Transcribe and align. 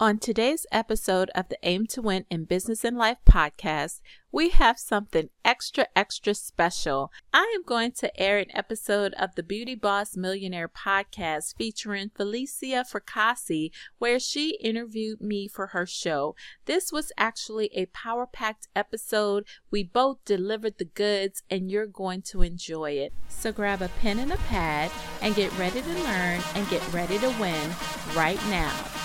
On 0.00 0.16
today's 0.16 0.64
episode 0.70 1.28
of 1.34 1.48
the 1.48 1.58
Aim 1.64 1.84
to 1.88 2.00
Win 2.00 2.24
in 2.30 2.44
Business 2.44 2.84
and 2.84 2.96
Life 2.96 3.18
podcast, 3.28 4.00
we 4.30 4.50
have 4.50 4.78
something 4.78 5.28
extra, 5.44 5.88
extra 5.96 6.34
special. 6.34 7.10
I 7.34 7.52
am 7.56 7.64
going 7.64 7.90
to 7.92 8.16
air 8.16 8.38
an 8.38 8.46
episode 8.54 9.12
of 9.14 9.34
the 9.34 9.42
Beauty 9.42 9.74
Boss 9.74 10.16
Millionaire 10.16 10.68
podcast 10.68 11.56
featuring 11.56 12.12
Felicia 12.14 12.84
Fracassi, 12.88 13.72
where 13.98 14.20
she 14.20 14.56
interviewed 14.62 15.20
me 15.20 15.48
for 15.48 15.68
her 15.68 15.84
show. 15.84 16.36
This 16.66 16.92
was 16.92 17.10
actually 17.18 17.68
a 17.74 17.86
power 17.86 18.28
packed 18.32 18.68
episode. 18.76 19.46
We 19.72 19.82
both 19.82 20.24
delivered 20.24 20.78
the 20.78 20.84
goods, 20.84 21.42
and 21.50 21.72
you're 21.72 21.88
going 21.88 22.22
to 22.30 22.42
enjoy 22.42 22.92
it. 22.92 23.12
So 23.28 23.50
grab 23.50 23.82
a 23.82 23.88
pen 23.88 24.20
and 24.20 24.30
a 24.30 24.36
pad 24.36 24.92
and 25.22 25.34
get 25.34 25.58
ready 25.58 25.82
to 25.82 25.88
learn 25.88 26.40
and 26.54 26.68
get 26.68 26.92
ready 26.92 27.18
to 27.18 27.30
win 27.40 27.70
right 28.14 28.40
now. 28.48 28.97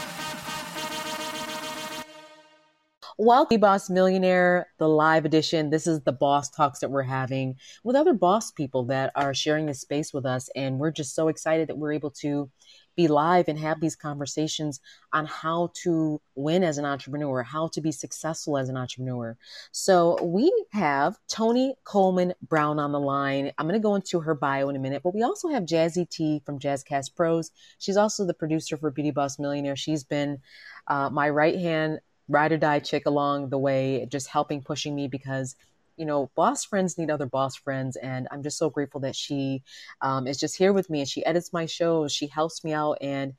Welcome, 3.20 3.59
Boss 3.59 3.91
Millionaire, 3.91 4.70
the 4.80 4.88
live 4.90 5.23
edition. 5.23 5.70
This 5.70 5.85
is 5.85 6.02
the 6.02 6.12
boss 6.12 6.49
talks 6.49 6.80
that 6.80 6.90
we're 6.90 7.04
having 7.04 7.58
with 7.84 7.95
other 7.95 8.16
boss 8.16 8.49
people 8.49 8.85
that 8.85 9.12
are 9.16 9.35
sharing 9.35 9.67
this 9.67 9.81
space 9.81 10.12
with 10.12 10.26
us. 10.26 10.49
And 10.55 10.80
we're 10.80 10.90
just 10.90 11.13
so 11.13 11.27
excited 11.27 11.70
that 11.70 11.77
we're 11.77 11.94
able 11.94 12.09
to 12.21 12.49
be 12.95 13.07
live 13.07 13.48
and 13.48 13.59
have 13.59 13.80
these 13.80 13.95
conversations 13.95 14.80
on 15.13 15.27
how 15.27 15.70
to 15.84 16.20
win 16.34 16.63
as 16.63 16.80
an 16.80 16.85
entrepreneur, 16.85 17.44
how 17.44 17.68
to 17.68 17.81
be 17.81 17.91
successful 17.91 18.57
as 18.57 18.68
an 18.68 18.77
entrepreneur. 18.77 19.38
So 19.71 20.18
we 20.23 20.52
have 20.71 21.16
Toni 21.27 21.76
Coleman 21.84 22.34
Brown 22.41 22.80
on 22.80 22.91
the 22.91 22.99
line. 22.99 23.52
I'm 23.59 23.68
going 23.68 23.80
to 23.80 23.84
go 23.84 23.93
into 23.93 24.21
her 24.21 24.34
bio 24.34 24.70
in 24.70 24.76
a 24.76 24.80
minute, 24.80 25.04
but 25.04 25.13
we 25.13 25.21
also 25.21 25.49
have 25.49 25.63
Jazzy 25.63 26.09
T 26.09 26.41
from 26.48 26.57
Jazzcast 26.57 27.16
Pros. 27.16 27.52
She's 27.77 27.98
also 27.98 28.26
the 28.26 28.34
producer 28.34 28.76
for 28.76 28.90
Beauty 28.90 29.12
Boss 29.12 29.38
Millionaire. 29.38 29.76
She's 29.76 30.04
been 30.04 30.40
uh, 30.88 31.12
my 31.12 31.30
right 31.30 31.59
hand 31.59 31.99
ride 32.27 32.52
or 32.52 32.58
die 32.58 32.80
chick 32.80 33.05
along 33.05 33.50
the 33.50 33.58
way, 33.58 34.08
just 34.09 34.27
helping 34.27 34.62
pushing 34.62 34.96
me 34.96 35.07
because 35.07 35.55
you 35.98 36.05
know, 36.05 36.32
boss 36.35 36.66
friends 36.66 36.98
need 36.98 37.12
other 37.12 37.26
boss 37.26 37.55
friends. 37.55 37.96
And 37.98 38.27
I'm 38.32 38.43
just 38.43 38.57
so 38.57 38.70
grateful 38.70 39.02
that 39.02 39.16
she 39.16 39.63
um, 40.02 40.27
is 40.27 40.40
just 40.40 40.57
here 40.57 40.74
with 40.74 40.90
me 40.90 40.99
and 41.01 41.07
she 41.07 41.26
edits 41.26 41.54
my 41.54 41.66
shows. 41.66 42.12
She 42.12 42.27
helps 42.27 42.63
me 42.63 42.74
out. 42.74 42.98
And 43.01 43.34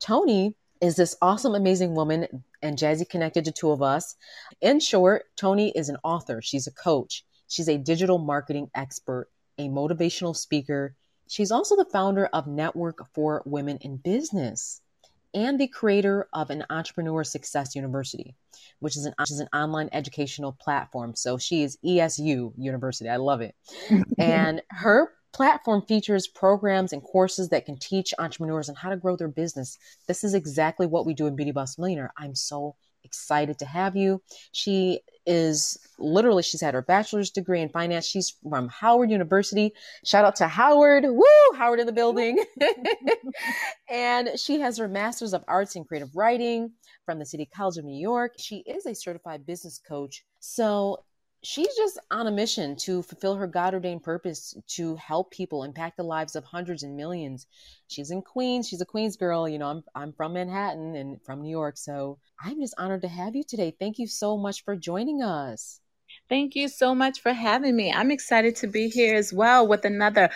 Toni 0.00 0.54
is 0.80 0.96
this 0.96 1.16
awesome, 1.20 1.54
amazing 1.54 1.94
woman, 1.94 2.26
and 2.62 2.78
Jazzy 2.78 3.08
connected 3.08 3.44
to 3.44 3.52
two 3.52 3.70
of 3.70 3.82
us. 3.82 4.16
In 4.60 4.80
short, 4.80 5.26
Toni 5.36 5.70
is 5.70 5.88
an 5.88 5.98
author, 6.02 6.40
she's 6.40 6.66
a 6.66 6.72
coach, 6.72 7.24
she's 7.48 7.68
a 7.68 7.76
digital 7.76 8.18
marketing 8.18 8.70
expert, 8.74 9.28
a 9.58 9.68
motivational 9.68 10.34
speaker. 10.34 10.94
She's 11.28 11.50
also 11.50 11.76
the 11.76 11.84
founder 11.84 12.26
of 12.26 12.46
Network 12.46 13.06
for 13.14 13.42
Women 13.44 13.76
in 13.82 13.98
Business 13.98 14.80
and 15.34 15.60
the 15.60 15.68
creator 15.68 16.28
of 16.32 16.50
an 16.50 16.64
Entrepreneur 16.70 17.24
Success 17.24 17.74
University, 17.74 18.34
which 18.80 18.96
is 18.96 19.04
an, 19.04 19.14
which 19.18 19.30
is 19.30 19.40
an 19.40 19.48
online 19.54 19.88
educational 19.92 20.52
platform. 20.52 21.14
So 21.14 21.38
she 21.38 21.62
is 21.62 21.78
ESU 21.84 22.52
University. 22.56 23.08
I 23.08 23.16
love 23.16 23.40
it. 23.40 23.54
and 24.18 24.62
her 24.70 25.12
platform 25.32 25.82
features 25.82 26.26
programs 26.26 26.92
and 26.92 27.02
courses 27.02 27.48
that 27.50 27.64
can 27.64 27.78
teach 27.78 28.12
entrepreneurs 28.18 28.68
on 28.68 28.74
how 28.74 28.90
to 28.90 28.96
grow 28.96 29.16
their 29.16 29.28
business. 29.28 29.78
This 30.08 30.24
is 30.24 30.34
exactly 30.34 30.86
what 30.86 31.06
we 31.06 31.14
do 31.14 31.26
in 31.26 31.36
Beauty 31.36 31.52
Boss 31.52 31.78
Millionaire. 31.78 32.12
I'm 32.16 32.34
so 32.34 32.74
excited 33.04 33.58
to 33.58 33.66
have 33.66 33.96
you. 33.96 34.22
She 34.52 35.00
is 35.26 35.78
literally, 35.98 36.42
she's 36.42 36.60
had 36.60 36.74
her 36.74 36.82
bachelor's 36.82 37.30
degree 37.30 37.60
in 37.60 37.68
finance. 37.68 38.06
She's 38.06 38.36
from 38.48 38.68
Howard 38.68 39.10
University. 39.10 39.72
Shout 40.04 40.24
out 40.24 40.36
to 40.36 40.48
Howard. 40.48 41.04
Woo! 41.04 41.56
Howard 41.56 41.80
in 41.80 41.86
the 41.86 41.92
building. 41.92 42.42
and 43.90 44.30
she 44.36 44.60
has 44.60 44.78
her 44.78 44.88
master's 44.88 45.32
of 45.32 45.44
arts 45.46 45.76
in 45.76 45.84
creative 45.84 46.14
writing 46.14 46.72
from 47.04 47.18
the 47.18 47.26
City 47.26 47.48
College 47.54 47.76
of 47.76 47.84
New 47.84 48.00
York. 48.00 48.32
She 48.38 48.58
is 48.66 48.86
a 48.86 48.94
certified 48.94 49.46
business 49.46 49.78
coach. 49.78 50.24
So 50.40 51.04
she's 51.42 51.74
just 51.76 51.98
on 52.10 52.26
a 52.26 52.30
mission 52.30 52.76
to 52.76 53.02
fulfill 53.02 53.36
her 53.36 53.46
God 53.46 53.74
ordained 53.74 54.02
purpose 54.02 54.54
to 54.68 54.96
help 54.96 55.30
people 55.30 55.64
impact 55.64 55.96
the 55.96 56.02
lives 56.02 56.36
of 56.36 56.44
hundreds 56.44 56.82
and 56.82 56.96
millions. 56.96 57.46
She's 57.88 58.10
in 58.10 58.22
Queens. 58.22 58.68
She's 58.68 58.80
a 58.80 58.86
Queens 58.86 59.16
girl. 59.16 59.48
You 59.48 59.58
know, 59.58 59.68
I'm, 59.68 59.84
I'm 59.94 60.12
from 60.12 60.34
Manhattan 60.34 60.96
and 60.96 61.20
from 61.22 61.42
New 61.42 61.50
York. 61.50 61.76
So 61.76 62.18
I'm 62.44 62.60
just 62.60 62.74
honored 62.78 63.02
to 63.02 63.08
have 63.08 63.34
you 63.34 63.42
today. 63.42 63.74
Thank 63.78 63.98
you 63.98 64.06
so 64.06 64.36
much 64.36 64.64
for 64.64 64.76
joining 64.76 65.22
us. 65.22 65.80
Thank 66.30 66.54
you 66.54 66.68
so 66.68 66.94
much 66.94 67.20
for 67.20 67.32
having 67.32 67.74
me. 67.74 67.92
I'm 67.92 68.12
excited 68.12 68.54
to 68.56 68.68
be 68.68 68.88
here 68.88 69.16
as 69.16 69.32
well 69.32 69.66
with 69.66 69.84
another 69.84 70.30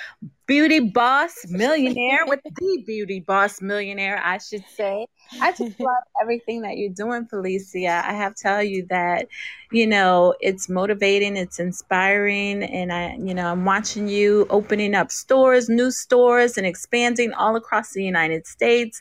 beauty 0.48 0.80
boss 0.80 1.46
millionaire, 1.48 2.26
with 2.26 2.40
the 2.44 2.82
beauty 2.84 3.20
boss 3.20 3.62
millionaire, 3.62 4.20
I 4.20 4.38
should 4.38 4.64
say. 4.76 5.06
I 5.40 5.52
just 5.52 5.60
love 5.78 6.02
everything 6.20 6.62
that 6.62 6.78
you're 6.78 6.90
doing, 6.90 7.26
Felicia. 7.26 8.02
I 8.04 8.12
have 8.12 8.34
to 8.34 8.42
tell 8.42 8.60
you 8.60 8.84
that, 8.90 9.28
you 9.70 9.86
know, 9.86 10.34
it's 10.40 10.68
motivating, 10.68 11.36
it's 11.36 11.60
inspiring, 11.60 12.64
and 12.64 12.92
I, 12.92 13.14
you 13.14 13.32
know, 13.32 13.52
I'm 13.52 13.64
watching 13.64 14.08
you 14.08 14.48
opening 14.50 14.96
up 14.96 15.12
stores, 15.12 15.68
new 15.68 15.92
stores, 15.92 16.58
and 16.58 16.66
expanding 16.66 17.32
all 17.34 17.54
across 17.54 17.92
the 17.92 18.02
United 18.02 18.48
States. 18.48 19.00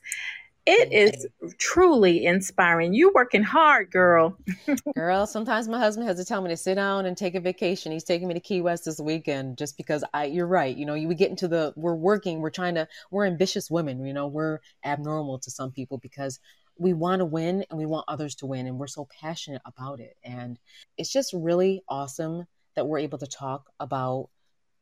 It 0.66 0.94
is 0.94 1.28
truly 1.58 2.26
inspiring. 2.26 2.94
You 2.94 3.12
working 3.14 3.44
hard, 3.44 3.92
girl. 3.92 4.38
girl, 4.96 5.28
sometimes 5.28 5.68
my 5.68 5.78
husband 5.78 6.08
has 6.08 6.18
to 6.18 6.26
tell 6.26 6.42
me 6.42 6.50
to 6.50 6.58
sit 6.58 6.76
down 6.76 7.06
and 7.06 7.18
take 7.18 7.36
a 7.36 7.42
vacation. 7.42 7.92
He's 7.92 8.06
taking 8.06 8.30
me 8.30 8.34
to 8.34 8.40
Key 8.40 8.62
West 8.62 8.86
this 8.86 9.00
weekend 9.00 9.58
just 9.58 9.76
because 9.76 10.06
I 10.14 10.26
you're 10.26 10.48
right. 10.48 10.76
You 10.76 10.86
know, 10.86 10.94
you 10.94 11.10
would 11.10 11.18
get 11.18 11.30
into 11.30 11.50
the 11.50 11.74
we're 11.76 11.96
working, 11.96 12.40
we're 12.40 12.50
trying 12.50 12.76
to 12.76 12.88
we're 13.12 13.26
ambitious 13.26 13.70
women, 13.70 14.06
you 14.06 14.14
know, 14.14 14.28
we're 14.28 14.60
abnormal 14.86 15.40
to 15.40 15.52
some 15.52 15.72
people 15.72 15.98
because 15.98 16.40
we 16.78 16.94
want 16.94 17.20
to 17.20 17.26
win 17.26 17.66
and 17.70 17.78
we 17.78 17.86
want 17.86 18.06
others 18.08 18.36
to 18.36 18.46
win 18.46 18.66
and 18.66 18.80
we're 18.80 18.88
so 18.88 19.08
passionate 19.20 19.62
about 19.66 20.00
it. 20.00 20.16
And 20.24 20.58
it's 20.98 21.12
just 21.12 21.34
really 21.34 21.84
awesome 21.90 22.46
that 22.76 22.88
we're 22.88 23.00
able 23.00 23.18
to 23.18 23.28
talk 23.28 23.70
about 23.82 24.30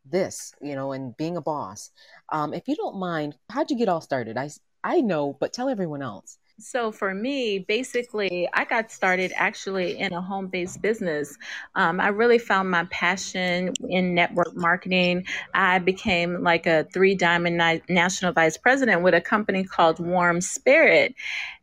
this, 0.05 0.53
you 0.61 0.75
know, 0.75 0.91
and 0.91 1.17
being 1.17 1.37
a 1.37 1.41
boss. 1.41 1.89
Um, 2.29 2.53
if 2.53 2.67
you 2.67 2.75
don't 2.75 2.97
mind, 2.97 3.35
how'd 3.49 3.71
you 3.71 3.77
get 3.77 3.89
all 3.89 4.01
started? 4.01 4.37
I 4.37 4.49
I 4.83 5.01
know, 5.01 5.37
but 5.39 5.53
tell 5.53 5.69
everyone 5.69 6.01
else. 6.01 6.37
So 6.59 6.91
for 6.91 7.13
me, 7.13 7.59
basically, 7.59 8.47
I 8.53 8.65
got 8.65 8.91
started 8.91 9.31
actually 9.35 9.97
in 9.97 10.13
a 10.13 10.21
home-based 10.21 10.81
business. 10.81 11.35
Um, 11.73 11.99
I 11.99 12.09
really 12.09 12.37
found 12.37 12.69
my 12.69 12.85
passion 12.91 13.73
in 13.89 14.13
network 14.13 14.55
marketing. 14.55 15.25
I 15.55 15.79
became 15.79 16.43
like 16.43 16.67
a 16.67 16.83
three-diamond 16.93 17.81
national 17.89 18.33
vice 18.33 18.57
president 18.57 19.01
with 19.01 19.15
a 19.15 19.21
company 19.21 19.63
called 19.63 19.99
Warm 19.99 20.39
Spirit, 20.39 21.15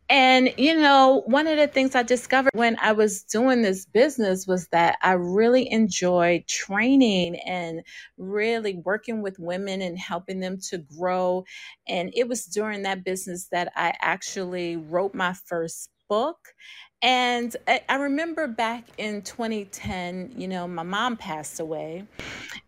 and, 0.08 0.54
you 0.56 0.74
know, 0.78 1.22
one 1.26 1.46
of 1.46 1.58
the 1.58 1.66
things 1.66 1.94
I 1.94 2.02
discovered 2.02 2.52
when 2.54 2.76
I 2.80 2.92
was 2.92 3.22
doing 3.24 3.62
this 3.62 3.84
business 3.84 4.46
was 4.46 4.68
that 4.68 4.96
I 5.02 5.12
really 5.12 5.70
enjoyed 5.70 6.46
training 6.46 7.36
and 7.40 7.82
really 8.16 8.80
working 8.84 9.20
with 9.20 9.38
women 9.38 9.82
and 9.82 9.98
helping 9.98 10.40
them 10.40 10.58
to 10.70 10.78
grow. 10.78 11.44
And 11.86 12.10
it 12.14 12.26
was 12.26 12.46
during 12.46 12.82
that 12.82 13.04
business 13.04 13.48
that 13.52 13.70
I 13.76 13.92
actually 14.00 14.76
wrote 14.76 15.14
my 15.14 15.34
first 15.46 15.90
book. 16.08 16.38
And 17.00 17.54
I, 17.68 17.94
remember 17.94 18.48
back 18.48 18.84
in 18.98 19.22
2010, 19.22 20.32
you 20.36 20.48
know, 20.48 20.66
my 20.66 20.82
mom 20.82 21.16
passed 21.16 21.60
away. 21.60 22.04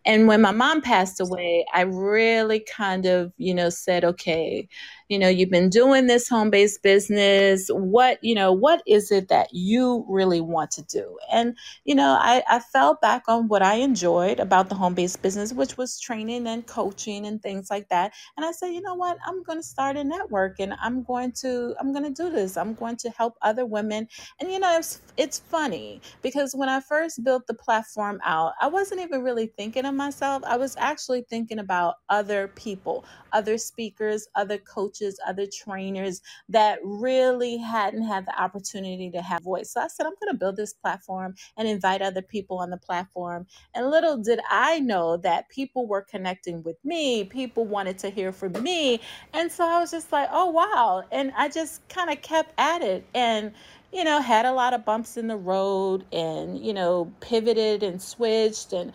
And 0.04 0.28
when 0.28 0.40
my 0.40 0.52
mom 0.52 0.82
passed 0.82 1.20
away, 1.20 1.66
I 1.74 1.80
really 1.80 2.60
kind 2.60 3.06
of, 3.06 3.32
you 3.38 3.54
know, 3.54 3.70
said, 3.70 4.04
okay, 4.04 4.68
you 5.10 5.18
know 5.18 5.28
you've 5.28 5.50
been 5.50 5.68
doing 5.68 6.06
this 6.06 6.28
home-based 6.28 6.82
business 6.84 7.68
what 7.70 8.22
you 8.22 8.34
know 8.34 8.52
what 8.52 8.80
is 8.86 9.10
it 9.10 9.28
that 9.28 9.48
you 9.52 10.06
really 10.08 10.40
want 10.40 10.70
to 10.70 10.82
do? 10.82 11.18
And 11.32 11.56
you 11.84 11.96
know 11.96 12.16
i, 12.20 12.42
I 12.48 12.60
fell 12.60 12.98
back 13.02 13.24
on 13.28 13.48
what 13.48 13.60
i 13.60 13.74
enjoyed 13.74 14.38
about 14.38 14.68
the 14.68 14.76
home-based 14.76 15.20
business 15.20 15.52
which 15.52 15.76
was 15.76 15.98
training 16.00 16.46
and 16.46 16.64
coaching 16.66 17.26
and 17.26 17.42
things 17.42 17.70
like 17.70 17.88
that. 17.88 18.14
And 18.36 18.46
i 18.46 18.52
said 18.52 18.68
you 18.68 18.80
know 18.80 18.94
what? 18.94 19.18
I'm 19.26 19.42
going 19.42 19.58
to 19.58 19.66
start 19.66 19.96
a 19.96 20.04
network 20.04 20.60
and 20.60 20.74
i'm 20.80 21.02
going 21.02 21.32
to 21.42 21.74
i'm 21.80 21.92
going 21.92 22.04
to 22.04 22.22
do 22.22 22.30
this. 22.30 22.56
I'm 22.56 22.74
going 22.74 22.96
to 22.98 23.10
help 23.10 23.34
other 23.42 23.66
women. 23.66 24.06
And 24.40 24.50
you 24.50 24.60
know 24.60 24.78
it's 24.78 25.00
it's 25.16 25.40
funny 25.40 26.00
because 26.22 26.54
when 26.54 26.68
i 26.68 26.80
first 26.80 27.24
built 27.24 27.48
the 27.48 27.54
platform 27.54 28.20
out 28.24 28.52
i 28.60 28.68
wasn't 28.68 29.00
even 29.00 29.22
really 29.22 29.48
thinking 29.48 29.84
of 29.84 29.94
myself. 29.94 30.42
I 30.46 30.56
was 30.56 30.76
actually 30.78 31.22
thinking 31.28 31.58
about 31.58 31.96
other 32.08 32.48
people 32.54 33.04
other 33.32 33.58
speakers 33.58 34.28
other 34.36 34.58
coaches 34.58 34.99
coaches, 35.00 35.18
other 35.26 35.46
trainers 35.46 36.20
that 36.48 36.78
really 36.84 37.56
hadn't 37.56 38.02
had 38.02 38.26
the 38.26 38.40
opportunity 38.40 39.10
to 39.10 39.22
have 39.22 39.42
voice. 39.42 39.72
So 39.72 39.80
I 39.80 39.88
said, 39.88 40.06
I'm 40.06 40.14
going 40.20 40.32
to 40.32 40.38
build 40.38 40.56
this 40.56 40.72
platform 40.72 41.34
and 41.56 41.68
invite 41.68 42.02
other 42.02 42.22
people 42.22 42.58
on 42.58 42.70
the 42.70 42.76
platform. 42.76 43.46
And 43.74 43.90
little 43.90 44.16
did 44.16 44.40
I 44.50 44.80
know 44.80 45.16
that 45.18 45.48
people 45.48 45.86
were 45.86 46.02
connecting 46.02 46.62
with 46.62 46.76
me, 46.84 47.24
people 47.24 47.64
wanted 47.64 47.98
to 47.98 48.10
hear 48.10 48.32
from 48.32 48.52
me. 48.62 49.00
And 49.32 49.50
so 49.50 49.64
I 49.64 49.80
was 49.80 49.90
just 49.90 50.12
like, 50.12 50.28
oh, 50.32 50.50
wow. 50.50 51.04
And 51.10 51.32
I 51.36 51.48
just 51.48 51.86
kind 51.88 52.10
of 52.10 52.20
kept 52.22 52.52
at 52.58 52.82
it. 52.82 53.04
And 53.14 53.52
you 53.92 54.04
know, 54.04 54.20
had 54.20 54.46
a 54.46 54.52
lot 54.52 54.72
of 54.72 54.84
bumps 54.84 55.16
in 55.16 55.26
the 55.26 55.36
road 55.36 56.04
and, 56.12 56.64
you 56.64 56.72
know, 56.72 57.12
pivoted 57.18 57.82
and 57.82 58.00
switched 58.00 58.72
and 58.72 58.92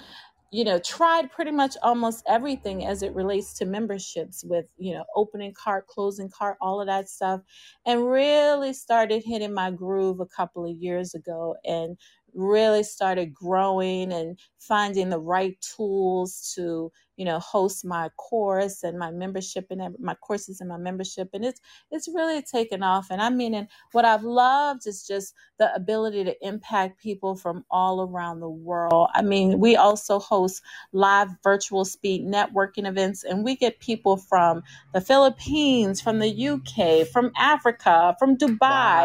you 0.56 0.64
know, 0.64 0.80
tried 0.80 1.30
pretty 1.34 1.52
much 1.52 1.76
almost 1.84 2.24
everything 2.30 2.86
as 2.86 3.04
it 3.04 3.14
relates 3.14 3.54
to 3.56 3.66
memberships 3.66 4.42
with, 4.46 4.66
you 4.78 4.94
know, 4.94 5.04
opening 5.14 5.54
cart, 5.54 5.86
closing 5.88 6.30
cart, 6.30 6.58
all 6.62 6.80
of 6.80 6.88
that 6.88 7.10
stuff, 7.10 7.42
and 7.86 8.10
really 8.10 8.72
started 8.72 9.22
hitting 9.26 9.54
my 9.54 9.70
groove 9.70 10.22
a 10.22 10.26
couple 10.26 10.66
of 10.66 10.78
years 10.78 11.14
ago 11.14 11.58
and 11.66 11.98
really 12.34 12.84
started 12.84 13.34
growing 13.34 14.14
and 14.14 14.40
finding 14.60 15.10
the 15.10 15.20
right 15.20 15.58
tools 15.76 16.54
to 16.56 16.90
you 17.18 17.26
know 17.26 17.40
host 17.40 17.86
my 17.86 18.10
course 18.18 18.84
and 18.84 18.98
my 18.98 19.12
membership 19.12 19.68
and 19.70 19.96
my 20.00 20.14
courses 20.16 20.60
and 20.60 20.70
my 20.70 20.78
membership 20.78 21.30
and 21.34 21.46
it's 21.46 21.62
it's 21.92 22.08
really 22.08 22.42
taken 22.42 22.84
off 22.84 23.08
and 23.10 23.22
i 23.22 23.30
mean 23.30 23.54
and 23.54 23.68
what 23.92 24.06
i've 24.06 24.24
loved 24.24 24.86
is 24.88 25.06
just 25.06 25.34
the 25.58 25.74
ability 25.76 26.24
to 26.24 26.36
impact 26.46 27.02
people 27.02 27.36
from 27.36 27.64
all 27.72 28.02
around 28.02 28.40
the 28.40 28.50
world 28.50 29.10
i 29.14 29.22
mean 29.22 29.60
we 29.60 29.76
also 29.76 30.20
host 30.20 30.62
live 30.92 31.30
virtual 31.44 31.86
speed 31.86 32.26
networking 32.26 32.88
events 32.88 33.24
and 33.24 33.44
we 33.44 33.56
get 33.56 33.80
people 33.80 34.18
from 34.18 34.62
the 34.94 35.02
philippines 35.02 36.02
from 36.02 36.20
the 36.20 36.48
uk 36.48 37.08
from 37.08 37.32
africa 37.38 38.16
from 38.20 38.38
dubai 38.38 38.60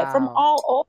wow. 0.05 0.11
from 0.13 0.29
all 0.29 0.63
over 0.69 0.89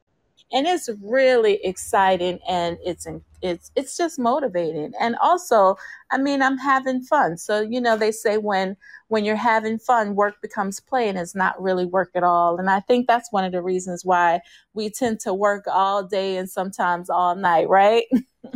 and 0.53 0.67
it's 0.67 0.89
really 1.01 1.63
exciting 1.63 2.39
and 2.47 2.77
it's 2.83 3.07
it's 3.41 3.71
it's 3.75 3.97
just 3.97 4.19
motivating. 4.19 4.93
And 4.99 5.15
also 5.21 5.75
i 6.11 6.17
mean 6.17 6.41
i'm 6.41 6.57
having 6.57 7.01
fun. 7.01 7.37
So 7.37 7.61
you 7.61 7.81
know 7.81 7.97
they 7.97 8.11
say 8.11 8.37
when 8.37 8.75
when 9.07 9.25
you're 9.25 9.35
having 9.35 9.79
fun 9.79 10.15
work 10.15 10.35
becomes 10.41 10.79
play 10.79 11.09
and 11.09 11.17
it's 11.17 11.35
not 11.35 11.61
really 11.61 11.85
work 11.85 12.11
at 12.15 12.23
all. 12.23 12.57
And 12.57 12.69
i 12.69 12.79
think 12.81 13.07
that's 13.07 13.31
one 13.31 13.43
of 13.43 13.51
the 13.51 13.61
reasons 13.61 14.05
why 14.05 14.41
we 14.73 14.89
tend 14.89 15.19
to 15.21 15.33
work 15.33 15.65
all 15.67 16.03
day 16.03 16.37
and 16.37 16.49
sometimes 16.49 17.09
all 17.09 17.35
night 17.35 17.69
right? 17.69 18.05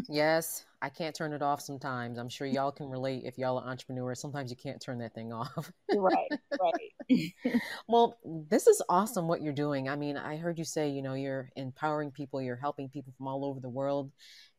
Yes 0.09 0.65
I 0.85 0.89
can't 0.89 1.15
turn 1.15 1.33
it 1.33 1.41
off 1.41 1.61
sometimes. 1.61 2.19
I'm 2.19 2.29
sure 2.29 2.45
y'all 2.45 2.71
can 2.71 2.87
relate 2.87 3.23
if 3.25 3.39
y'all 3.39 3.57
are 3.57 3.67
entrepreneurs. 3.67 4.21
Sometimes 4.21 4.51
you 4.51 4.55
can't 4.55 4.79
turn 4.79 4.99
that 4.99 5.15
thing 5.15 5.33
off. 5.33 5.71
right, 5.91 6.29
right. 6.61 7.33
well, 7.87 8.19
this 8.23 8.67
is 8.67 8.83
awesome 8.87 9.27
what 9.27 9.41
you're 9.41 9.51
doing. 9.51 9.89
I 9.89 9.95
mean, 9.95 10.15
I 10.15 10.37
heard 10.37 10.59
you 10.59 10.63
say, 10.63 10.87
you 10.87 11.01
know, 11.01 11.15
you're 11.15 11.49
empowering 11.55 12.11
people, 12.11 12.39
you're 12.39 12.55
helping 12.55 12.87
people 12.87 13.13
from 13.17 13.27
all 13.27 13.45
over 13.45 13.59
the 13.59 13.67
world. 13.67 14.11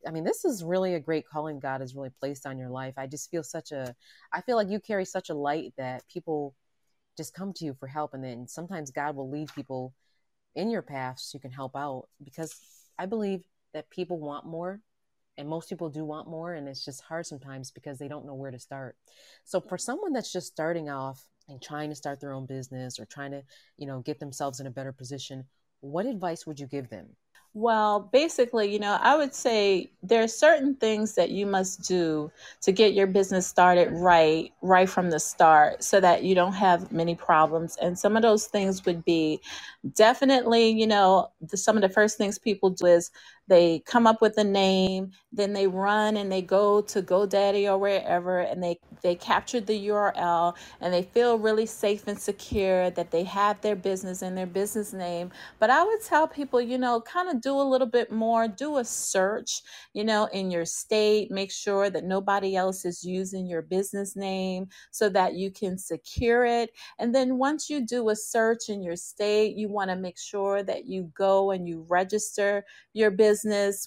I 0.05 0.11
mean, 0.11 0.25
this 0.25 0.43
is 0.43 0.65
really 0.65 0.95
a 0.95 0.99
great 0.99 1.25
calling 1.25 1.61
God 1.61 1.79
has 1.79 1.95
really 1.95 2.11
placed 2.19 2.45
on 2.45 2.57
your 2.57 2.71
life. 2.71 2.95
I 2.97 3.07
just 3.07 3.31
feel 3.31 3.43
such 3.43 3.71
a, 3.71 3.95
I 4.33 4.41
feel 4.41 4.57
like 4.57 4.69
you 4.69 4.81
carry 4.81 5.05
such 5.05 5.29
a 5.29 5.33
light 5.33 5.75
that 5.77 6.03
people 6.09 6.55
just 7.15 7.33
come 7.33 7.53
to 7.53 7.63
you 7.63 7.73
for 7.79 7.87
help. 7.87 8.13
And 8.13 8.21
then 8.21 8.49
sometimes 8.49 8.91
God 8.91 9.15
will 9.15 9.29
lead 9.31 9.47
people 9.55 9.93
in 10.55 10.69
your 10.69 10.81
path 10.81 11.19
so 11.19 11.37
you 11.37 11.39
can 11.39 11.51
help 11.51 11.73
out 11.77 12.09
because 12.21 12.53
I 12.99 13.05
believe 13.05 13.45
that 13.73 13.89
people 13.89 14.19
want 14.19 14.45
more 14.45 14.81
and 15.37 15.47
most 15.47 15.69
people 15.69 15.89
do 15.89 16.05
want 16.05 16.29
more 16.29 16.53
and 16.53 16.67
it's 16.67 16.83
just 16.83 17.01
hard 17.01 17.25
sometimes 17.25 17.71
because 17.71 17.97
they 17.97 18.07
don't 18.07 18.25
know 18.25 18.35
where 18.35 18.51
to 18.51 18.59
start. 18.59 18.95
So 19.43 19.59
for 19.59 19.77
mm-hmm. 19.77 19.77
someone 19.77 20.13
that's 20.13 20.31
just 20.31 20.47
starting 20.47 20.89
off 20.89 21.23
and 21.49 21.61
trying 21.61 21.89
to 21.89 21.95
start 21.95 22.19
their 22.19 22.33
own 22.33 22.45
business 22.45 22.99
or 22.99 23.05
trying 23.05 23.31
to 23.31 23.43
you 23.77 23.87
know 23.87 23.99
get 24.01 24.19
themselves 24.19 24.59
in 24.59 24.67
a 24.67 24.71
better 24.71 24.91
position 24.91 25.45
what 25.81 26.05
advice 26.05 26.45
would 26.45 26.59
you 26.59 26.67
give 26.67 26.89
them? 26.89 27.07
Well, 27.53 28.09
basically, 28.13 28.71
you 28.71 28.77
know, 28.77 28.99
I 29.01 29.15
would 29.15 29.33
say 29.33 29.89
there 30.03 30.21
are 30.21 30.27
certain 30.27 30.75
things 30.75 31.15
that 31.15 31.31
you 31.31 31.47
must 31.47 31.87
do 31.87 32.31
to 32.61 32.71
get 32.71 32.93
your 32.93 33.07
business 33.07 33.47
started 33.47 33.89
right, 33.93 34.53
right 34.61 34.87
from 34.87 35.09
the 35.09 35.19
start, 35.19 35.83
so 35.83 35.99
that 35.99 36.23
you 36.23 36.35
don't 36.35 36.53
have 36.53 36.91
many 36.91 37.15
problems. 37.15 37.75
And 37.81 37.97
some 37.97 38.15
of 38.15 38.21
those 38.21 38.45
things 38.45 38.85
would 38.85 39.03
be 39.05 39.39
definitely, 39.95 40.69
you 40.69 40.85
know, 40.85 41.31
the, 41.41 41.57
some 41.57 41.75
of 41.75 41.81
the 41.81 41.89
first 41.89 42.17
things 42.17 42.37
people 42.37 42.69
do 42.69 42.85
is 42.85 43.09
they 43.47 43.81
come 43.85 44.07
up 44.07 44.21
with 44.21 44.37
a 44.37 44.43
name, 44.43 45.11
then 45.31 45.53
they 45.53 45.67
run 45.67 46.17
and 46.17 46.31
they 46.31 46.41
go 46.41 46.81
to 46.81 47.01
GoDaddy 47.01 47.67
or 47.69 47.77
wherever 47.77 48.39
and 48.39 48.63
they 48.63 48.79
they 49.03 49.15
capture 49.15 49.61
the 49.61 49.87
URL 49.89 50.55
and 50.81 50.93
they 50.93 51.03
feel 51.03 51.37
really 51.37 51.65
safe 51.67 52.07
and 52.07 52.19
secure 52.19 52.89
that 52.91 53.11
they 53.11 53.23
have 53.23 53.61
their 53.61 53.75
business 53.75 54.23
and 54.23 54.37
their 54.37 54.47
business 54.47 54.93
name. 54.93 55.31
But 55.59 55.69
I 55.69 55.83
would 55.83 56.01
tell 56.03 56.27
people, 56.27 56.59
you 56.61 56.77
know, 56.79 57.01
kind 57.01 57.29
of 57.29 57.41
do 57.41 57.53
a 57.55 57.63
little 57.63 57.87
bit 57.87 58.11
more, 58.11 58.47
do 58.47 58.77
a 58.77 58.85
search, 58.85 59.61
you 59.93 60.03
know, 60.03 60.25
in 60.33 60.51
your 60.51 60.65
state, 60.65 61.31
make 61.31 61.51
sure 61.51 61.89
that 61.91 62.05
nobody 62.05 62.55
else 62.55 62.85
is 62.85 63.03
using 63.03 63.47
your 63.47 63.61
business 63.61 64.15
name 64.15 64.67
so 64.91 65.09
that 65.09 65.35
you 65.35 65.51
can 65.51 65.77
secure 65.77 66.45
it. 66.45 66.71
And 66.99 67.13
then 67.13 67.37
once 67.37 67.69
you 67.69 67.85
do 67.85 68.09
a 68.09 68.15
search 68.15 68.69
in 68.69 68.81
your 68.81 68.95
state, 68.95 69.55
you 69.55 69.69
want 69.69 69.91
to 69.91 69.95
make 69.95 70.17
sure 70.17 70.63
that 70.63 70.85
you 70.87 71.11
go 71.15 71.51
and 71.51 71.67
you 71.67 71.85
register 71.87 72.65
your 72.93 73.11
business 73.11 73.36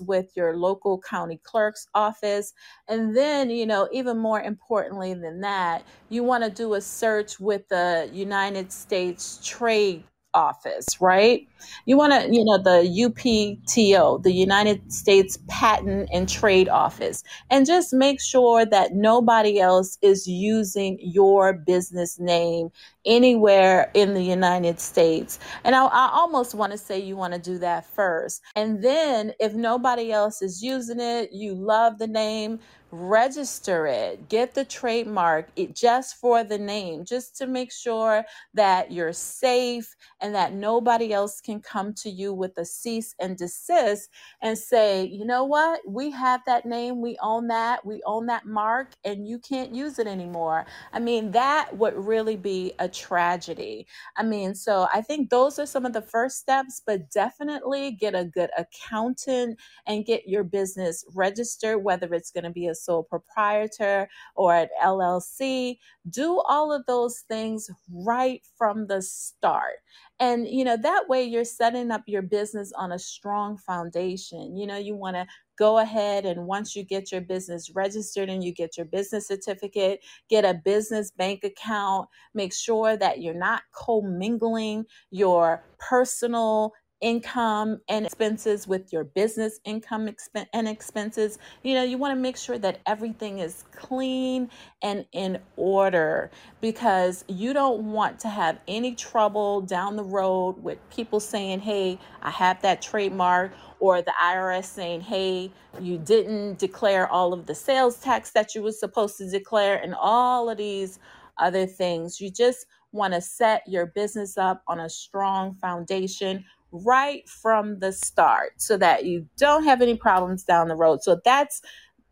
with 0.00 0.36
your 0.36 0.56
local 0.56 1.00
county 1.00 1.40
clerk's 1.42 1.86
office. 1.94 2.52
And 2.88 3.16
then, 3.16 3.50
you 3.50 3.66
know, 3.66 3.88
even 3.92 4.18
more 4.18 4.40
importantly 4.40 5.14
than 5.14 5.40
that, 5.40 5.84
you 6.08 6.22
want 6.24 6.44
to 6.44 6.50
do 6.50 6.74
a 6.74 6.80
search 6.80 7.40
with 7.40 7.68
the 7.68 8.10
United 8.12 8.72
States 8.72 9.40
Trade 9.42 10.04
office, 10.34 11.00
right? 11.00 11.46
You 11.86 11.96
want 11.96 12.12
to, 12.12 12.32
you 12.32 12.44
know, 12.44 12.58
the 12.58 12.86
UPTO, 12.86 14.22
the 14.22 14.32
United 14.32 14.92
States 14.92 15.38
Patent 15.48 16.08
and 16.12 16.28
Trade 16.28 16.68
Office, 16.68 17.22
and 17.50 17.66
just 17.66 17.92
make 17.92 18.20
sure 18.20 18.64
that 18.66 18.94
nobody 18.94 19.60
else 19.60 19.98
is 20.02 20.26
using 20.26 20.98
your 21.00 21.52
business 21.52 22.18
name 22.18 22.70
anywhere 23.04 23.90
in 23.94 24.14
the 24.14 24.22
United 24.22 24.80
States. 24.80 25.38
And 25.64 25.74
I, 25.74 25.86
I 25.86 26.10
almost 26.12 26.54
want 26.54 26.72
to 26.72 26.78
say 26.78 26.98
you 26.98 27.16
want 27.16 27.34
to 27.34 27.40
do 27.40 27.58
that 27.58 27.86
first. 27.86 28.42
And 28.56 28.82
then 28.82 29.32
if 29.40 29.54
nobody 29.54 30.12
else 30.12 30.42
is 30.42 30.62
using 30.62 31.00
it, 31.00 31.32
you 31.32 31.54
love 31.54 31.98
the 31.98 32.06
name, 32.06 32.60
register 32.92 33.86
it, 33.86 34.28
get 34.28 34.54
the 34.54 34.64
trademark 34.64 35.48
it 35.56 35.74
just 35.74 36.16
for 36.16 36.44
the 36.44 36.58
name, 36.58 37.04
just 37.04 37.36
to 37.36 37.46
make 37.46 37.70
sure 37.72 38.24
that 38.54 38.90
you're 38.90 39.12
safe 39.12 39.94
and 40.20 40.34
that 40.34 40.52
nobody 40.52 41.12
else 41.12 41.40
can 41.40 41.60
come 41.60 41.92
to 41.94 42.10
you 42.10 42.32
with 42.32 42.56
a 42.58 42.64
cease 42.64 43.14
and 43.20 43.36
desist 43.36 44.10
and 44.42 44.56
say, 44.56 45.04
you 45.04 45.24
know 45.24 45.44
what, 45.44 45.80
we 45.86 46.10
have 46.10 46.40
that 46.46 46.66
name, 46.66 47.00
we 47.00 47.16
own 47.22 47.48
that, 47.48 47.84
we 47.84 48.02
own 48.04 48.26
that 48.26 48.46
mark, 48.46 48.92
and 49.04 49.26
you 49.26 49.38
can't 49.38 49.74
use 49.74 49.98
it 49.98 50.06
anymore. 50.06 50.66
I 50.92 50.98
mean, 50.98 51.30
that 51.32 51.76
would 51.76 51.94
really 51.94 52.36
be 52.36 52.72
a 52.78 52.88
tragedy. 52.88 53.86
I 54.16 54.22
mean, 54.22 54.54
so 54.54 54.88
I 54.92 55.00
think 55.00 55.30
those 55.30 55.58
are 55.58 55.66
some 55.66 55.86
of 55.86 55.92
the 55.92 56.02
first 56.02 56.38
steps, 56.38 56.82
but 56.84 57.10
definitely 57.10 57.92
get 57.92 58.14
a 58.14 58.24
good 58.24 58.50
accountant 58.56 59.58
and 59.86 60.04
get 60.04 60.28
your 60.28 60.44
business 60.44 61.04
registered, 61.14 61.82
whether 61.82 62.12
it's 62.14 62.30
going 62.30 62.44
to 62.44 62.50
be 62.50 62.66
a 62.66 62.74
sole 62.84 63.02
proprietor 63.02 64.08
or 64.34 64.54
an 64.54 64.68
LLC. 64.82 65.78
Do 66.08 66.40
all 66.48 66.72
of 66.72 66.86
those 66.86 67.20
things 67.20 67.70
right 67.92 68.42
from 68.56 68.86
the 68.86 69.02
start. 69.02 69.76
And, 70.18 70.46
you 70.46 70.64
know, 70.64 70.76
that 70.76 71.08
way 71.08 71.24
you're 71.24 71.44
setting 71.44 71.90
up 71.90 72.02
your 72.06 72.22
business 72.22 72.72
on 72.72 72.92
a 72.92 72.98
strong 72.98 73.56
foundation. 73.56 74.56
You 74.56 74.66
know, 74.66 74.76
you 74.76 74.94
want 74.94 75.16
to 75.16 75.26
go 75.60 75.78
ahead 75.78 76.24
and 76.24 76.46
once 76.46 76.74
you 76.74 76.82
get 76.82 77.12
your 77.12 77.20
business 77.20 77.70
registered 77.74 78.30
and 78.30 78.42
you 78.42 78.50
get 78.50 78.78
your 78.78 78.86
business 78.86 79.28
certificate, 79.28 80.00
get 80.30 80.42
a 80.42 80.54
business 80.54 81.10
bank 81.10 81.44
account, 81.44 82.08
make 82.32 82.54
sure 82.54 82.96
that 82.96 83.20
you're 83.20 83.34
not 83.34 83.62
commingling 83.74 84.86
your 85.10 85.62
personal 85.78 86.72
income 87.00 87.80
and 87.88 88.06
expenses 88.06 88.68
with 88.68 88.92
your 88.92 89.04
business 89.04 89.60
income 89.64 90.08
expen- 90.08 90.48
and 90.54 90.68
expenses. 90.68 91.38
You 91.62 91.74
know, 91.74 91.84
you 91.84 91.98
want 91.98 92.16
to 92.16 92.20
make 92.20 92.36
sure 92.36 92.58
that 92.58 92.80
everything 92.86 93.40
is 93.40 93.64
clean 93.72 94.50
and 94.82 95.06
in 95.12 95.38
order 95.56 96.30
because 96.60 97.24
you 97.28 97.52
don't 97.52 97.92
want 97.92 98.20
to 98.20 98.28
have 98.28 98.60
any 98.68 98.94
trouble 98.94 99.62
down 99.62 99.96
the 99.96 100.04
road 100.04 100.62
with 100.62 100.78
people 100.90 101.20
saying, 101.20 101.60
"Hey, 101.60 101.98
I 102.22 102.30
have 102.30 102.62
that 102.62 102.82
trademark." 102.82 103.52
Or 103.80 104.02
the 104.02 104.14
IRS 104.22 104.66
saying, 104.66 105.02
hey, 105.02 105.52
you 105.80 105.98
didn't 105.98 106.58
declare 106.58 107.08
all 107.08 107.32
of 107.32 107.46
the 107.46 107.54
sales 107.54 107.98
tax 107.98 108.30
that 108.32 108.54
you 108.54 108.62
were 108.62 108.72
supposed 108.72 109.18
to 109.18 109.30
declare, 109.30 109.80
and 109.82 109.94
all 109.94 110.50
of 110.50 110.58
these 110.58 110.98
other 111.38 111.66
things. 111.66 112.20
You 112.20 112.30
just 112.30 112.66
want 112.92 113.14
to 113.14 113.20
set 113.20 113.62
your 113.66 113.86
business 113.86 114.38
up 114.38 114.62
on 114.68 114.80
a 114.80 114.90
strong 114.90 115.54
foundation 115.56 116.44
right 116.72 117.28
from 117.28 117.78
the 117.78 117.92
start 117.92 118.52
so 118.56 118.76
that 118.76 119.04
you 119.04 119.26
don't 119.36 119.64
have 119.64 119.82
any 119.82 119.96
problems 119.96 120.44
down 120.44 120.68
the 120.68 120.76
road. 120.76 121.02
So 121.02 121.20
that's 121.24 121.62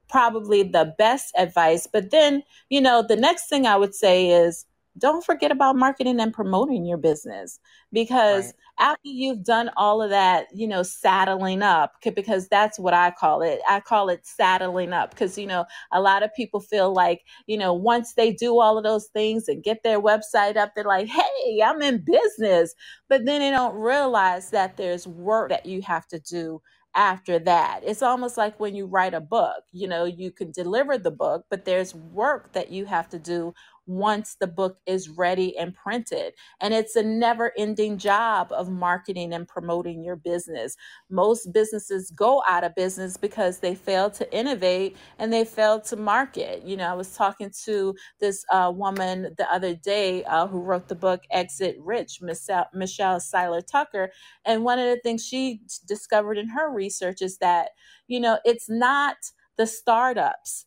probably 0.09 0.63
the 0.63 0.95
best 0.99 1.33
advice. 1.37 1.87
But 1.87 2.11
then, 2.11 2.43
you 2.71 2.81
know, 2.81 3.05
the 3.07 3.17
next 3.17 3.49
thing 3.49 3.67
I 3.67 3.77
would 3.77 3.95
say 3.95 4.31
is 4.31 4.65
don't 4.99 5.25
forget 5.25 5.51
about 5.51 5.77
marketing 5.77 6.21
and 6.21 6.33
promoting 6.33 6.85
your 6.85 6.99
business 6.99 7.61
because 7.93 8.47
right. 8.47 8.55
after 8.91 9.09
you've 9.09 9.45
done 9.45 9.71
all 9.77 10.03
of 10.03 10.11
that, 10.11 10.47
you 10.55 10.67
know, 10.67 10.83
saddling 10.83 11.63
up, 11.63 11.95
because 12.15 12.49
that's 12.49 12.79
what 12.79 12.95
I 12.95 13.11
call 13.11 13.43
it. 13.43 13.61
I 13.69 13.81
call 13.81 14.09
it 14.09 14.27
saddling 14.27 14.93
up 14.93 15.11
because, 15.11 15.39
you 15.39 15.47
know, 15.47 15.65
a 15.93 16.01
lot 16.01 16.23
of 16.23 16.35
people 16.35 16.61
feel 16.61 16.93
like, 16.93 17.23
you 17.47 17.57
know, 17.57 17.73
once 17.73 18.15
they 18.15 18.33
do 18.33 18.61
all 18.61 18.77
of 18.77 18.85
those 18.85 19.07
things 19.07 19.49
and 19.49 19.63
get 19.63 19.83
their 19.83 20.01
website 20.01 20.57
up, 20.57 20.73
they're 20.75 20.85
like, 20.85 21.09
hey, 21.09 21.63
I'm 21.65 21.81
in 21.83 22.05
business. 22.05 22.75
But 23.09 23.25
then 23.25 23.41
they 23.41 23.51
don't 23.51 23.77
realize 23.77 24.51
that 24.51 24.77
there's 24.77 25.07
work 25.07 25.51
that 25.51 25.67
you 25.67 25.83
have 25.83 26.07
to 26.09 26.19
do 26.19 26.61
after 26.95 27.39
that. 27.39 27.81
It's 27.85 28.03
almost 28.03 28.37
like 28.37 28.59
when 28.59 28.75
you 28.75 28.87
write 28.87 29.15
a 29.15 29.21
book, 29.21 29.63
you 29.73 29.87
know, 29.87 30.05
you 30.05 30.33
can 30.33 30.51
deliver 30.51 30.99
the 30.99 31.11
book, 31.11 31.45
but 31.49 31.65
there's 31.65 31.95
work 31.95 32.53
that 32.55 32.73
you 32.73 32.87
have 32.87 33.09
to 33.11 33.19
do 33.19 33.55
once 33.89 34.37
the 34.39 34.47
book 34.47 34.79
is 34.87 35.09
ready 35.09 35.57
and 35.59 35.75
printed. 35.75 36.35
And 36.61 36.75
it's 36.75 36.95
a 36.95 37.03
never 37.03 37.53
ending 37.57 37.99
job 37.99 38.53
of 38.53 38.71
marketing 38.71 39.33
and 39.33 39.49
promoting 39.49 40.05
your 40.05 40.17
business. 40.17 40.77
Most 41.11 41.53
businesses 41.53 42.11
go 42.11 42.43
out 42.47 42.65
of 42.65 42.75
business 42.75 43.17
because 43.17 43.59
they 43.59 43.75
fail 43.75 44.11
to 44.11 44.33
innovate 44.33 44.97
and 45.19 45.33
they 45.33 45.45
fail 45.45 45.81
to 45.81 45.97
market. 45.97 46.63
You 46.65 46.77
know, 46.77 46.89
I 46.89 46.95
was 46.95 47.15
talking 47.15 47.51
to 47.65 47.95
this 48.21 48.45
uh, 48.53 48.71
woman 48.75 49.35
the 49.39 49.51
other 49.53 49.75
day 49.75 50.23
uh, 50.25 50.47
who 50.47 50.61
wrote 50.61 50.89
the 50.89 50.95
book 50.95 51.23
Exit 51.31 51.77
Rich, 51.81 52.21
Michelle, 52.21 52.69
Michelle 52.75 53.21
Seiler 53.21 53.63
Tucker. 53.63 54.13
And 54.45 54.65
one 54.65 54.79
of 54.79 54.87
the 54.87 55.01
things 55.03 55.27
she 55.27 55.63
discovered 55.87 56.37
in 56.39 56.49
her 56.49 56.71
research 56.71 57.23
is 57.23 57.39
that, 57.39 57.71
you 58.07 58.21
know, 58.21 58.39
it's 58.45 58.69
not 58.69 59.17
the 59.59 59.67
startups 59.67 60.67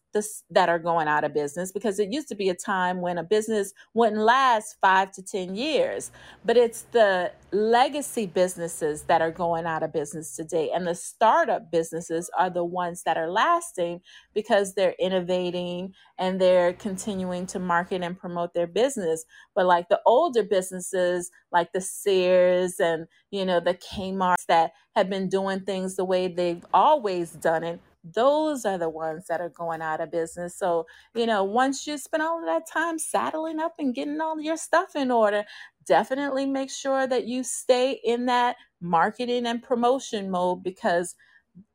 that 0.50 0.68
are 0.68 0.78
going 0.80 1.08
out 1.08 1.24
of 1.24 1.34
business 1.34 1.72
because 1.72 1.98
it 1.98 2.12
used 2.12 2.28
to 2.28 2.36
be 2.36 2.50
a 2.50 2.54
time 2.54 3.00
when 3.00 3.18
a 3.18 3.24
business 3.24 3.72
wouldn't 3.94 4.22
last 4.22 4.76
five 4.82 5.10
to 5.14 5.24
10 5.24 5.56
years. 5.56 6.12
But 6.44 6.58
it's 6.58 6.82
the 6.92 7.32
legacy 7.54 8.26
businesses 8.26 9.04
that 9.04 9.22
are 9.22 9.32
going 9.32 9.66
out 9.66 9.84
of 9.84 9.94
business 9.94 10.36
today. 10.36 10.72
And 10.76 10.86
the 10.86 10.96
startup 10.96 11.72
businesses 11.72 12.30
are 12.38 12.50
the 12.50 12.66
ones 12.66 13.04
that 13.04 13.16
are 13.16 13.32
lasting 13.32 14.02
because 14.34 14.74
they're 14.74 14.96
innovating 15.00 15.94
and 16.20 16.42
they're 16.42 16.74
continuing 16.74 17.46
to 17.48 17.60
market 17.60 18.02
and 18.02 18.20
promote 18.20 18.54
their 18.54 18.68
business. 18.68 19.24
But 19.56 19.66
like 19.66 19.88
the 19.88 20.02
older 20.06 20.44
businesses, 20.44 21.32
like 21.54 21.72
the 21.72 21.80
Sears 21.80 22.82
and, 22.82 23.08
you 23.32 23.46
know, 23.46 23.62
the 23.62 23.76
Kmarts 23.76 24.46
that 24.50 24.72
have 24.98 25.10
been 25.10 25.30
doing 25.30 25.62
things 25.62 25.96
the 25.96 26.04
way 26.04 26.28
they've 26.28 26.66
always 26.74 27.32
done 27.32 27.64
it 27.64 27.80
those 28.04 28.66
are 28.66 28.78
the 28.78 28.90
ones 28.90 29.28
that 29.30 29.42
are 29.42 29.50
going 29.50 29.82
out 29.82 30.02
of 30.02 30.12
business. 30.12 30.58
So, 30.58 30.88
you 31.16 31.26
know, 31.28 31.44
once 31.44 31.88
you 31.88 31.98
spend 31.98 32.24
all 32.24 32.40
of 32.40 32.46
that 32.46 32.68
time 32.72 33.00
saddling 33.00 33.60
up 33.60 33.76
and 33.80 33.96
getting 33.96 34.22
all 34.22 34.40
your 34.42 34.58
stuff 34.58 34.96
in 34.96 35.12
order, 35.12 35.46
definitely 35.88 36.46
make 36.46 36.72
sure 36.72 37.08
that 37.08 37.28
you 37.28 37.44
stay 37.44 38.00
in 38.04 38.26
that 38.28 38.58
marketing 38.82 39.46
and 39.46 39.64
promotion 39.64 40.32
mode 40.32 40.64
because 40.64 41.16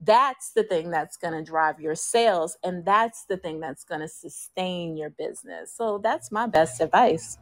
that's 0.02 0.52
the 0.54 0.64
thing 0.64 0.90
that's 0.90 1.16
going 1.18 1.34
to 1.34 1.42
drive 1.44 1.80
your 1.80 1.94
sales 1.96 2.56
and 2.64 2.84
that's 2.84 3.26
the 3.26 3.36
thing 3.36 3.60
that's 3.60 3.84
going 3.84 4.00
to 4.02 4.08
sustain 4.08 4.96
your 4.96 5.10
business. 5.10 5.74
So, 5.76 5.98
that's 6.02 6.32
my 6.32 6.46
best 6.46 6.80
advice. 6.80 7.38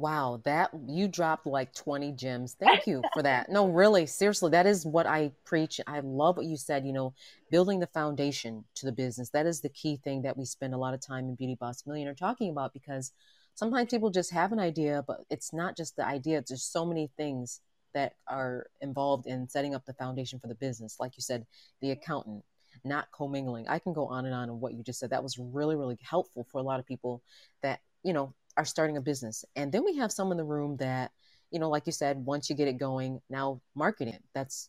Wow, 0.00 0.40
that 0.44 0.70
you 0.88 1.08
dropped 1.08 1.44
like 1.44 1.74
20 1.74 2.12
gems. 2.12 2.56
Thank 2.60 2.86
you 2.86 3.02
for 3.12 3.22
that. 3.22 3.50
No, 3.50 3.68
really, 3.68 4.06
seriously, 4.06 4.50
that 4.52 4.66
is 4.66 4.86
what 4.86 5.06
I 5.06 5.30
preach. 5.44 5.78
I 5.86 6.00
love 6.00 6.38
what 6.38 6.46
you 6.46 6.56
said, 6.56 6.86
you 6.86 6.94
know, 6.94 7.12
building 7.50 7.80
the 7.80 7.86
foundation 7.86 8.64
to 8.76 8.86
the 8.86 8.92
business. 8.92 9.28
That 9.28 9.44
is 9.44 9.60
the 9.60 9.68
key 9.68 10.00
thing 10.02 10.22
that 10.22 10.38
we 10.38 10.46
spend 10.46 10.72
a 10.72 10.78
lot 10.78 10.94
of 10.94 11.00
time 11.00 11.28
in 11.28 11.34
Beauty 11.34 11.54
Boss 11.54 11.84
Millionaire 11.86 12.14
talking 12.14 12.48
about 12.50 12.72
because 12.72 13.12
sometimes 13.54 13.90
people 13.90 14.08
just 14.08 14.30
have 14.32 14.52
an 14.52 14.58
idea, 14.58 15.04
but 15.06 15.18
it's 15.28 15.52
not 15.52 15.76
just 15.76 15.96
the 15.96 16.06
idea. 16.06 16.42
There's 16.48 16.64
so 16.64 16.86
many 16.86 17.10
things 17.18 17.60
that 17.92 18.14
are 18.26 18.68
involved 18.80 19.26
in 19.26 19.50
setting 19.50 19.74
up 19.74 19.84
the 19.84 19.92
foundation 19.92 20.38
for 20.38 20.46
the 20.46 20.54
business. 20.54 20.96
Like 20.98 21.18
you 21.18 21.20
said, 21.20 21.44
the 21.82 21.90
accountant, 21.90 22.42
not 22.84 23.08
commingling. 23.12 23.68
I 23.68 23.78
can 23.78 23.92
go 23.92 24.06
on 24.06 24.24
and 24.24 24.34
on 24.34 24.48
on 24.48 24.60
what 24.60 24.72
you 24.72 24.82
just 24.82 24.98
said. 24.98 25.10
That 25.10 25.22
was 25.22 25.38
really, 25.38 25.76
really 25.76 25.98
helpful 26.00 26.46
for 26.50 26.56
a 26.56 26.62
lot 26.64 26.80
of 26.80 26.86
people 26.86 27.22
that, 27.62 27.80
you 28.02 28.14
know, 28.14 28.32
are 28.56 28.64
starting 28.64 28.96
a 28.96 29.00
business. 29.00 29.44
And 29.56 29.72
then 29.72 29.84
we 29.84 29.96
have 29.96 30.12
some 30.12 30.30
in 30.30 30.36
the 30.36 30.44
room 30.44 30.76
that, 30.78 31.12
you 31.50 31.58
know, 31.58 31.70
like 31.70 31.86
you 31.86 31.92
said, 31.92 32.24
once 32.24 32.48
you 32.50 32.56
get 32.56 32.68
it 32.68 32.78
going, 32.78 33.20
now 33.28 33.60
marketing 33.74 34.14
it. 34.14 34.22
That's 34.34 34.68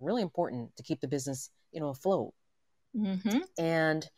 really 0.00 0.22
important 0.22 0.76
to 0.76 0.82
keep 0.82 1.00
the 1.00 1.08
business, 1.08 1.50
you 1.72 1.80
know, 1.80 1.88
afloat. 1.88 2.34
Mm-hmm. 2.96 3.38
And 3.58 4.08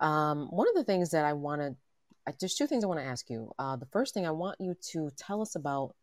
um, 0.00 0.48
one 0.50 0.68
of 0.68 0.74
the 0.74 0.84
things 0.84 1.10
that 1.10 1.24
I 1.24 1.32
want 1.32 1.62
to, 1.62 1.76
there's 2.40 2.54
two 2.54 2.66
things 2.66 2.84
I 2.84 2.88
want 2.88 3.00
to 3.00 3.06
ask 3.06 3.30
you. 3.30 3.52
Uh, 3.58 3.76
the 3.76 3.86
first 3.86 4.14
thing 4.14 4.26
I 4.26 4.32
want 4.32 4.60
you 4.60 4.74
to 4.92 5.10
tell 5.16 5.42
us 5.42 5.54
about 5.54 5.94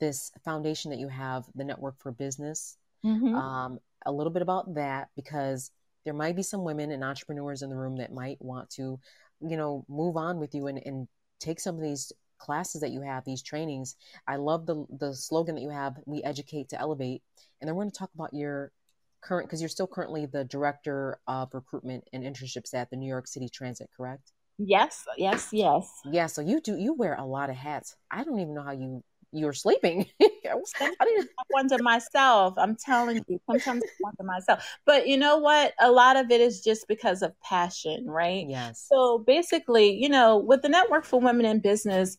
this 0.00 0.32
foundation 0.44 0.90
that 0.90 0.98
you 0.98 1.08
have, 1.08 1.44
the 1.54 1.64
Network 1.64 2.00
for 2.00 2.12
Business. 2.12 2.76
Mm-hmm. 3.04 3.34
Um, 3.34 3.78
a 4.06 4.12
little 4.12 4.32
bit 4.32 4.42
about 4.42 4.74
that 4.74 5.08
because 5.14 5.70
there 6.04 6.14
might 6.14 6.36
be 6.36 6.42
some 6.42 6.64
women 6.64 6.90
and 6.90 7.04
entrepreneurs 7.04 7.62
in 7.62 7.70
the 7.70 7.76
room 7.76 7.96
that 7.96 8.12
might 8.12 8.40
want 8.40 8.70
to, 8.70 8.98
you 9.40 9.56
know, 9.56 9.84
move 9.88 10.16
on 10.16 10.38
with 10.38 10.54
you 10.54 10.66
and, 10.66 10.80
and 10.84 11.08
take 11.40 11.60
some 11.60 11.76
of 11.76 11.82
these 11.82 12.12
classes 12.38 12.80
that 12.80 12.90
you 12.90 13.02
have, 13.02 13.24
these 13.24 13.42
trainings. 13.42 13.96
I 14.26 14.36
love 14.36 14.66
the 14.66 14.86
the 14.98 15.14
slogan 15.14 15.54
that 15.56 15.62
you 15.62 15.70
have, 15.70 15.96
we 16.06 16.22
educate 16.22 16.68
to 16.70 16.80
elevate. 16.80 17.22
And 17.60 17.68
then 17.68 17.74
we're 17.74 17.84
going 17.84 17.92
to 17.92 17.98
talk 17.98 18.10
about 18.14 18.32
your 18.32 18.72
current 19.20 19.48
because 19.48 19.60
you're 19.60 19.68
still 19.68 19.86
currently 19.86 20.26
the 20.26 20.44
director 20.44 21.20
of 21.26 21.52
recruitment 21.52 22.04
and 22.12 22.24
internships 22.24 22.74
at 22.74 22.90
the 22.90 22.96
New 22.96 23.08
York 23.08 23.26
City 23.26 23.48
Transit, 23.48 23.90
correct? 23.96 24.32
Yes, 24.58 25.04
yes, 25.16 25.48
yes. 25.52 26.00
Yeah, 26.04 26.26
so 26.26 26.42
you 26.42 26.60
do 26.60 26.76
you 26.76 26.94
wear 26.94 27.14
a 27.14 27.24
lot 27.24 27.50
of 27.50 27.56
hats. 27.56 27.96
I 28.10 28.24
don't 28.24 28.40
even 28.40 28.54
know 28.54 28.62
how 28.62 28.72
you 28.72 29.02
you 29.32 29.46
were 29.46 29.52
sleeping. 29.52 30.06
I 30.22 31.04
didn't 31.04 31.30
wonder 31.50 31.82
myself. 31.82 32.54
I'm 32.56 32.76
telling 32.76 33.24
you, 33.28 33.40
sometimes 33.46 33.82
I 33.84 33.88
wonder 34.00 34.22
myself. 34.24 34.78
But 34.84 35.06
you 35.06 35.16
know 35.16 35.38
what? 35.38 35.74
A 35.80 35.90
lot 35.90 36.16
of 36.16 36.30
it 36.30 36.40
is 36.40 36.60
just 36.60 36.88
because 36.88 37.22
of 37.22 37.38
passion, 37.40 38.06
right? 38.08 38.46
Yes. 38.48 38.84
So 38.88 39.18
basically, 39.18 39.92
you 39.92 40.08
know, 40.08 40.36
with 40.36 40.62
the 40.62 40.68
Network 40.68 41.04
for 41.04 41.20
Women 41.20 41.46
in 41.46 41.60
Business, 41.60 42.18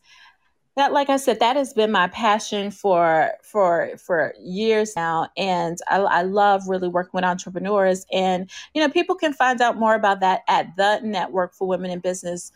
that 0.76 0.92
like 0.92 1.10
i 1.10 1.16
said 1.16 1.38
that 1.38 1.56
has 1.56 1.72
been 1.74 1.90
my 1.90 2.08
passion 2.08 2.70
for 2.70 3.32
for 3.42 3.90
for 3.98 4.34
years 4.40 4.96
now 4.96 5.28
and 5.36 5.78
I, 5.88 5.98
I, 5.98 6.22
love 6.22 6.62
really 6.66 6.88
working 6.88 7.10
with 7.12 7.24
entrepreneurs 7.24 8.06
and 8.10 8.50
you 8.74 8.80
know 8.80 8.88
people 8.88 9.14
can 9.14 9.34
find 9.34 9.60
out 9.60 9.76
more 9.76 9.94
about 9.94 10.20
that 10.20 10.40
at 10.48 10.74
the 10.76 11.00
network 11.02 11.54
for 11.54 11.68
women 11.68 11.90
in 11.90 12.00
business 12.00 12.52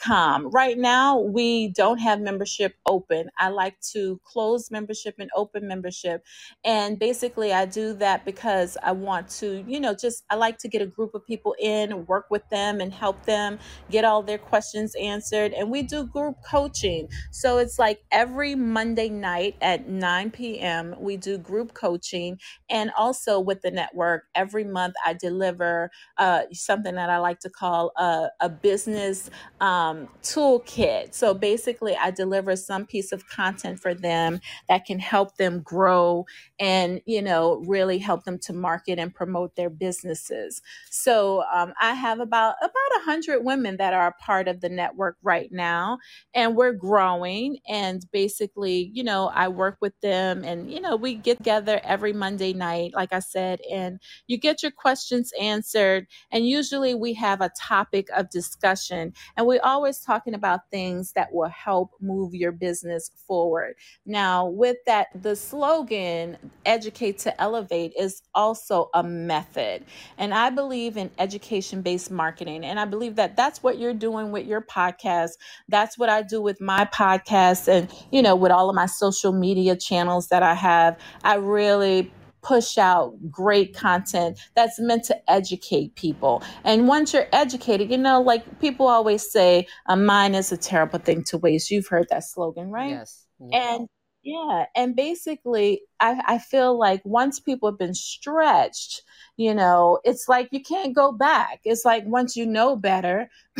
com. 0.00 0.50
Right 0.50 0.78
now, 0.78 1.18
we 1.18 1.68
don't 1.68 1.98
have 1.98 2.20
membership 2.20 2.74
open. 2.86 3.30
I 3.38 3.48
like 3.48 3.80
to 3.92 4.20
close 4.24 4.70
membership 4.70 5.16
and 5.18 5.30
open 5.36 5.66
membership. 5.68 6.24
And 6.64 6.98
basically, 6.98 7.52
I 7.52 7.66
do 7.66 7.94
that 7.94 8.24
because 8.24 8.76
I 8.82 8.92
want 8.92 9.28
to, 9.40 9.64
you 9.66 9.80
know, 9.80 9.94
just 9.94 10.24
I 10.30 10.36
like 10.36 10.58
to 10.58 10.68
get 10.68 10.82
a 10.82 10.86
group 10.86 11.14
of 11.14 11.26
people 11.26 11.54
in, 11.60 12.06
work 12.06 12.26
with 12.30 12.48
them, 12.50 12.80
and 12.80 12.92
help 12.92 13.24
them 13.26 13.58
get 13.90 14.04
all 14.04 14.22
their 14.22 14.38
questions 14.38 14.94
answered. 15.00 15.52
And 15.52 15.70
we 15.70 15.82
do 15.82 16.06
group 16.06 16.36
coaching. 16.48 17.08
So 17.30 17.58
it's 17.58 17.78
like 17.78 18.00
every 18.10 18.54
Monday 18.54 19.08
night 19.08 19.56
at 19.60 19.88
9 19.88 20.30
p.m., 20.30 20.94
we 20.98 21.16
do 21.16 21.38
group 21.38 21.74
coaching. 21.74 22.38
And 22.70 22.90
also 22.96 23.40
with 23.40 23.62
the 23.62 23.70
network, 23.70 24.24
every 24.34 24.64
month 24.64 24.94
I 25.04 25.14
deliver 25.14 25.90
uh, 26.18 26.42
something 26.52 26.94
that 26.96 27.10
I 27.10 27.18
like 27.18 27.40
to 27.40 27.50
call 27.50 27.92
a, 27.96 28.28
a 28.40 28.48
business 28.48 29.30
um, 29.60 30.08
toolkit. 30.22 31.14
So 31.14 31.34
basically, 31.34 31.96
I 31.96 32.10
deliver 32.10 32.56
some 32.56 32.86
piece 32.86 33.12
of 33.12 33.28
content 33.28 33.80
for 33.80 33.94
them 33.94 34.40
that 34.68 34.84
can 34.84 34.98
help 34.98 35.36
them 35.36 35.60
grow 35.60 36.26
and, 36.58 37.00
you 37.06 37.22
know, 37.22 37.62
really 37.66 37.98
help 37.98 38.24
them 38.24 38.38
to 38.40 38.52
market 38.52 38.98
and 38.98 39.14
promote 39.14 39.56
their 39.56 39.70
businesses. 39.70 40.62
So 40.90 41.44
um, 41.52 41.72
I 41.80 41.94
have 41.94 42.20
about 42.20 42.54
about 42.60 43.00
a 43.00 43.04
hundred 43.04 43.44
women 43.44 43.76
that 43.76 43.92
are 43.92 44.08
a 44.08 44.22
part 44.22 44.48
of 44.48 44.60
the 44.60 44.68
network 44.68 45.16
right 45.22 45.50
now, 45.52 45.98
and 46.34 46.56
we're 46.56 46.72
growing. 46.72 47.58
And 47.68 48.04
basically, 48.12 48.90
you 48.94 49.04
know, 49.04 49.30
I 49.34 49.48
work 49.48 49.78
with 49.80 49.98
them, 50.00 50.44
and 50.44 50.70
you 50.70 50.80
know, 50.80 50.96
we 50.96 51.14
get 51.14 51.38
together 51.38 51.80
every 51.84 52.12
Monday 52.12 52.52
night, 52.52 52.92
like 52.94 53.12
I 53.12 53.20
said, 53.20 53.60
and 53.70 54.00
you 54.26 54.38
get 54.38 54.62
your 54.62 54.72
questions 54.72 55.32
answered. 55.40 56.06
And 56.30 56.46
usually, 56.46 56.94
we 56.94 57.14
have 57.14 57.40
a 57.40 57.50
topic 57.58 58.08
of 58.16 58.30
discussion, 58.30 59.12
and 59.36 59.46
we're 59.50 59.60
always 59.64 59.98
talking 59.98 60.34
about 60.34 60.60
things 60.70 61.12
that 61.14 61.32
will 61.32 61.48
help 61.48 61.90
move 62.00 62.36
your 62.36 62.52
business 62.52 63.10
forward. 63.26 63.74
Now, 64.06 64.46
with 64.46 64.76
that, 64.86 65.08
the 65.20 65.34
slogan, 65.34 66.36
educate 66.64 67.18
to 67.20 67.40
elevate, 67.40 67.92
is 67.98 68.22
also 68.32 68.90
a 68.94 69.02
method. 69.02 69.84
And 70.18 70.32
I 70.32 70.50
believe 70.50 70.96
in 70.96 71.10
education 71.18 71.82
based 71.82 72.12
marketing. 72.12 72.64
And 72.64 72.78
I 72.78 72.84
believe 72.84 73.16
that 73.16 73.34
that's 73.34 73.60
what 73.60 73.76
you're 73.76 73.92
doing 73.92 74.30
with 74.30 74.46
your 74.46 74.60
podcast. 74.60 75.32
That's 75.68 75.98
what 75.98 76.08
I 76.08 76.22
do 76.22 76.40
with 76.40 76.60
my 76.60 76.84
podcast 76.84 77.66
and, 77.66 77.92
you 78.12 78.22
know, 78.22 78.36
with 78.36 78.52
all 78.52 78.70
of 78.70 78.76
my 78.76 78.86
social 78.86 79.32
media 79.32 79.74
channels 79.74 80.28
that 80.28 80.44
I 80.44 80.54
have. 80.54 80.96
I 81.24 81.34
really 81.34 82.12
push 82.42 82.78
out 82.78 83.14
great 83.30 83.74
content 83.74 84.38
that's 84.54 84.80
meant 84.80 85.04
to 85.04 85.30
educate 85.30 85.94
people. 85.94 86.42
And 86.64 86.88
once 86.88 87.12
you're 87.12 87.28
educated, 87.32 87.90
you 87.90 87.98
know, 87.98 88.20
like 88.20 88.60
people 88.60 88.86
always 88.86 89.30
say, 89.30 89.66
a 89.86 89.96
mind 89.96 90.36
is 90.36 90.52
a 90.52 90.56
terrible 90.56 90.98
thing 90.98 91.24
to 91.24 91.38
waste. 91.38 91.70
You've 91.70 91.88
heard 91.88 92.08
that 92.10 92.24
slogan, 92.24 92.70
right? 92.70 92.90
Yes. 92.90 93.26
And 93.52 93.88
yeah, 94.22 94.66
and 94.76 94.94
basically, 94.94 95.82
I, 95.98 96.22
I 96.26 96.38
feel 96.38 96.78
like 96.78 97.00
once 97.04 97.40
people 97.40 97.70
have 97.70 97.78
been 97.78 97.94
stretched, 97.94 99.02
you 99.38 99.54
know, 99.54 99.98
it's 100.04 100.28
like 100.28 100.48
you 100.52 100.62
can't 100.62 100.94
go 100.94 101.10
back. 101.10 101.60
It's 101.64 101.86
like 101.86 102.04
once 102.06 102.36
you 102.36 102.44
know 102.44 102.76
better, 102.76 103.30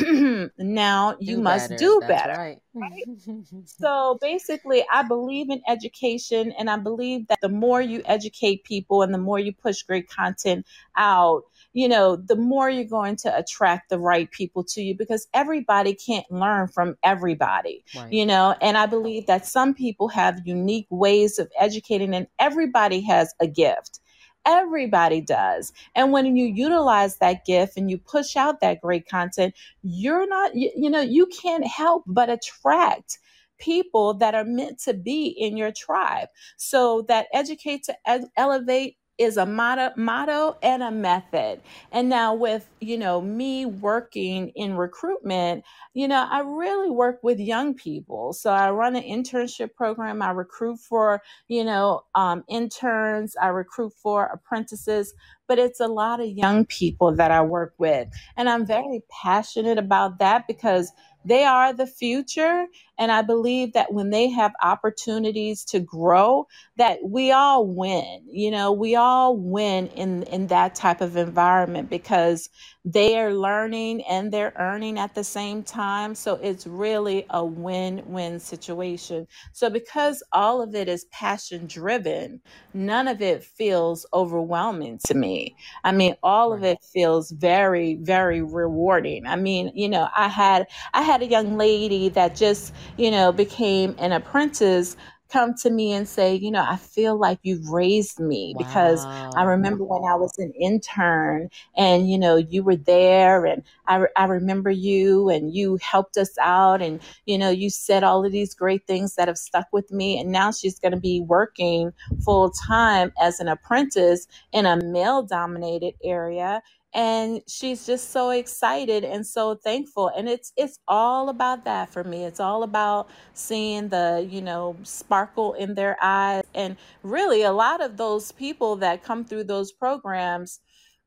now 0.59 1.17
you 1.19 1.37
do 1.37 1.43
must 1.43 1.71
better. 1.71 1.79
do 1.79 1.99
That's 2.03 2.23
better. 2.23 2.39
Right. 2.39 2.59
right? 2.75 3.05
so 3.65 4.19
basically, 4.21 4.85
I 4.93 5.03
believe 5.03 5.49
in 5.49 5.63
education, 5.67 6.53
and 6.59 6.69
I 6.69 6.77
believe 6.77 7.27
that 7.29 7.41
the 7.41 7.49
more 7.49 7.81
you 7.81 8.03
educate 8.05 8.65
people 8.65 9.01
and 9.01 9.15
the 9.15 9.19
more 9.19 9.39
you 9.39 9.55
push 9.55 9.83
great 9.83 10.11
content 10.11 10.67
out, 10.95 11.45
you 11.73 11.89
know, 11.89 12.17
the 12.17 12.37
more 12.37 12.69
you're 12.69 12.85
going 12.85 13.17
to 13.17 13.37
attract 13.37 13.91
the 13.91 13.99
right 13.99 14.31
people 14.31 14.65
to 14.65 14.83
you 14.83 14.97
because 14.97 15.29
everybody 15.35 15.95
can't 15.95 16.31
learn 16.31 16.69
from 16.69 16.97
everybody, 17.05 17.85
right. 17.97 18.13
you 18.13 18.27
know. 18.27 18.57
And 18.61 18.77
I 18.77 18.87
believe 18.87 19.27
that 19.27 19.47
some 19.47 19.75
people 19.75 20.09
have 20.09 20.41
unique 20.45 20.89
ways 20.91 21.39
of 21.39 21.51
educating, 21.59 22.15
and 22.15 22.27
everybody 22.39 23.01
has 23.03 23.35
a 23.41 23.47
gift. 23.47 24.01
Everybody 24.47 25.21
does. 25.21 25.73
And 25.95 26.13
when 26.13 26.35
you 26.35 26.47
utilize 26.47 27.19
that 27.19 27.45
gift 27.45 27.77
and 27.77 27.91
you 27.91 27.99
push 27.99 28.37
out 28.37 28.61
that 28.61 28.81
great 28.81 29.07
content, 29.07 29.55
you're 29.83 30.27
not, 30.27 30.55
you, 30.55 30.71
you 30.75 30.89
know, 30.89 31.03
you 31.03 31.27
can't 31.27 31.67
help 31.67 32.05
but 32.07 32.31
attract 32.31 33.19
people 33.59 34.15
that 34.15 34.35
are 34.35 34.45
meant 34.45 34.79
to 34.81 34.95
be 34.95 35.27
in 35.27 35.57
your 35.57 35.71
tribe. 35.71 36.29
So 36.57 37.03
that 37.09 37.27
educate 37.33 37.85
to 37.85 37.95
ed- 38.07 38.31
elevate 38.37 38.97
is 39.21 39.37
a 39.37 39.45
motto, 39.45 39.91
motto 39.97 40.57
and 40.63 40.83
a 40.83 40.91
method. 40.91 41.61
And 41.93 42.09
now 42.09 42.33
with, 42.33 42.67
you 42.81 42.97
know, 42.97 43.21
me 43.21 43.67
working 43.67 44.49
in 44.57 44.77
recruitment, 44.77 45.63
you 45.93 46.09
know, 46.09 46.27
I 46.31 46.41
really 46.41 46.89
work 46.89 47.21
with 47.23 47.39
young 47.39 47.75
people. 47.75 48.33
So 48.33 48.51
I 48.51 48.71
run 48.71 48.97
an 48.97 49.03
internship 49.03 49.75
program. 49.75 50.23
I 50.23 50.31
recruit 50.31 50.79
for, 50.79 51.21
you 51.49 51.65
know, 51.65 52.05
um, 52.15 52.45
interns. 52.49 53.37
I 53.41 53.49
recruit 53.49 53.93
for 53.93 54.25
apprentices, 54.33 55.13
but 55.47 55.59
it's 55.59 55.81
a 55.81 55.89
lot 55.89 56.21
of 56.21 56.29
young 56.29 56.65
people 56.65 57.15
that 57.17 57.31
I 57.31 57.43
work 57.43 57.75
with. 57.77 58.09
And 58.39 58.49
I'm 58.49 58.65
very 58.65 59.03
passionate 59.23 59.77
about 59.77 60.19
that 60.19 60.47
because 60.47 60.93
they 61.27 61.45
are 61.45 61.75
the 61.75 61.87
future. 61.87 62.67
And 63.01 63.13
I 63.13 63.23
believe 63.23 63.75
that 63.75 63.95
when 63.95 64.11
they 64.11 64.31
have 64.31 64.53
opportunities 64.63 65.65
to 65.67 65.81
grow, 65.81 66.49
that 66.79 67.01
we 67.05 67.33
all 67.33 67.67
win. 67.67 68.25
You 68.31 68.53
know, 68.53 68.73
we 68.73 68.97
all 68.97 69.37
win 69.39 69.89
in, 69.89 70.25
in 70.25 70.49
that 70.49 70.77
type 70.77 71.03
of 71.03 71.17
environment 71.17 71.91
because 71.91 72.51
they 72.85 73.19
are 73.21 73.35
learning 73.35 74.03
and 74.11 74.33
they're 74.33 74.55
earning 74.59 74.99
at 74.99 75.15
the 75.15 75.25
same 75.25 75.63
time. 75.65 76.17
So 76.17 76.37
it's 76.37 76.67
really 76.67 77.27
a 77.31 77.45
win 77.45 78.03
win 78.07 78.41
situation. 78.41 79.29
So, 79.53 79.71
because 79.71 80.23
all 80.33 80.63
of 80.63 80.75
it 80.75 80.89
is 80.89 81.07
passion 81.13 81.69
driven, 81.69 82.43
none 82.75 83.09
of 83.09 83.23
it 83.23 83.45
feels 83.45 84.07
overwhelming 84.15 85.01
to 85.07 85.15
me. 85.15 85.57
I 85.85 85.93
mean, 85.93 86.17
all 86.25 86.53
of 86.55 86.65
it 86.65 86.79
feels 86.93 87.31
very, 87.33 87.97
very 88.03 88.43
rewarding. 88.43 89.27
I 89.27 89.37
mean, 89.37 89.73
you 89.75 89.89
know, 89.89 90.09
I 90.17 90.29
had 90.29 90.67
I 90.95 91.03
had 91.03 91.23
a 91.23 91.27
young 91.27 91.59
lady 91.59 92.11
that 92.11 92.37
just, 92.37 92.75
you 92.99 93.11
know, 93.11 93.33
became 93.33 93.95
an 93.99 94.13
apprentice 94.13 94.97
come 95.31 95.55
to 95.55 95.71
me 95.71 95.93
and 95.93 96.09
say, 96.09 96.35
you 96.35 96.51
know, 96.51 96.65
I 96.69 96.77
feel 96.77 97.19
like 97.19 97.39
you've 97.43 97.69
raised 97.69 98.21
me 98.21 98.55
because 98.59 99.07
I 99.35 99.45
remember 99.45 99.85
when 99.85 100.05
I 100.05 100.17
was 100.17 100.39
an 100.39 100.53
intern 100.61 101.51
and, 101.77 102.11
you 102.11 102.19
know, 102.19 102.37
you 102.37 102.63
were 102.63 102.77
there 102.77 103.47
and 103.47 103.63
I, 103.87 104.07
I 104.17 104.25
remember 104.27 104.71
you 104.71 105.29
and 105.31 105.55
you 105.55 105.79
helped 105.83 106.17
us 106.17 106.37
out 106.39 106.83
and, 106.83 107.01
you 107.27 107.39
know, 107.39 107.51
you 107.51 107.71
said 107.71 108.05
all 108.05 108.25
of 108.25 108.33
these 108.33 108.55
great 108.55 108.87
things 108.87 109.15
that 109.17 109.29
have 109.29 109.39
stuck 109.39 109.67
with 109.73 109.91
me. 109.93 110.19
And 110.21 110.33
now 110.33 110.53
she's 110.53 110.79
going 110.79 110.93
to 110.95 111.01
be 111.01 111.21
working 111.21 111.93
full 112.25 112.51
time 112.51 113.13
as 113.21 113.41
an 113.41 113.49
apprentice 113.49 114.27
in 114.53 114.67
a 114.67 114.83
male 114.85 115.23
dominated 115.23 115.95
area 116.05 116.63
and 116.93 117.41
she's 117.47 117.87
just 117.87 118.11
so 118.11 118.31
excited 118.31 119.05
and 119.05 119.25
so 119.25 119.55
thankful 119.55 120.11
and 120.17 120.29
it's 120.29 120.53
it's 120.57 120.79
all 120.89 121.29
about 121.29 121.65
that 121.65 121.89
for 121.89 122.03
me. 122.03 122.25
It's 122.25 122.41
all 122.41 122.63
about 122.65 123.09
seeing 123.35 123.89
the 123.89 124.27
you 124.29 124.43
know 124.43 124.77
sparkle 124.83 125.55
in 125.55 125.75
their 125.75 125.97
eyes 126.03 126.43
and 126.55 126.77
really 127.03 127.43
a 127.43 127.53
lot 127.53 127.81
of 127.83 127.97
those 127.97 128.33
people 128.33 128.77
that 128.77 129.05
come 129.05 129.25
through 129.25 129.45
those 129.45 129.73
programs 129.73 130.61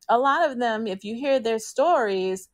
a 0.10 0.18
lot 0.18 0.50
of 0.50 0.60
them 0.60 0.88
if 0.88 1.04
you 1.04 1.16
hear 1.16 1.40
their 1.40 1.60
stories 1.60 2.50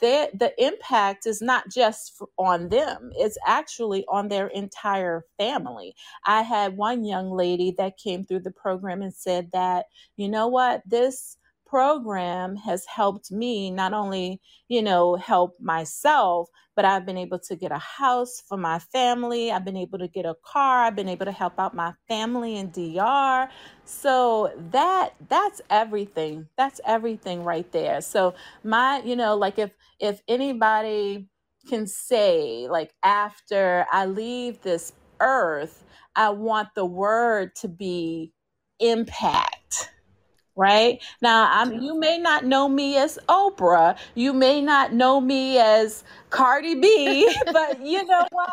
they, 0.00 0.28
the 0.34 0.52
impact 0.64 1.26
is 1.26 1.42
not 1.42 1.68
just 1.70 2.22
on 2.38 2.68
them. 2.68 3.10
It's 3.16 3.38
actually 3.46 4.04
on 4.08 4.28
their 4.28 4.48
entire 4.48 5.24
family. 5.38 5.94
I 6.24 6.42
had 6.42 6.76
one 6.76 7.04
young 7.04 7.30
lady 7.30 7.74
that 7.78 7.98
came 7.98 8.24
through 8.24 8.40
the 8.40 8.52
program 8.52 9.02
and 9.02 9.12
said 9.12 9.50
that 9.52 9.86
you 10.16 10.28
know 10.28 10.46
what? 10.48 10.82
This 10.86 11.36
program 11.68 12.56
has 12.56 12.86
helped 12.86 13.30
me 13.30 13.70
not 13.70 13.92
only, 13.92 14.40
you 14.68 14.82
know, 14.82 15.16
help 15.16 15.60
myself, 15.60 16.48
but 16.74 16.84
I've 16.84 17.06
been 17.06 17.18
able 17.18 17.38
to 17.40 17.56
get 17.56 17.72
a 17.72 17.78
house 17.78 18.42
for 18.48 18.56
my 18.56 18.78
family. 18.78 19.52
I've 19.52 19.64
been 19.64 19.76
able 19.76 19.98
to 19.98 20.08
get 20.08 20.24
a 20.26 20.36
car. 20.44 20.84
I've 20.84 20.96
been 20.96 21.08
able 21.08 21.26
to 21.26 21.32
help 21.32 21.58
out 21.58 21.74
my 21.74 21.92
family 22.08 22.56
in 22.56 22.70
DR. 22.70 23.48
So 23.84 24.52
that 24.70 25.14
that's 25.28 25.60
everything. 25.70 26.48
That's 26.56 26.80
everything 26.86 27.44
right 27.44 27.70
there. 27.72 28.00
So 28.00 28.34
my, 28.64 29.02
you 29.04 29.16
know, 29.16 29.36
like 29.36 29.58
if 29.58 29.72
if 30.00 30.22
anybody 30.28 31.28
can 31.68 31.86
say 31.86 32.66
like 32.68 32.94
after 33.02 33.86
I 33.92 34.06
leave 34.06 34.62
this 34.62 34.92
earth, 35.20 35.84
I 36.16 36.30
want 36.30 36.68
the 36.74 36.86
word 36.86 37.54
to 37.56 37.68
be 37.68 38.32
impact 38.80 39.57
right? 40.58 41.00
Now, 41.22 41.48
I'm, 41.50 41.80
you 41.80 41.98
may 41.98 42.18
not 42.18 42.44
know 42.44 42.68
me 42.68 42.98
as 42.98 43.18
Oprah, 43.28 43.96
you 44.14 44.34
may 44.34 44.60
not 44.60 44.92
know 44.92 45.20
me 45.20 45.58
as 45.58 46.04
Cardi 46.30 46.74
B, 46.74 47.32
but 47.52 47.80
you 47.80 48.04
know 48.06 48.26
what? 48.32 48.50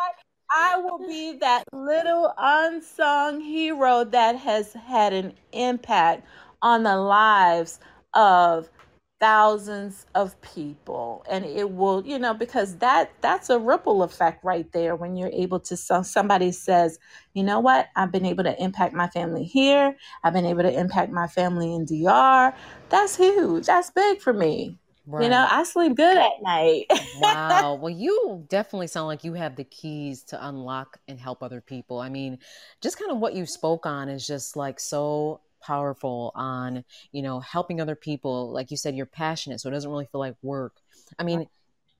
I 0.56 0.78
will 0.78 1.00
be 1.06 1.38
that 1.40 1.64
little 1.72 2.32
unsung 2.38 3.40
hero 3.40 4.04
that 4.04 4.36
has 4.36 4.74
had 4.74 5.12
an 5.12 5.34
impact 5.52 6.24
on 6.62 6.84
the 6.84 6.96
lives 6.96 7.80
of 8.14 8.70
thousands 9.18 10.06
of 10.14 10.40
people. 10.42 11.24
And 11.28 11.44
it 11.44 11.70
will 11.70 12.04
you 12.06 12.18
know 12.18 12.34
because 12.34 12.76
that 12.78 13.10
that's 13.20 13.50
a 13.50 13.58
ripple 13.58 14.02
effect 14.02 14.44
right 14.44 14.70
there 14.72 14.94
when 14.94 15.16
you're 15.16 15.30
able 15.32 15.60
to 15.60 15.76
so 15.76 16.02
somebody 16.02 16.52
says 16.52 16.98
you 17.34 17.42
know 17.42 17.60
what? 17.60 17.88
I've 17.96 18.12
been 18.12 18.26
able 18.26 18.44
to 18.44 18.62
impact 18.62 18.94
my 18.94 19.08
family 19.08 19.44
here. 19.44 19.96
I've 20.24 20.32
been 20.32 20.46
able 20.46 20.62
to 20.62 20.72
impact 20.72 21.12
my 21.12 21.26
family 21.26 21.74
in 21.74 21.86
dr 21.86 22.56
that's 22.88 23.16
huge. 23.16 23.66
That's 23.66 23.90
big 23.90 24.20
for 24.20 24.32
me. 24.32 24.78
Right. 25.08 25.22
you 25.22 25.28
know 25.28 25.46
i 25.48 25.62
sleep 25.62 25.94
good 25.96 26.16
at 26.18 26.42
night. 26.42 26.86
Wow. 27.20 27.74
Well 27.80 27.90
you 27.90 28.44
definitely 28.48 28.88
sound 28.88 29.06
like 29.06 29.22
you 29.24 29.34
have 29.34 29.56
the 29.56 29.64
keys 29.64 30.24
to 30.24 30.48
unlock 30.48 30.98
and 31.08 31.18
help 31.18 31.42
other 31.42 31.60
people. 31.60 32.00
I 32.00 32.08
mean 32.08 32.38
just 32.82 32.98
kind 32.98 33.10
of 33.10 33.18
what 33.18 33.34
you 33.34 33.46
spoke 33.46 33.86
on 33.86 34.08
is 34.08 34.26
just 34.26 34.56
like 34.56 34.80
so 34.80 35.40
powerful 35.62 36.32
on 36.34 36.84
you 37.12 37.22
know 37.22 37.40
helping 37.40 37.80
other 37.80 37.96
people 37.96 38.50
like 38.52 38.70
you 38.70 38.76
said 38.76 38.94
you're 38.94 39.06
passionate 39.06 39.60
so 39.60 39.68
it 39.68 39.72
doesn't 39.72 39.90
really 39.90 40.06
feel 40.10 40.20
like 40.20 40.36
work. 40.42 40.74
I 41.18 41.24
mean 41.24 41.46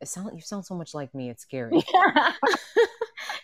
it 0.00 0.08
sound 0.08 0.30
you 0.34 0.42
sound 0.42 0.64
so 0.66 0.74
much 0.74 0.94
like 0.94 1.14
me 1.14 1.30
it's 1.30 1.42
scary. 1.48 1.82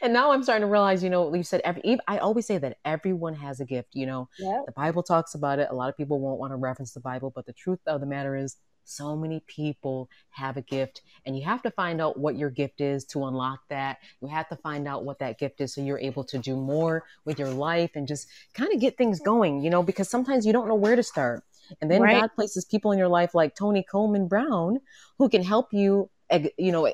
And 0.03 0.13
now 0.13 0.33
i'm 0.33 0.43
starting 0.43 0.67
to 0.67 0.71
realize 0.71 1.03
you 1.05 1.11
know 1.11 1.33
you 1.33 1.45
said 1.45 1.61
every 1.65 1.97
i 2.09 2.19
always 2.19 2.45
say 2.45 2.59
that 2.59 2.79
everyone 2.85 3.35
has 3.35 3.61
a 3.61 3.65
gift 3.65 3.91
you 3.95 4.05
know? 4.05 4.29
Yep. 4.39 4.67
the 4.67 4.73
bible 4.73 5.05
talks 5.05 5.35
about 5.35 5.61
it 5.61 5.69
a 5.71 5.75
lot 5.75 5.89
of 5.89 5.97
people 5.97 6.19
won't 6.19 6.41
want 6.41 6.53
to 6.53 6.57
reference 6.57 6.93
the 6.93 7.01
bible 7.01 7.31
but 7.33 7.47
the 7.47 7.53
truth 7.53 7.79
of 7.87 8.01
the 8.01 8.07
matter 8.07 8.35
is 8.35 8.57
so 8.85 9.17
many 9.17 9.41
people 9.47 10.09
have 10.31 10.57
a 10.57 10.63
gift, 10.63 11.03
and 11.25 11.37
you 11.37 11.45
have 11.45 11.63
to 11.63 11.71
find 11.71 12.01
out 12.01 12.19
what 12.19 12.37
your 12.37 12.51
gift 12.51 12.81
is 12.81 13.05
to 13.07 13.25
unlock 13.27 13.61
that. 13.69 13.99
You 14.21 14.29
have 14.29 14.49
to 14.49 14.57
find 14.57 14.89
out 14.89 15.05
what 15.05 15.19
that 15.21 15.39
gift 15.39 15.61
is 15.61 15.75
so 15.75 15.83
you're 15.83 15.99
able 15.99 16.25
to 16.25 16.39
do 16.39 16.57
more 16.57 17.05
with 17.25 17.39
your 17.39 17.51
life 17.51 17.93
and 17.95 18.07
just 18.07 18.29
kind 18.55 18.73
of 18.73 18.81
get 18.81 18.97
things 18.97 19.21
going, 19.21 19.63
you 19.63 19.71
know, 19.71 19.83
because 19.83 20.09
sometimes 20.09 20.47
you 20.47 20.53
don't 20.53 20.69
know 20.69 20.75
where 20.75 20.97
to 20.97 21.03
start. 21.03 21.45
And 21.81 21.91
then 21.91 22.03
right. 22.03 22.21
God 22.21 22.31
places 22.35 22.65
people 22.65 22.93
in 22.93 22.99
your 22.99 23.09
life 23.09 23.35
like 23.35 23.55
Toni 23.55 23.85
Coleman 23.89 24.29
Brown 24.29 24.81
who 25.19 25.29
can 25.29 25.43
help 25.43 25.73
you, 25.73 26.11
you 26.59 26.73
know, 26.73 26.93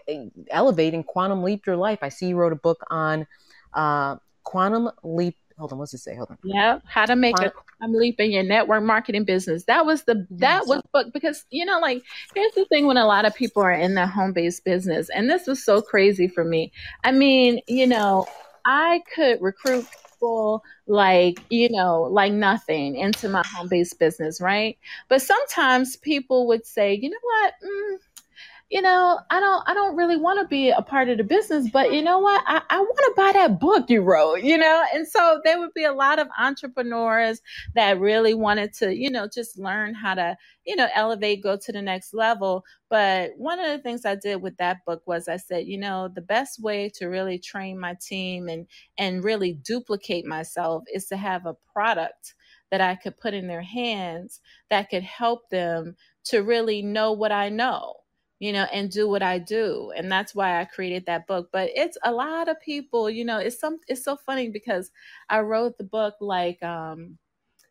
elevate 0.51 0.94
and 0.94 1.07
quantum 1.07 1.42
leap 1.42 1.66
your 1.66 1.77
life. 1.77 2.01
I 2.03 2.11
see 2.11 2.29
you 2.29 2.37
wrote 2.37 2.53
a 2.53 2.57
book 2.57 2.85
on 2.90 3.27
uh, 3.72 4.16
quantum 4.44 4.90
leap 5.03 5.37
hold 5.58 5.72
on, 5.72 5.78
what's 5.78 5.94
it 5.94 5.98
say? 5.98 6.14
Hold 6.14 6.30
on. 6.30 6.38
Yeah, 6.42 6.78
how 6.86 7.06
to 7.06 7.16
make 7.16 7.36
a 7.38 7.50
quantum 7.50 7.98
leap 7.98 8.20
in 8.20 8.30
your 8.30 8.42
network 8.42 8.82
marketing 8.82 9.24
business. 9.24 9.64
That 9.64 9.84
was 9.84 10.04
the 10.04 10.26
that 10.30 10.66
was 10.66 10.82
book 10.92 11.08
because 11.12 11.44
you 11.50 11.64
know, 11.64 11.80
like 11.80 12.02
here's 12.34 12.54
the 12.54 12.64
thing 12.66 12.86
when 12.86 12.96
a 12.96 13.06
lot 13.06 13.24
of 13.24 13.34
people 13.34 13.62
are 13.62 13.72
in 13.72 13.94
their 13.94 14.06
home 14.06 14.32
based 14.32 14.64
business, 14.64 15.08
and 15.10 15.28
this 15.28 15.46
was 15.46 15.64
so 15.64 15.82
crazy 15.82 16.28
for 16.28 16.44
me. 16.44 16.72
I 17.04 17.12
mean, 17.12 17.60
you 17.66 17.86
know, 17.86 18.26
I 18.64 19.02
could 19.14 19.40
recruit 19.40 19.86
people 20.18 20.62
like 20.86 21.40
you 21.48 21.68
know 21.70 22.02
like 22.02 22.32
nothing 22.32 22.96
into 22.96 23.28
my 23.28 23.42
home 23.54 23.68
based 23.68 23.98
business 23.98 24.40
right 24.40 24.76
but 25.08 25.22
sometimes 25.22 25.96
people 25.96 26.48
would 26.48 26.66
say 26.66 26.94
you 26.94 27.08
know 27.08 27.16
what 27.22 27.54
mm, 27.64 27.96
you 28.70 28.83
know, 28.83 29.18
I 29.31 29.40
don't 29.40 29.62
I 29.66 29.72
don't 29.72 29.96
really 29.96 30.18
want 30.18 30.40
to 30.40 30.46
be 30.46 30.68
a 30.68 30.83
part 30.83 31.09
of 31.09 31.16
the 31.16 31.24
business, 31.24 31.70
but 31.70 31.90
you 31.90 32.02
know 32.02 32.18
what? 32.18 32.42
I, 32.46 32.61
I 32.68 32.78
want 32.81 32.98
to 32.98 33.12
buy 33.16 33.33
that 33.33 33.59
book 33.59 33.88
you 33.88 34.02
wrote, 34.02 34.42
you 34.42 34.59
know? 34.59 34.85
And 34.92 35.09
so 35.09 35.40
there 35.42 35.59
would 35.59 35.72
be 35.72 35.85
a 35.85 35.92
lot 35.92 36.18
of 36.18 36.28
entrepreneurs 36.38 37.40
that 37.74 37.98
really 37.98 38.35
wanted 38.35 38.74
to, 38.74 38.94
you 38.94 39.11
know, 39.11 39.26
just 39.26 39.59
learn 39.59 39.94
how 39.94 40.14
to, 40.16 40.37
you 40.66 40.76
know, 40.76 40.88
elevate, 40.94 41.42
go 41.42 41.57
to 41.57 41.72
the 41.72 41.81
next 41.81 42.12
level. 42.12 42.62
But 42.90 43.31
one 43.38 43.59
of 43.59 43.68
the 43.70 43.78
things 43.83 44.04
I 44.04 44.16
did 44.16 44.42
with 44.42 44.59
that 44.59 44.85
book 44.85 45.02
was 45.07 45.28
I 45.28 45.38
said, 45.38 45.66
you 45.66 45.78
know, 45.78 46.09
the 46.14 46.20
best 46.20 46.62
way 46.62 46.90
to 46.96 47.07
really 47.07 47.38
train 47.38 47.81
my 47.81 47.96
team 48.02 48.48
and 48.48 48.66
and 48.98 49.24
really 49.24 49.54
duplicate 49.54 50.26
myself 50.26 50.85
is 50.92 51.07
to 51.07 51.16
have 51.16 51.46
a 51.46 51.57
product 51.72 52.35
that 52.70 52.83
I 52.83 52.96
could 52.96 53.18
put 53.18 53.33
in 53.33 53.46
their 53.46 53.62
hands 53.62 54.40
that 54.68 54.90
could 54.90 55.04
help 55.04 55.48
them 55.48 55.96
to 56.24 56.42
really 56.42 56.83
know 56.83 57.12
what 57.12 57.33
I 57.33 57.48
know 57.48 57.94
you 58.40 58.53
know, 58.53 58.66
and 58.72 58.90
do 58.90 59.09
what 59.09 59.22
I 59.22 59.38
do. 59.38 59.92
And 59.96 60.11
that's 60.11 60.35
why 60.35 60.61
I 60.61 60.64
created 60.64 61.07
that 61.07 61.27
book. 61.27 61.51
But 61.53 61.70
it's 61.74 61.98
a 62.05 62.12
lot 62.12 62.48
of 62.48 62.61
people, 62.61 63.11
you 63.11 63.24
know, 63.24 63.38
it's 63.38 63.59
some 63.61 63.81
it's 63.88 64.05
so 64.05 64.16
funny 64.16 64.48
because 64.51 64.90
I 65.29 65.40
wrote 65.40 65.79
the 65.79 65.85
book 65.85 66.14
like 66.20 66.62
um 66.62 67.18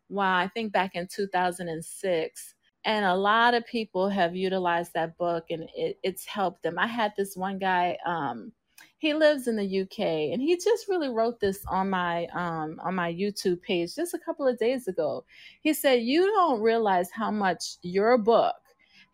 wow, 0.08 0.36
I 0.36 0.48
think 0.48 0.72
back 0.72 0.94
in 0.94 1.06
2006 1.06 2.54
and 2.84 3.04
a 3.04 3.14
lot 3.14 3.54
of 3.54 3.66
people 3.66 4.08
have 4.08 4.34
utilized 4.36 4.94
that 4.94 5.16
book 5.18 5.46
and 5.50 5.68
it, 5.74 5.98
it's 6.02 6.24
helped 6.26 6.62
them. 6.62 6.78
I 6.78 6.86
had 6.86 7.12
this 7.16 7.36
one 7.36 7.58
guy 7.58 7.98
um 8.06 8.52
he 8.98 9.14
lives 9.14 9.46
in 9.48 9.56
the 9.56 9.64
UK 9.66 10.32
and 10.32 10.40
he 10.42 10.56
just 10.56 10.88
really 10.88 11.08
wrote 11.08 11.40
this 11.40 11.64
on 11.66 11.90
my 11.90 12.26
um 12.28 12.80
on 12.82 12.94
my 12.94 13.12
YouTube 13.12 13.62
page 13.62 13.94
just 13.94 14.14
a 14.14 14.18
couple 14.18 14.46
of 14.46 14.58
days 14.58 14.88
ago. 14.88 15.24
He 15.60 15.72
said, 15.74 16.02
"You 16.02 16.26
don't 16.26 16.60
realize 16.60 17.10
how 17.10 17.30
much 17.30 17.76
your 17.82 18.18
book 18.18 18.56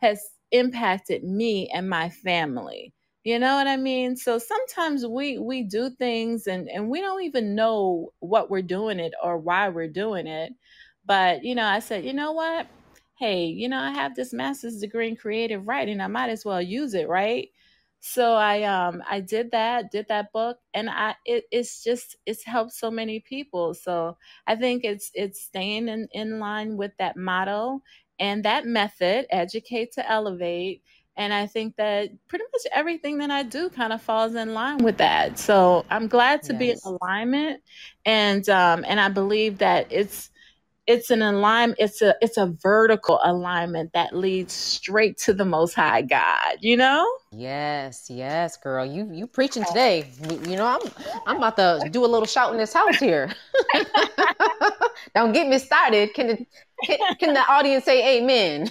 has 0.01 0.31
impacted 0.55 1.25
me 1.25 1.69
and 1.75 1.89
my 1.91 2.09
family. 2.11 2.93
You 3.25 3.39
know 3.39 3.57
what 3.57 3.67
i 3.67 3.77
mean? 3.77 4.17
So 4.17 4.39
sometimes 4.39 5.07
we 5.07 5.39
we 5.39 5.63
do 5.65 5.91
things 5.91 6.47
and 6.47 6.69
and 6.69 6.89
we 6.91 7.01
don't 7.01 7.23
even 7.25 7.55
know 7.55 8.13
what 8.21 8.51
we're 8.51 8.63
doing 8.63 9.01
it 9.01 9.15
or 9.23 9.39
why 9.39 9.69
we're 9.69 9.89
doing 9.89 10.27
it. 10.27 10.53
But 11.07 11.45
you 11.45 11.55
know 11.55 11.67
i 11.67 11.81
said 11.81 12.05
you 12.05 12.13
know 12.15 12.33
what? 12.33 12.67
Hey 13.19 13.47
you 13.47 13.69
know 13.69 13.79
i 13.81 13.91
have 13.93 14.15
this 14.15 14.33
master's 14.33 14.79
degree 14.81 15.09
in 15.09 15.17
creative 15.17 15.67
writing. 15.69 16.01
I 16.01 16.07
might 16.09 16.31
as 16.31 16.45
well 16.45 16.63
use 16.63 16.95
it 16.95 17.09
right? 17.09 17.49
So 18.01 18.35
i 18.35 18.63
um 18.65 19.03
i 19.11 19.21
did 19.21 19.51
that 19.53 19.91
did 19.91 20.07
that 20.09 20.31
book 20.33 20.59
and 20.75 20.91
i 20.91 21.15
it, 21.25 21.45
it's 21.51 21.83
just 21.83 22.17
it's 22.27 22.45
helped 22.45 22.73
so 22.73 22.91
many 22.91 23.21
people. 23.21 23.75
So 23.75 24.17
i 24.47 24.55
think 24.57 24.85
it's 24.85 25.11
it's 25.15 25.41
staying 25.43 25.89
in 25.89 26.09
in 26.13 26.39
line 26.39 26.77
with 26.77 26.93
that 26.99 27.17
motto 27.17 27.81
and 28.19 28.45
that 28.45 28.67
method, 28.67 29.27
educate 29.31 29.93
to 29.93 30.11
elevate. 30.11 30.83
And 31.17 31.33
I 31.33 31.47
think 31.47 31.77
that 31.77 32.11
pretty 32.27 32.45
much 32.53 32.63
everything 32.73 33.19
that 33.19 33.31
I 33.31 33.45
do 33.45 33.71
kind 33.71 33.93
of 33.93 34.03
falls 34.03 34.35
in 34.35 34.53
line 34.53 34.79
with 34.79 34.97
that. 34.99 35.39
So 35.39 35.85
I'm 35.89 36.09
glad 36.09 36.43
to 36.45 36.53
yes. 36.55 36.59
be 36.59 36.71
in 36.71 36.79
alignment, 36.85 37.63
and 38.05 38.49
um, 38.49 38.85
and 38.87 38.99
I 38.99 39.09
believe 39.09 39.59
that 39.59 39.87
it's 39.93 40.31
it's 40.87 41.11
an 41.11 41.23
alignment 41.23 41.79
it's 41.81 42.03
a 42.03 42.15
it's 42.21 42.37
a 42.37 42.55
vertical 42.63 43.21
alignment 43.25 43.93
that 43.95 44.15
leads 44.15 44.53
straight 44.53 45.17
to 45.17 45.33
the 45.33 45.45
most 45.45 45.75
high 45.75 46.03
god 46.03 46.57
you 46.61 46.77
know? 46.77 47.07
Yes 47.33 48.07
yes 48.09 48.57
girl. 48.57 48.85
You 48.87 49.11
you 49.13 49.27
preaching 49.27 49.65
today. 49.65 50.07
You 50.47 50.57
know 50.57 50.67
i'm 50.67 50.81
i'm 51.27 51.37
about 51.37 51.57
to 51.57 51.89
do 51.91 52.05
a 52.05 52.07
little 52.07 52.27
shout 52.27 52.53
in 52.53 52.59
this 52.59 52.73
house 52.73 52.97
here. 52.97 53.31
Don't 55.15 55.33
get 55.33 55.49
me 55.49 55.59
started. 55.59 56.15
Can 56.15 56.29
the 56.29 56.47
can, 56.85 56.99
can 57.17 57.35
the 57.35 57.41
audience 57.41 57.85
say 57.85 58.19
amen? 58.19 58.71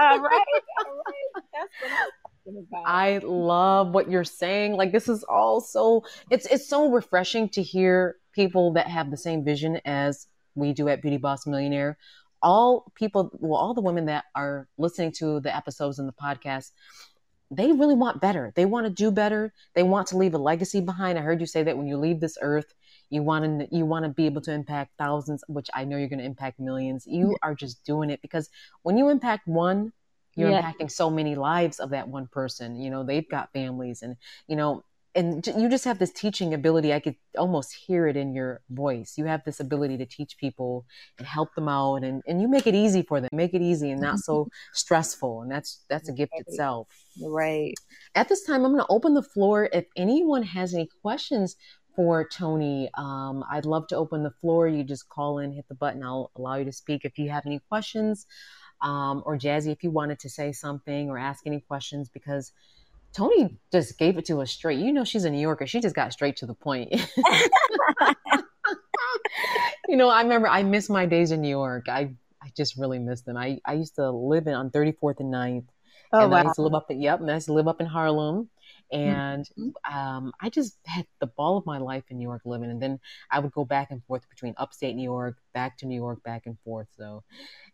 All 0.00 0.18
right 0.20 0.62
all 0.86 1.02
right. 1.06 1.62
That's 2.46 2.66
what 2.68 2.82
I 2.86 3.18
love 3.18 3.92
what 3.92 4.10
you're 4.10 4.24
saying. 4.24 4.72
Like 4.72 4.92
this 4.92 5.08
is 5.08 5.22
all 5.24 5.60
so 5.60 6.04
it's 6.30 6.46
it's 6.46 6.68
so 6.68 6.90
refreshing 6.90 7.48
to 7.50 7.62
hear 7.62 8.16
people 8.32 8.72
that 8.72 8.86
have 8.86 9.10
the 9.10 9.16
same 9.16 9.44
vision 9.44 9.80
as 9.84 10.26
we 10.54 10.72
do 10.72 10.88
at 10.88 11.02
Beauty 11.02 11.16
Boss 11.16 11.46
Millionaire, 11.46 11.98
all 12.42 12.90
people, 12.94 13.30
well, 13.34 13.60
all 13.60 13.74
the 13.74 13.80
women 13.80 14.06
that 14.06 14.24
are 14.34 14.68
listening 14.78 15.12
to 15.12 15.40
the 15.40 15.54
episodes 15.54 15.98
and 15.98 16.08
the 16.08 16.12
podcast, 16.12 16.70
they 17.50 17.72
really 17.72 17.94
want 17.94 18.20
better. 18.20 18.52
They 18.54 18.64
want 18.64 18.86
to 18.86 18.92
do 18.92 19.10
better. 19.10 19.52
They 19.74 19.82
want 19.82 20.08
to 20.08 20.16
leave 20.16 20.34
a 20.34 20.38
legacy 20.38 20.80
behind. 20.80 21.18
I 21.18 21.22
heard 21.22 21.40
you 21.40 21.46
say 21.46 21.62
that 21.64 21.76
when 21.76 21.88
you 21.88 21.96
leave 21.96 22.20
this 22.20 22.38
earth, 22.40 22.72
you 23.10 23.24
want 23.24 23.60
to 23.60 23.76
you 23.76 23.84
want 23.84 24.04
to 24.04 24.08
be 24.08 24.26
able 24.26 24.40
to 24.42 24.52
impact 24.52 24.92
thousands, 24.96 25.42
which 25.48 25.68
I 25.74 25.84
know 25.84 25.96
you're 25.96 26.08
going 26.08 26.20
to 26.20 26.24
impact 26.24 26.60
millions. 26.60 27.06
You 27.08 27.36
are 27.42 27.54
just 27.54 27.84
doing 27.84 28.10
it 28.10 28.22
because 28.22 28.48
when 28.82 28.96
you 28.96 29.08
impact 29.08 29.48
one, 29.48 29.92
you're 30.36 30.50
yeah. 30.50 30.62
impacting 30.62 30.90
so 30.90 31.10
many 31.10 31.34
lives 31.34 31.80
of 31.80 31.90
that 31.90 32.06
one 32.06 32.28
person. 32.28 32.76
You 32.76 32.88
know, 32.88 33.02
they've 33.02 33.28
got 33.28 33.52
families 33.52 34.02
and 34.02 34.16
you 34.46 34.54
know, 34.54 34.84
and 35.14 35.44
you 35.46 35.68
just 35.68 35.84
have 35.84 35.98
this 35.98 36.12
teaching 36.12 36.54
ability. 36.54 36.92
I 36.92 37.00
could 37.00 37.16
almost 37.36 37.74
hear 37.74 38.06
it 38.06 38.16
in 38.16 38.34
your 38.34 38.60
voice. 38.70 39.14
You 39.16 39.24
have 39.24 39.44
this 39.44 39.58
ability 39.58 39.98
to 39.98 40.06
teach 40.06 40.36
people 40.38 40.84
and 41.18 41.26
help 41.26 41.54
them 41.54 41.68
out, 41.68 42.04
and, 42.04 42.22
and 42.26 42.40
you 42.40 42.48
make 42.48 42.66
it 42.66 42.74
easy 42.74 43.02
for 43.02 43.20
them. 43.20 43.28
Make 43.32 43.54
it 43.54 43.62
easy 43.62 43.90
and 43.90 44.00
not 44.00 44.18
so 44.20 44.48
stressful, 44.72 45.42
and 45.42 45.50
that's 45.50 45.84
that's 45.88 46.08
a 46.08 46.12
gift 46.12 46.32
itself. 46.36 46.88
Right. 47.22 47.74
At 48.14 48.28
this 48.28 48.44
time, 48.44 48.64
I'm 48.64 48.72
going 48.72 48.84
to 48.84 48.86
open 48.88 49.14
the 49.14 49.22
floor. 49.22 49.68
If 49.72 49.86
anyone 49.96 50.42
has 50.42 50.74
any 50.74 50.88
questions 51.02 51.56
for 51.96 52.26
Toni, 52.28 52.88
um, 52.96 53.44
I'd 53.50 53.66
love 53.66 53.88
to 53.88 53.96
open 53.96 54.22
the 54.22 54.30
floor. 54.40 54.68
You 54.68 54.84
just 54.84 55.08
call 55.08 55.38
in, 55.38 55.52
hit 55.52 55.66
the 55.68 55.74
button. 55.74 56.04
I'll 56.04 56.30
allow 56.36 56.54
you 56.54 56.64
to 56.64 56.72
speak 56.72 57.04
if 57.04 57.18
you 57.18 57.30
have 57.30 57.46
any 57.46 57.60
questions, 57.68 58.26
um, 58.80 59.24
or 59.26 59.36
Jazzy, 59.36 59.72
if 59.72 59.82
you 59.82 59.90
wanted 59.90 60.20
to 60.20 60.30
say 60.30 60.52
something 60.52 61.10
or 61.10 61.18
ask 61.18 61.46
any 61.46 61.60
questions, 61.60 62.08
because 62.08 62.52
Toni 63.12 63.58
just 63.72 63.98
gave 63.98 64.18
it 64.18 64.24
to 64.26 64.40
us 64.40 64.50
straight. 64.50 64.78
You 64.78 64.92
know, 64.92 65.04
she's 65.04 65.24
a 65.24 65.30
New 65.30 65.40
Yorker. 65.40 65.66
She 65.66 65.80
just 65.80 65.94
got 65.94 66.12
straight 66.12 66.36
to 66.36 66.46
the 66.46 66.54
point. 66.54 66.92
you 69.88 69.96
know, 69.96 70.08
I 70.08 70.22
remember 70.22 70.48
I 70.48 70.62
miss 70.62 70.88
my 70.88 71.06
days 71.06 71.32
in 71.32 71.40
New 71.40 71.48
York. 71.48 71.88
I, 71.88 72.14
I 72.42 72.52
just 72.56 72.76
really 72.76 72.98
miss 72.98 73.22
them. 73.22 73.36
I, 73.36 73.60
I 73.64 73.74
used 73.74 73.96
to 73.96 74.10
live 74.10 74.46
in 74.46 74.54
on 74.54 74.70
34th 74.70 75.20
and 75.20 75.32
9th. 75.32 75.66
Oh, 76.12 76.22
and 76.22 76.30
wow. 76.32 76.38
I 76.38 76.42
used 76.44 76.56
to 76.56 76.62
live 76.62 76.74
up 76.74 76.90
in, 76.90 77.00
yep, 77.00 77.20
and 77.20 77.30
I 77.30 77.34
used 77.34 77.46
to 77.46 77.52
live 77.52 77.68
up 77.68 77.80
in 77.80 77.86
Harlem. 77.86 78.48
And 78.92 79.48
mm-hmm. 79.58 79.96
um, 79.96 80.32
I 80.40 80.48
just 80.48 80.76
had 80.84 81.06
the 81.20 81.26
ball 81.26 81.56
of 81.56 81.66
my 81.66 81.78
life 81.78 82.04
in 82.08 82.18
New 82.18 82.28
York 82.28 82.42
living. 82.44 82.70
And 82.70 82.82
then 82.82 82.98
I 83.30 83.38
would 83.38 83.52
go 83.52 83.64
back 83.64 83.90
and 83.90 84.04
forth 84.04 84.28
between 84.28 84.54
upstate 84.56 84.96
New 84.96 85.04
York, 85.04 85.36
back 85.54 85.78
to 85.78 85.86
New 85.86 85.94
York, 85.94 86.22
back 86.24 86.46
and 86.46 86.58
forth. 86.64 86.88
So 86.96 87.22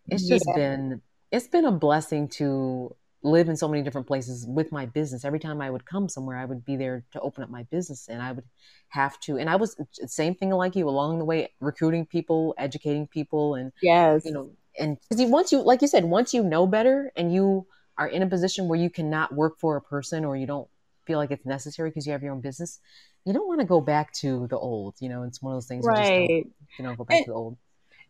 it's 0.09 0.29
just 0.29 0.44
yeah. 0.49 0.55
been, 0.55 1.03
it's 1.31 1.49
been 1.49 1.64
a 1.64 1.72
blessing 1.72 2.29
to 2.29 2.94
live 3.27 3.49
in 3.49 3.57
so 3.57 3.67
many 3.69 3.83
different 3.83 4.07
places 4.07 4.47
with 4.47 4.71
my 4.71 4.87
business. 4.87 5.25
Every 5.25 5.41
time 5.41 5.61
I 5.61 5.69
would 5.69 5.85
come 5.85 6.09
somewhere, 6.09 6.37
I 6.37 6.45
would 6.45 6.65
be 6.65 6.77
there 6.77 7.05
to 7.12 7.21
open 7.21 7.43
up 7.43 7.51
my 7.51 7.65
business 7.65 8.09
and 8.09 8.23
I 8.23 8.33
would 8.33 8.45
have 8.89 9.19
to, 9.21 9.37
and 9.37 9.51
I 9.51 9.57
was 9.57 9.77
uh, 9.81 10.07
same 10.07 10.35
thing 10.35 10.51
like 10.51 10.77
you 10.77 10.89
along 10.89 11.19
the 11.19 11.25
way, 11.25 11.53
recruiting 11.61 12.07
people, 12.07 12.55
educating 12.57 13.07
people 13.09 13.57
and, 13.57 13.73
yes, 13.83 14.25
you 14.25 14.33
know, 14.33 14.51
and 14.79 14.97
because 15.09 15.29
once 15.29 15.51
you, 15.51 15.61
like 15.62 15.83
you 15.83 15.89
said, 15.89 16.05
once 16.05 16.33
you 16.33 16.43
know 16.43 16.67
better 16.67 17.11
and 17.17 17.35
you 17.35 17.67
are 17.99 18.07
in 18.07 18.23
a 18.23 18.27
position 18.27 18.69
where 18.69 18.79
you 18.79 18.91
cannot 18.91 19.35
work 19.35 19.59
for 19.59 19.77
a 19.77 19.81
person 19.83 20.25
or 20.25 20.37
you 20.37 20.47
don't 20.47 20.69
feel 21.07 21.19
like 21.19 21.31
it's 21.31 21.47
necessary 21.47 21.91
because 21.91 22.07
you 22.07 22.12
have 22.12 22.23
your 22.23 22.33
own 22.33 22.41
business, 22.41 22.79
you 23.25 23.33
don't 23.33 23.49
want 23.49 23.61
to 23.61 23.67
go 23.67 23.81
back 23.81 24.12
to 24.12 24.47
the 24.49 24.59
old, 24.59 24.95
you 25.01 25.09
know, 25.09 25.25
it's 25.25 25.43
one 25.43 25.53
of 25.53 25.57
those 25.57 25.67
things. 25.67 25.85
Right. 25.85 26.31
You, 26.31 26.51
you 26.79 26.85
know, 26.85 26.95
go 26.95 27.05
back 27.05 27.17
and, 27.17 27.25
to 27.27 27.31
the 27.31 27.37
old. 27.37 27.57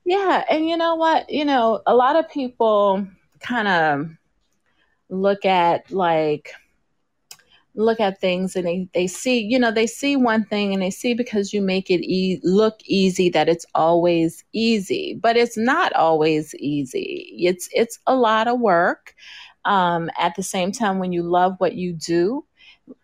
Yeah. 0.05 0.45
And 0.51 0.69
you 0.69 0.77
know 0.77 0.97
what, 0.97 1.31
you 1.31 1.45
know, 1.45 1.81
a 1.87 1.95
lot 1.95 2.17
of 2.17 2.29
people 2.29 3.07
kind 3.41 3.69
of, 3.69 4.11
look 5.09 5.45
at 5.45 5.91
like 5.91 6.53
look 7.75 8.01
at 8.01 8.19
things 8.21 8.57
and 8.57 8.67
they, 8.67 8.89
they 8.95 9.07
see 9.07 9.39
you 9.39 9.59
know 9.59 9.71
they 9.71 9.87
see 9.87 10.17
one 10.17 10.45
thing 10.47 10.73
and 10.73 10.83
they 10.83 10.91
see 10.91 11.13
because 11.15 11.53
you 11.53 11.61
make 11.61 11.91
it 11.91 12.03
e- 12.03 12.41
look 12.43 12.81
easy 12.87 13.29
that 13.29 13.49
it's 13.49 13.67
always 13.75 14.45
easy. 14.53 15.19
But 15.21 15.37
it's 15.37 15.57
not 15.57 15.93
always 15.93 16.55
easy. 16.57 17.29
It's 17.39 17.69
it's 17.73 17.99
a 18.07 18.17
lot 18.17 18.49
of 18.49 18.61
work. 18.61 19.15
Um, 19.65 20.11
at 20.17 20.37
the 20.37 20.45
same 20.45 20.71
time 20.71 21.01
when 21.01 21.13
you 21.13 21.25
love 21.25 21.57
what 21.59 21.75
you 21.75 21.93
do 21.93 22.45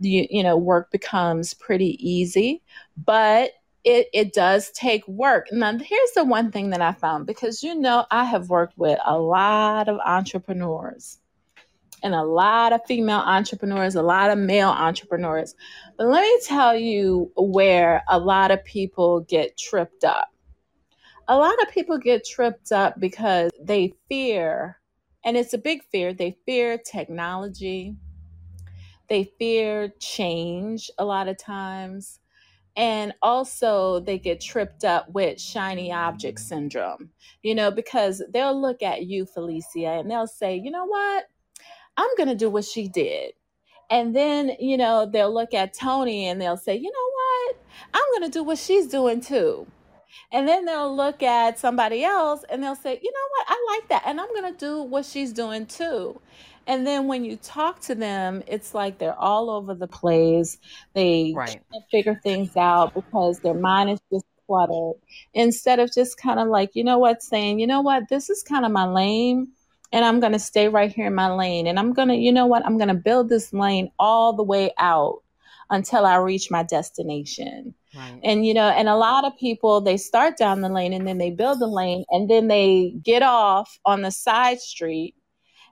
you, 0.01 0.27
you 0.31 0.43
know 0.43 0.57
work 0.57 0.91
becomes 0.91 1.55
pretty 1.55 1.97
easy. 1.99 2.63
But 2.97 3.53
it, 3.85 4.07
it 4.13 4.33
does 4.33 4.71
take 4.71 5.07
work. 5.09 5.49
Now, 5.51 5.77
here's 5.77 6.13
the 6.15 6.25
one 6.25 6.53
thing 6.53 6.71
that 6.71 6.81
I 6.81 6.93
found 6.93 7.27
because 7.27 7.63
you 7.65 7.75
know, 7.75 8.07
I 8.11 8.25
have 8.25 8.49
worked 8.49 8.79
with 8.79 8.99
a 9.05 9.19
lot 9.19 9.89
of 9.89 9.99
entrepreneurs 10.05 11.19
and 12.03 12.15
a 12.15 12.25
lot 12.25 12.73
of 12.73 12.85
female 12.87 13.21
entrepreneurs, 13.21 13.95
a 13.95 14.03
lot 14.03 14.31
of 14.31 14.39
male 14.39 14.71
entrepreneurs. 14.71 15.55
But 15.97 16.09
let 16.09 16.23
me 16.23 16.41
tell 16.45 16.77
you 16.77 17.31
where 17.37 18.03
a 18.09 18.19
lot 18.19 18.51
of 18.51 18.65
people 18.65 19.21
get 19.21 19.57
tripped 19.57 20.05
up. 20.05 20.29
A 21.29 21.37
lot 21.37 21.55
of 21.63 21.71
people 21.73 21.99
get 21.99 22.27
tripped 22.27 22.73
up 22.73 22.99
because 22.99 23.51
they 23.61 23.95
fear, 24.09 24.81
and 25.25 25.37
it's 25.37 25.55
a 25.55 25.59
big 25.59 25.85
fear, 25.85 26.13
they 26.13 26.37
fear 26.45 26.77
technology, 26.77 27.95
they 29.09 29.33
fear 29.39 29.93
change 30.01 30.91
a 30.99 31.05
lot 31.05 31.29
of 31.29 31.39
times. 31.39 32.19
And 32.75 33.13
also, 33.21 34.01
they 34.01 34.19
get 34.19 34.41
tripped 34.41 34.83
up 34.83 35.11
with 35.11 35.39
shiny 35.39 35.93
object 35.93 36.41
syndrome, 36.41 37.11
you 37.43 37.55
know, 37.55 37.71
because 37.71 38.23
they'll 38.31 38.59
look 38.59 38.83
at 38.83 39.05
you, 39.05 39.27
Felicia, 39.27 39.99
and 40.01 40.11
they'll 40.11 40.27
say, 40.27 40.57
you 40.57 40.71
know 40.71 40.87
what? 40.87 41.25
I'm 41.97 42.11
going 42.17 42.29
to 42.29 42.35
do 42.37 42.51
what 42.51 42.65
she 42.65 42.89
did. 42.89 43.33
And 43.91 44.17
then, 44.17 44.53
you 44.61 44.77
know, 44.79 45.07
they'll 45.07 45.33
look 45.33 45.55
at 45.55 45.75
Toni 45.75 46.27
and 46.29 46.41
they'll 46.41 46.57
say, 46.57 46.77
you 46.77 46.91
know 46.93 47.11
what? 47.15 47.57
I'm 47.95 48.21
going 48.21 48.31
to 48.31 48.39
do 48.39 48.45
what 48.45 48.59
she's 48.59 48.89
doing 48.89 49.21
too. 49.21 49.67
And 50.33 50.47
then 50.49 50.67
they'll 50.67 50.95
look 50.95 51.23
at 51.23 51.59
somebody 51.59 52.05
else 52.05 52.45
and 52.51 52.63
they'll 52.63 52.77
say, 52.77 53.01
you 53.03 53.13
know 53.13 53.29
what? 53.31 53.47
I 53.49 53.67
like 53.79 53.89
that. 53.89 54.03
And 54.07 54.21
I'm 54.21 54.29
going 54.35 54.53
to 54.53 54.59
do 54.59 54.83
what 54.83 55.07
she's 55.07 55.33
doing 55.33 55.67
too. 55.67 56.21
And 56.67 56.87
then 56.87 57.07
when 57.09 57.25
you 57.25 57.37
talk 57.39 57.81
to 57.83 57.95
them, 57.95 58.43
it's 58.47 58.75
like 58.75 58.99
they're 58.99 59.19
all 59.19 59.51
over 59.51 59.75
the 59.75 59.89
place. 59.89 60.59
They 60.95 61.41
Right. 61.41 61.63
can't 61.73 61.85
figure 61.91 62.21
things 62.23 62.57
out 62.57 62.93
because 62.95 63.41
their 63.43 63.55
mind 63.55 63.91
is 63.91 64.01
just 64.13 64.27
cluttered. 64.47 64.97
Instead 65.35 65.79
of 65.81 65.91
just 65.95 66.19
kind 66.19 66.41
of 66.41 66.49
like, 66.49 66.73
you 66.75 66.85
know 66.85 66.99
what, 66.99 67.23
saying, 67.23 67.59
you 67.61 67.67
know 67.67 67.81
what, 67.81 68.09
this 68.11 68.29
is 68.31 68.43
kind 68.43 68.67
of 68.67 68.73
my 68.73 68.87
lane. 68.87 69.53
And 69.93 70.05
I'm 70.05 70.21
going 70.21 70.33
to 70.33 70.39
stay 70.39 70.69
right 70.69 70.93
here 70.93 71.07
in 71.07 71.15
my 71.15 71.33
lane. 71.33 71.67
And 71.67 71.79
I'm 71.79 71.93
going 71.93 72.09
to, 72.09 72.15
you 72.15 72.33
know 72.33 72.47
what, 72.47 72.65
I'm 72.65 72.79
going 72.79 72.89
to 72.89 72.95
build 72.95 73.29
this 73.29 73.53
lane 73.53 73.91
all 73.99 74.33
the 74.33 74.43
way 74.43 74.73
out 74.79 75.23
until 75.71 76.07
I 76.07 76.17
reach 76.17 76.51
my 76.51 76.63
destination. 76.63 77.75
Right. 77.95 78.21
And 78.23 78.47
you 78.47 78.55
know, 78.55 78.69
and 78.69 78.89
a 78.89 78.97
lot 78.97 79.25
of 79.25 79.37
people 79.39 79.81
they 79.81 79.97
start 79.97 80.37
down 80.37 80.61
the 80.61 80.69
lane 80.69 80.93
and 80.93 81.07
then 81.07 81.19
they 81.19 81.31
build 81.31 81.61
the 81.61 81.67
lane 81.67 82.05
and 82.11 82.29
then 82.31 82.49
they 82.49 82.95
get 83.03 83.23
off 83.23 83.79
on 83.85 84.03
the 84.03 84.11
side 84.11 84.61
street 84.61 85.15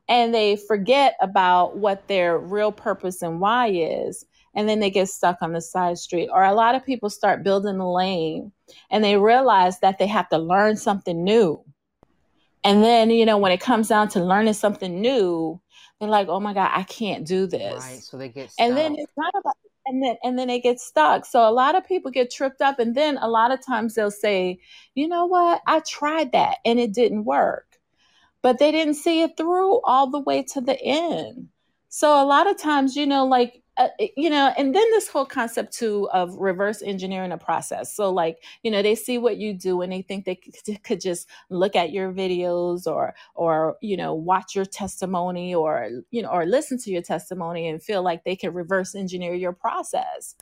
and 0.09 0.35
they 0.35 0.56
forget 0.56 1.16
about 1.20 1.76
what 1.76 2.09
their 2.09 2.38
real 2.38 2.72
purpose 2.72 3.22
and 3.22 3.40
why 3.40 3.68
is 3.68 4.26
and 4.54 4.68
then 4.68 4.80
they 4.80 4.90
get 4.90 5.09
stuck 5.09 5.38
on 5.40 5.52
the 5.52 5.61
side 5.61 5.96
street 5.96 6.28
or 6.33 6.42
a 6.42 6.54
lot 6.54 6.74
of 6.74 6.85
people 6.85 7.09
start 7.09 7.44
building 7.44 7.78
the 7.78 7.87
lane 7.87 8.52
and 8.90 9.04
they 9.04 9.16
realize 9.16 9.78
that 9.80 9.98
they 9.98 10.06
have 10.06 10.28
to 10.28 10.38
learn 10.38 10.76
something 10.76 11.22
new 11.22 11.62
and 12.64 12.83
then 12.83 13.11
you 13.11 13.25
know 13.27 13.38
when 13.38 13.53
it 13.53 13.61
comes 13.61 13.88
down 13.88 14.09
to 14.09 14.23
learning 14.23 14.55
something 14.55 15.01
new 15.01 15.61
they're 15.99 16.09
like 16.09 16.29
oh 16.29 16.40
my 16.40 16.55
god 16.55 16.70
i 16.75 16.83
can't 16.85 17.27
do 17.27 17.46
this. 17.46 17.85
Right. 17.85 18.03
So 18.03 18.16
they 18.16 18.29
get 18.29 18.51
stuck. 18.51 18.66
and 18.66 18.77
then 18.77 18.94
it's 18.96 19.12
not 19.16 19.33
about 19.38 19.55
and 19.87 20.03
then 20.03 20.16
and 20.23 20.38
then 20.38 20.49
they 20.49 20.61
get 20.61 20.79
stuck 20.79 21.25
so 21.25 21.49
a 21.49 21.51
lot 21.51 21.75
of 21.75 21.87
people 21.87 22.11
get 22.11 22.31
tripped 22.31 22.61
up 22.61 22.79
and 22.79 22.94
then 22.94 23.18
a 23.18 23.29
lot 23.29 23.51
of 23.51 23.64
times 23.64 23.94
they'll 23.94 24.11
say 24.11 24.59
you 24.94 25.09
know 25.09 25.27
what 25.27 25.62
i 25.66 25.81
tried 25.81 26.33
that 26.33 26.59
and 26.64 26.79
it 26.79 26.92
didn't 26.92 27.25
work 27.25 27.79
but 28.42 28.59
they 28.59 28.70
didn't 28.70 28.94
see 28.94 29.23
it 29.23 29.37
through 29.37 29.81
all 29.83 30.09
the 30.11 30.20
way 30.20 30.42
to 30.42 30.61
the 30.61 30.81
end 30.83 31.49
so 31.88 32.23
a 32.23 32.27
lot 32.27 32.49
of 32.49 32.59
times 32.59 32.94
you 32.94 33.07
know 33.07 33.27
like 33.27 33.62
uh, 33.80 33.88
you 34.16 34.28
know 34.28 34.52
and 34.58 34.74
then 34.74 34.84
this 34.90 35.08
whole 35.08 35.24
concept 35.24 35.72
too 35.72 36.06
of 36.12 36.34
reverse 36.36 36.82
engineering 36.82 37.32
a 37.32 37.38
process. 37.38 37.94
So 37.94 38.10
like 38.10 38.42
you 38.62 38.70
know 38.70 38.82
they 38.82 38.94
see 38.94 39.16
what 39.16 39.38
you 39.38 39.54
do 39.54 39.80
and 39.80 39.90
they 39.90 40.02
think 40.02 40.26
they 40.26 40.34
could, 40.36 40.82
could 40.84 41.00
just 41.00 41.28
look 41.48 41.74
at 41.74 41.90
your 41.90 42.12
videos 42.12 42.86
or 42.86 43.14
or 43.34 43.76
you 43.80 43.96
know 43.96 44.14
watch 44.14 44.54
your 44.54 44.66
testimony 44.66 45.54
or 45.54 45.88
you 46.10 46.22
know 46.22 46.28
or 46.28 46.44
listen 46.44 46.78
to 46.78 46.90
your 46.90 47.02
testimony 47.02 47.68
and 47.68 47.82
feel 47.82 48.02
like 48.02 48.24
they 48.24 48.36
can 48.36 48.52
reverse 48.52 48.94
engineer 48.94 49.34
your 49.34 49.52
process 49.52 50.34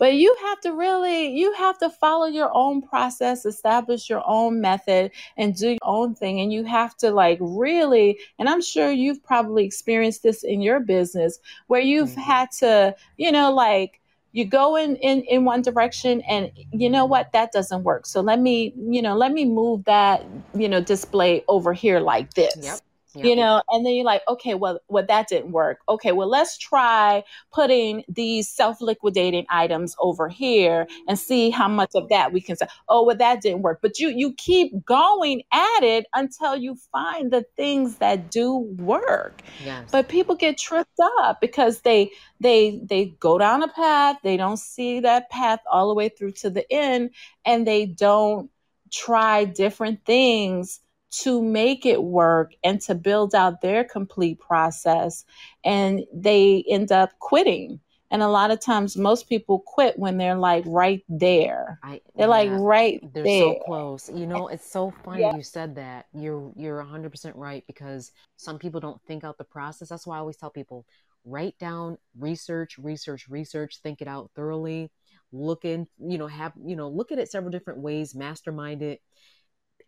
but 0.00 0.14
you 0.14 0.36
have 0.42 0.60
to 0.62 0.72
really 0.72 1.28
you 1.28 1.52
have 1.54 1.78
to 1.78 1.90
follow 1.90 2.26
your 2.26 2.50
own 2.54 2.82
process 2.82 3.46
establish 3.46 4.10
your 4.10 4.24
own 4.26 4.60
method 4.60 5.12
and 5.36 5.54
do 5.56 5.70
your 5.70 5.78
own 5.84 6.14
thing. 6.16 6.40
And 6.40 6.52
you 6.52 6.64
have 6.64 6.96
to 6.98 7.12
like 7.12 7.38
really 7.40 8.18
and 8.38 8.48
i'm 8.48 8.62
sure 8.62 8.90
you've 8.90 9.22
probably 9.22 9.64
experienced 9.64 10.22
this 10.24 10.42
in 10.44 10.62
your 10.62 10.80
business 10.80 11.38
where 11.68 11.80
you've 11.82 12.14
hmm 12.14 12.20
had 12.20 12.50
to 12.60 12.96
you 13.18 13.32
know 13.32 13.52
like 13.52 14.00
you 14.32 14.44
go 14.46 14.76
in, 14.76 14.96
in 14.96 15.22
in 15.24 15.44
one 15.44 15.62
direction 15.62 16.22
and 16.22 16.52
you 16.72 16.88
know 16.88 17.04
what? 17.04 17.32
That 17.32 17.52
doesn't 17.52 17.82
work. 17.84 18.06
So 18.06 18.20
let 18.20 18.40
me 18.40 18.74
you 18.76 19.02
know 19.02 19.16
let 19.16 19.32
me 19.32 19.44
move 19.44 19.84
that 19.86 20.24
you 20.54 20.68
know 20.68 20.80
display 20.80 21.44
over 21.48 21.72
here 21.72 22.00
like 22.00 22.34
Yep. 22.54 22.80
This 23.14 23.24
you 23.24 23.36
know 23.36 23.62
and 23.70 23.84
then 23.84 23.94
you're 23.94 24.04
like 24.04 24.22
okay 24.28 24.54
well 24.54 24.80
well 24.88 25.04
that 25.06 25.28
didn't 25.28 25.52
work. 25.52 25.78
Okay 25.88 26.12
well 26.12 26.28
let's 26.28 26.58
try 26.58 27.22
putting 27.52 28.04
these 28.08 28.48
self-liquidating 28.48 29.46
items 29.50 29.96
over 29.98 30.28
here 30.28 30.86
and 31.08 31.18
see 31.18 31.50
how 31.50 31.68
much 31.68 31.90
of 31.94 32.08
that 32.08 32.32
we 32.32 32.40
can 32.40 32.56
say 32.56 32.66
oh 32.88 33.04
well 33.04 33.16
that 33.16 33.40
didn't 33.40 33.62
work. 33.62 33.80
But 33.82 33.98
you 33.98 34.08
you 34.08 34.32
keep 34.34 34.84
going 34.84 35.42
at 35.52 35.82
it 35.82 36.06
until 36.14 36.56
you 36.56 36.76
find 36.92 37.30
the 37.30 37.44
things 37.56 37.96
that 37.96 38.30
do 38.30 38.56
work. 38.78 39.42
Yes. 39.64 39.88
but 39.90 40.08
people 40.08 40.34
get 40.34 40.58
tripped 40.58 40.98
up 41.22 41.40
because 41.40 41.80
they 41.80 42.10
they 42.40 42.80
they 42.84 43.06
go 43.20 43.38
down 43.38 43.62
a 43.62 43.68
path 43.68 44.16
they 44.22 44.36
don't 44.36 44.58
see 44.58 45.00
that 45.00 45.30
path 45.30 45.60
all 45.70 45.88
the 45.88 45.94
way 45.94 46.08
through 46.08 46.32
to 46.32 46.50
the 46.50 46.70
end 46.72 47.10
and 47.44 47.66
they 47.66 47.86
don't 47.86 48.50
try 48.90 49.44
different 49.44 50.04
things 50.04 50.80
to 51.10 51.42
make 51.42 51.84
it 51.84 52.02
work 52.02 52.52
and 52.64 52.80
to 52.82 52.94
build 52.94 53.34
out 53.34 53.60
their 53.60 53.84
complete 53.84 54.38
process 54.38 55.24
and 55.64 56.04
they 56.12 56.64
end 56.68 56.92
up 56.92 57.10
quitting 57.18 57.80
and 58.12 58.22
a 58.22 58.28
lot 58.28 58.50
of 58.50 58.60
times 58.60 58.96
most 58.96 59.28
people 59.28 59.60
quit 59.60 59.98
when 59.98 60.18
they're 60.18 60.36
like 60.36 60.64
right 60.66 61.04
there 61.08 61.78
I 61.82 62.00
they're 62.16 62.26
like 62.26 62.48
yeah. 62.48 62.58
right 62.60 63.14
They're 63.14 63.22
there 63.22 63.42
so 63.42 63.60
close. 63.64 64.10
You 64.12 64.26
know, 64.26 64.48
it's 64.48 64.70
so 64.70 64.92
funny 65.04 65.22
yeah 65.22 65.36
you 65.36 65.42
said 65.42 65.76
that. 65.76 66.06
You're 66.12 66.52
you're 66.56 66.84
100% 66.84 67.32
right 67.36 67.64
because 67.66 68.12
some 68.36 68.58
people 68.58 68.80
don't 68.80 69.00
think 69.02 69.24
out 69.24 69.38
the 69.38 69.44
process. 69.44 69.88
That's 69.88 70.06
why 70.06 70.16
I 70.16 70.20
always 70.20 70.36
tell 70.36 70.50
people 70.50 70.86
write 71.24 71.58
down, 71.58 71.98
research, 72.18 72.78
research, 72.78 73.28
research, 73.28 73.78
think 73.82 74.00
it 74.00 74.08
out 74.08 74.30
thoroughly, 74.34 74.90
look 75.32 75.64
in, 75.64 75.86
you 75.98 76.18
know, 76.18 76.26
have, 76.26 76.52
you 76.64 76.76
know, 76.76 76.88
look 76.88 77.12
at 77.12 77.18
it 77.18 77.30
several 77.30 77.50
different 77.50 77.80
ways, 77.80 78.14
mastermind 78.14 78.82
it 78.82 79.00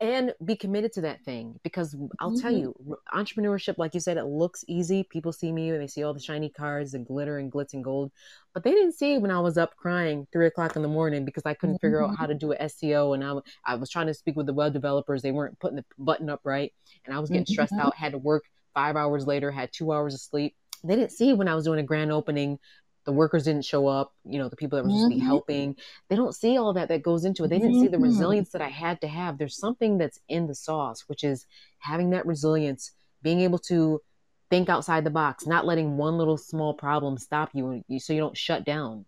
and 0.02 0.34
be 0.44 0.56
committed 0.56 0.92
to 0.94 1.02
that 1.02 1.24
thing 1.24 1.60
because 1.64 1.96
I'll 2.20 2.32
tell 2.32 2.50
hmm 2.50 2.52
you, 2.52 2.74
entrepreneurship, 3.14 3.78
like 3.78 3.94
you 3.94 4.00
said, 4.00 4.18
it 4.18 4.24
looks 4.26 4.64
easy. 4.68 5.04
People 5.04 5.32
see 5.32 5.52
me 5.52 5.70
and 5.70 5.80
they 5.80 5.86
see 5.86 6.02
all 6.02 6.12
the 6.12 6.20
shiny 6.20 6.50
cars 6.50 6.94
and 6.94 7.06
glitter 7.06 7.38
and 7.38 7.52
glitz 7.52 7.72
and 7.74 7.84
gold, 7.84 8.12
but 8.52 8.64
they 8.64 8.72
didn't 8.72 8.94
see 8.94 9.18
when 9.18 9.30
I 9.30 9.40
was 9.40 9.56
up 9.56 9.76
crying 9.76 10.26
three 10.32 10.46
o'clock 10.48 10.76
in 10.76 10.82
the 10.82 10.88
morning 10.88 11.24
because 11.24 11.44
I 11.46 11.54
couldn't 11.54 11.80
figure 11.80 12.04
out 12.04 12.16
how 12.18 12.26
to 12.26 12.34
do 12.34 12.52
a 12.52 12.56
SEO 12.56 13.14
and 13.14 13.24
I 13.64 13.76
was 13.76 13.90
trying 13.90 14.08
to 14.08 14.14
speak 14.14 14.36
with 14.36 14.46
the 14.46 14.52
web 14.54 14.72
developers. 14.74 15.22
They 15.22 15.32
weren't 15.32 15.58
putting 15.60 15.76
the 15.76 15.84
button 15.98 16.28
up 16.28 16.40
right, 16.44 16.72
and 17.06 17.14
I 17.14 17.20
was 17.20 17.30
getting 17.30 17.46
stressed 17.46 17.78
hmm 17.78 17.78
out. 17.78 17.96
Had 17.96 18.12
to 18.12 18.18
work 18.18 18.44
five 18.74 18.96
hours 18.96 19.26
later, 19.26 19.52
had 19.52 19.70
two 19.72 19.92
hours 19.92 20.14
of 20.14 20.20
sleep. 20.20 20.54
They 20.84 20.96
didn't 20.96 21.12
see 21.12 21.32
when 21.32 21.46
I 21.48 21.54
was 21.54 21.64
doing 21.64 21.78
a 21.78 21.84
grand 21.84 22.10
opening. 22.10 22.58
The 23.04 23.12
workers 23.12 23.44
didn't 23.44 23.64
show 23.64 23.86
up. 23.88 24.12
You 24.24 24.38
know, 24.38 24.48
the 24.48 24.56
people 24.56 24.76
that 24.76 24.84
were 24.84 24.90
supposed 24.90 25.06
to 25.08 25.14
be 25.14 25.18
hmm 25.18 25.20
helping 25.20 25.76
they 26.08 26.16
don't 26.16 26.34
see 26.34 26.56
all 26.58 26.72
that 26.74 26.88
that 26.88 27.02
goes 27.02 27.24
into 27.24 27.44
it. 27.44 27.48
They 27.48 27.58
didn't 27.58 27.76
see 27.76 27.88
the 27.88 27.98
hmm 27.98 28.00
resilience 28.00 28.50
that 28.50 28.62
I 28.62 28.68
had 28.68 29.00
to 29.02 29.08
have. 29.08 29.38
There's 29.38 29.58
something 29.58 29.98
that's 29.98 30.20
in 30.28 30.46
the 30.46 30.54
sauce, 30.54 31.04
which 31.08 31.24
is 31.24 31.46
having 31.78 32.10
that 32.10 32.26
resilience, 32.26 32.92
being 33.22 33.40
able 33.40 33.58
to 33.60 34.00
think 34.50 34.68
outside 34.68 35.04
the 35.04 35.10
box, 35.10 35.46
not 35.46 35.66
letting 35.66 35.96
one 35.96 36.18
little 36.18 36.36
small 36.36 36.74
problem 36.74 37.18
stop 37.18 37.50
you, 37.54 37.82
you 37.88 37.98
so 37.98 38.12
you 38.12 38.20
don't 38.20 38.36
shut 38.36 38.64
down. 38.64 39.06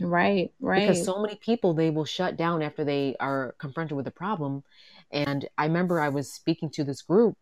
right 0.00 0.52
right. 0.60 0.82
Because 0.86 1.04
so 1.04 1.20
many 1.20 1.36
people 1.36 1.74
they 1.74 1.90
will 1.90 2.04
shut 2.04 2.36
down 2.36 2.62
after 2.62 2.84
they 2.84 3.16
are 3.20 3.54
confronted 3.58 3.96
with 3.96 4.06
a 4.06 4.10
problem. 4.12 4.62
And 5.10 5.48
I 5.58 5.66
remember 5.66 6.00
I 6.00 6.08
was 6.10 6.32
speaking 6.32 6.70
to 6.70 6.84
this 6.84 7.02
group 7.02 7.36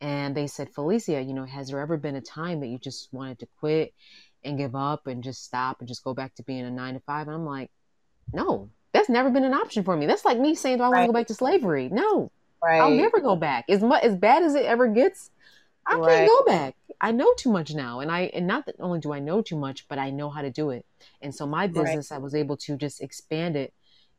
and 0.00 0.36
they 0.36 0.46
said, 0.46 0.70
Felicia, 0.74 1.22
you 1.22 1.34
know, 1.34 1.44
has 1.46 1.68
there 1.68 1.80
ever 1.80 1.96
been 1.96 2.16
a 2.16 2.20
time 2.22 2.60
that 2.60 2.68
you 2.68 2.78
just 2.78 3.12
wanted 3.12 3.40
to 3.40 3.48
quit 3.60 3.94
and 4.44 4.58
give 4.58 4.74
up 4.74 5.06
and 5.06 5.22
just 5.22 5.44
stop 5.44 5.80
and 5.80 5.88
just 5.88 6.04
go 6.04 6.14
back 6.14 6.34
to 6.36 6.42
being 6.42 6.64
a 6.64 6.70
nine 6.70 6.94
to 6.94 7.00
five? 7.00 7.26
And 7.26 7.36
I'm 7.36 7.46
like, 7.46 7.70
no, 8.32 8.70
that's 8.92 9.08
never 9.08 9.30
been 9.30 9.44
an 9.44 9.54
option 9.54 9.84
for 9.84 9.96
me. 9.96 10.06
That's 10.06 10.24
like 10.24 10.38
me 10.38 10.54
saying, 10.54 10.78
do 10.78 10.84
I 10.84 10.88
want 10.88 11.02
to 11.02 11.06
go 11.06 11.12
back 11.12 11.26
to 11.28 11.34
slavery? 11.34 11.88
No, 11.90 12.30
I'll 12.80 12.90
never 12.90 13.20
go 13.20 13.36
back. 13.36 13.66
As 13.68 13.82
much 13.82 14.02
as 14.02 14.14
bad 14.16 14.42
as 14.42 14.54
it 14.54 14.64
ever 14.64 14.88
gets, 14.88 15.30
I 15.86 15.98
can't 15.98 16.28
go 16.28 16.44
back. 16.44 16.74
I 17.00 17.12
know 17.12 17.32
too 17.36 17.50
much 17.50 17.74
now, 17.74 18.00
and 18.00 18.10
I 18.10 18.30
and 18.34 18.46
not 18.46 18.66
that 18.66 18.76
only 18.80 19.00
do 19.00 19.12
I 19.12 19.20
know 19.20 19.42
too 19.42 19.56
much, 19.56 19.88
but 19.88 19.98
I 19.98 20.10
know 20.10 20.28
how 20.30 20.42
to 20.42 20.50
do 20.50 20.70
it. 20.70 20.84
And 21.22 21.34
so 21.34 21.46
my 21.46 21.62
right 21.62 21.72
business, 21.72 22.12
I 22.12 22.18
was 22.18 22.34
able 22.34 22.56
to 22.58 22.76
just 22.76 23.00
expand 23.00 23.56
it 23.56 23.72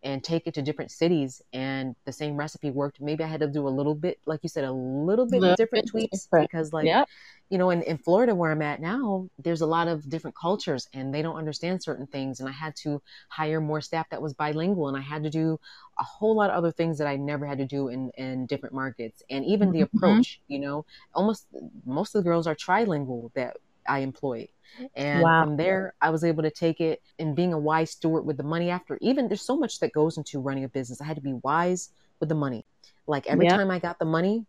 and 0.03 0.23
take 0.23 0.47
it 0.47 0.53
to 0.55 0.61
different 0.61 0.91
cities, 0.91 1.41
and 1.53 1.95
the 2.05 2.11
same 2.11 2.35
recipe 2.37 2.71
worked. 2.71 3.01
Maybe 3.01 3.23
I 3.23 3.27
had 3.27 3.41
to 3.41 3.47
do 3.47 3.67
a 3.67 3.69
little 3.69 3.95
bit, 3.95 4.19
like 4.25 4.39
you 4.43 4.49
said, 4.49 4.63
a 4.65 4.71
little 4.71 5.25
bit 5.25 5.43
little 5.43 5.55
different 5.55 5.85
bit 5.85 5.85
tweaks 5.85 6.29
different 6.31 6.51
because, 6.51 6.73
like, 6.73 6.93
yep 6.93 7.09
you 7.49 7.57
know, 7.57 7.69
in, 7.69 7.81
in 7.83 7.97
Florida 7.97 8.33
where 8.33 8.51
I'm 8.51 8.61
at 8.61 8.79
now, 8.79 9.27
there's 9.37 9.61
a 9.61 9.65
lot 9.65 9.87
of 9.89 10.07
different 10.09 10.35
cultures 10.37 10.87
and 10.93 11.13
they 11.13 11.21
don't 11.21 11.35
understand 11.35 11.83
certain 11.83 12.07
things. 12.07 12.39
And 12.39 12.47
I 12.47 12.53
had 12.53 12.75
to 12.83 13.01
hire 13.29 13.59
more 13.59 13.81
staff 13.81 14.09
that 14.09 14.21
was 14.21 14.33
bilingual 14.33 14.87
and 14.87 14.97
I 14.97 15.01
had 15.01 15.23
to 15.23 15.29
do 15.29 15.59
a 15.99 16.03
whole 16.03 16.35
lot 16.35 16.49
of 16.49 16.55
other 16.55 16.71
things 16.71 16.97
that 16.97 17.07
I 17.07 17.17
never 17.17 17.45
had 17.45 17.57
to 17.57 17.65
do 17.65 17.89
in, 17.89 18.09
in 18.17 18.45
different 18.45 18.73
markets. 18.73 19.21
And 19.29 19.43
even 19.45 19.71
the 19.71 19.81
hmm 19.91 20.21
approach, 20.21 20.39
you 20.47 20.59
know, 20.59 20.85
almost 21.13 21.47
most 21.85 22.15
of 22.15 22.23
the 22.23 22.29
girls 22.29 22.47
are 22.47 22.55
trilingual 22.55 23.31
that 23.33 23.57
I 23.87 23.99
employ. 23.99 24.47
And 24.95 25.21
wow 25.21 25.43
from 25.43 25.57
there, 25.57 25.93
I 26.01 26.09
was 26.09 26.23
able 26.23 26.43
to 26.43 26.51
take 26.51 26.79
it 26.79 27.01
and 27.19 27.35
being 27.35 27.53
a 27.53 27.59
wise 27.59 27.91
steward 27.91 28.25
with 28.25 28.37
the 28.37 28.43
money 28.43 28.69
after. 28.69 28.97
Even 29.01 29.27
there's 29.27 29.41
so 29.41 29.57
much 29.57 29.79
that 29.79 29.91
goes 29.91 30.17
into 30.17 30.39
running 30.39 30.63
a 30.63 30.69
business. 30.69 31.01
I 31.01 31.05
had 31.05 31.17
to 31.17 31.21
be 31.21 31.33
wise 31.43 31.89
with 32.19 32.29
the 32.29 32.35
money. 32.35 32.65
Like 33.07 33.27
every 33.27 33.47
time 33.47 33.71
I 33.71 33.79
got 33.79 33.99
the 33.99 34.05
money, 34.05 34.45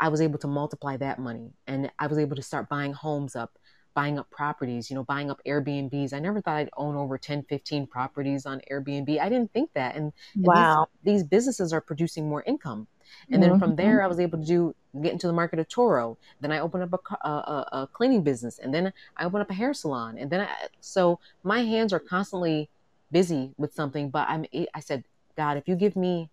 I 0.00 0.08
was 0.08 0.20
able 0.20 0.38
to 0.38 0.46
multiply 0.46 0.96
that 0.98 1.18
money 1.18 1.50
and 1.66 1.90
I 1.98 2.06
was 2.06 2.18
able 2.18 2.36
to 2.36 2.42
start 2.42 2.68
buying 2.68 2.92
homes 2.92 3.34
up, 3.34 3.58
buying 3.94 4.18
up 4.18 4.30
properties, 4.30 4.88
you 4.88 4.96
know, 4.96 5.02
buying 5.04 5.30
up 5.30 5.40
Airbnbs. 5.46 6.12
I 6.12 6.20
never 6.20 6.40
thought 6.40 6.56
I'd 6.56 6.70
own 6.76 6.94
over 6.96 7.18
10, 7.18 7.42
15 7.48 7.86
properties 7.88 8.46
on 8.46 8.60
Airbnb. 8.70 9.18
I 9.20 9.28
didn't 9.28 9.52
think 9.52 9.72
that. 9.74 9.96
And, 9.96 10.12
and 10.34 10.44
these 10.44 10.46
wow 10.46 10.86
these 11.02 11.24
businesses 11.24 11.72
are 11.72 11.80
producing 11.80 12.28
more 12.28 12.42
income. 12.46 12.86
And 13.30 13.42
then 13.42 13.58
from 13.58 13.70
hmm 13.70 13.76
there 13.76 14.02
I 14.02 14.06
was 14.06 14.18
able 14.18 14.38
to 14.38 14.44
do 14.44 14.74
get 15.00 15.12
into 15.12 15.26
the 15.26 15.32
market 15.32 15.58
of 15.58 15.68
Turo. 15.68 16.16
Then 16.40 16.50
I 16.50 16.58
opened 16.58 16.82
up 16.82 17.00
a, 17.22 17.28
a, 17.28 17.68
a 17.72 17.88
cleaning 17.92 18.22
business, 18.22 18.58
and 18.58 18.74
then 18.74 18.92
I 19.16 19.24
opened 19.24 19.42
up 19.42 19.50
a 19.50 19.54
hair 19.54 19.72
salon, 19.74 20.18
and 20.18 20.30
then 20.30 20.40
I, 20.40 20.48
so 20.80 21.20
my 21.44 21.60
hands 21.62 21.92
are 21.92 22.00
constantly 22.00 22.68
busy 23.12 23.52
with 23.56 23.74
something. 23.74 24.10
But 24.10 24.28
I'm 24.28 24.46
I 24.74 24.80
said, 24.80 25.04
God, 25.36 25.56
if 25.56 25.68
you 25.68 25.76
give 25.76 25.96
me 25.96 26.30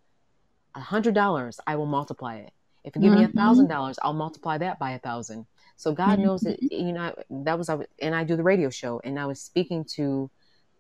a 0.74 0.80
hundred 0.80 1.14
dollars, 1.14 1.60
I 1.68 1.76
will 1.76 1.86
multiply 1.86 2.38
it. 2.38 2.52
If 2.84 2.96
you 2.96 3.02
give 3.02 3.12
mm-hmm. 3.12 3.20
me 3.20 3.26
a 3.26 3.30
thousand 3.30 3.68
dollars, 3.68 3.98
I'll 4.02 4.14
multiply 4.14 4.58
that 4.60 4.80
by 4.80 4.92
a 4.92 5.00
thousand. 5.00 5.46
So 5.76 5.92
God 5.92 6.14
mm-hmm. 6.14 6.24
knows 6.24 6.42
that 6.42 6.62
you 6.62 6.94
know 6.94 7.14
that 7.30 7.58
was 7.58 7.70
and 8.02 8.16
I 8.16 8.24
do 8.24 8.36
the 8.36 8.44
radio 8.44 8.70
show, 8.70 9.02
and 9.04 9.20
I 9.20 9.26
was 9.26 9.42
speaking 9.42 9.86
to 9.96 10.30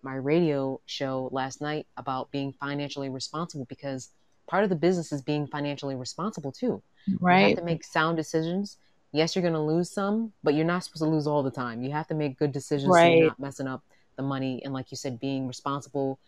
my 0.01 0.15
radio 0.15 0.79
show 0.85 1.29
last 1.31 1.61
night 1.61 1.87
about 1.97 2.31
being 2.31 2.53
financially 2.53 3.09
responsible 3.09 3.65
because 3.65 4.11
part 4.47 4.63
of 4.63 4.69
the 4.69 4.75
business 4.75 5.11
is 5.11 5.21
being 5.21 5.47
financially 5.47 5.95
responsible 5.95 6.51
too. 6.51 6.81
Right. 7.19 7.41
You 7.41 7.47
have 7.49 7.57
to 7.59 7.63
make 7.63 7.83
sound 7.83 8.17
decisions. 8.17 8.77
Yes, 9.11 9.35
you're 9.35 9.41
going 9.41 9.53
to 9.53 9.61
lose 9.61 9.89
some, 9.89 10.33
but 10.43 10.55
you're 10.55 10.65
not 10.65 10.83
supposed 10.83 11.03
to 11.03 11.09
lose 11.09 11.27
all 11.27 11.43
the 11.43 11.51
time. 11.51 11.83
You 11.83 11.91
have 11.91 12.07
to 12.07 12.15
make 12.15 12.37
good 12.37 12.51
decisions 12.51 12.89
right. 12.89 13.13
so 13.13 13.17
you're 13.17 13.27
not 13.27 13.39
messing 13.39 13.67
up 13.67 13.83
the 14.17 14.23
money. 14.23 14.61
And 14.63 14.73
like 14.73 14.91
you 14.91 14.97
said, 14.97 15.19
being 15.19 15.47
responsible 15.47 16.19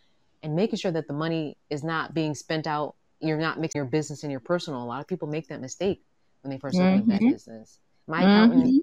and 0.42 0.54
making 0.54 0.78
sure 0.78 0.92
that 0.92 1.06
the 1.06 1.12
money 1.12 1.56
is 1.68 1.84
not 1.84 2.14
being 2.14 2.34
spent 2.34 2.66
out. 2.66 2.94
You're 3.20 3.38
not 3.38 3.60
mixing 3.60 3.80
your 3.80 3.86
business 3.86 4.22
and 4.22 4.30
your 4.30 4.40
personal. 4.40 4.82
A 4.82 4.86
lot 4.86 5.00
of 5.00 5.06
people 5.06 5.28
make 5.28 5.48
that 5.48 5.60
mistake 5.60 6.02
when 6.42 6.50
they 6.50 6.58
1st 6.58 6.74
mm-hmm. 6.74 6.96
open 6.96 7.08
that 7.08 7.20
business. 7.20 7.78
My 8.06 8.20
accountant 8.20 8.64
mm-hmm. 8.64 8.78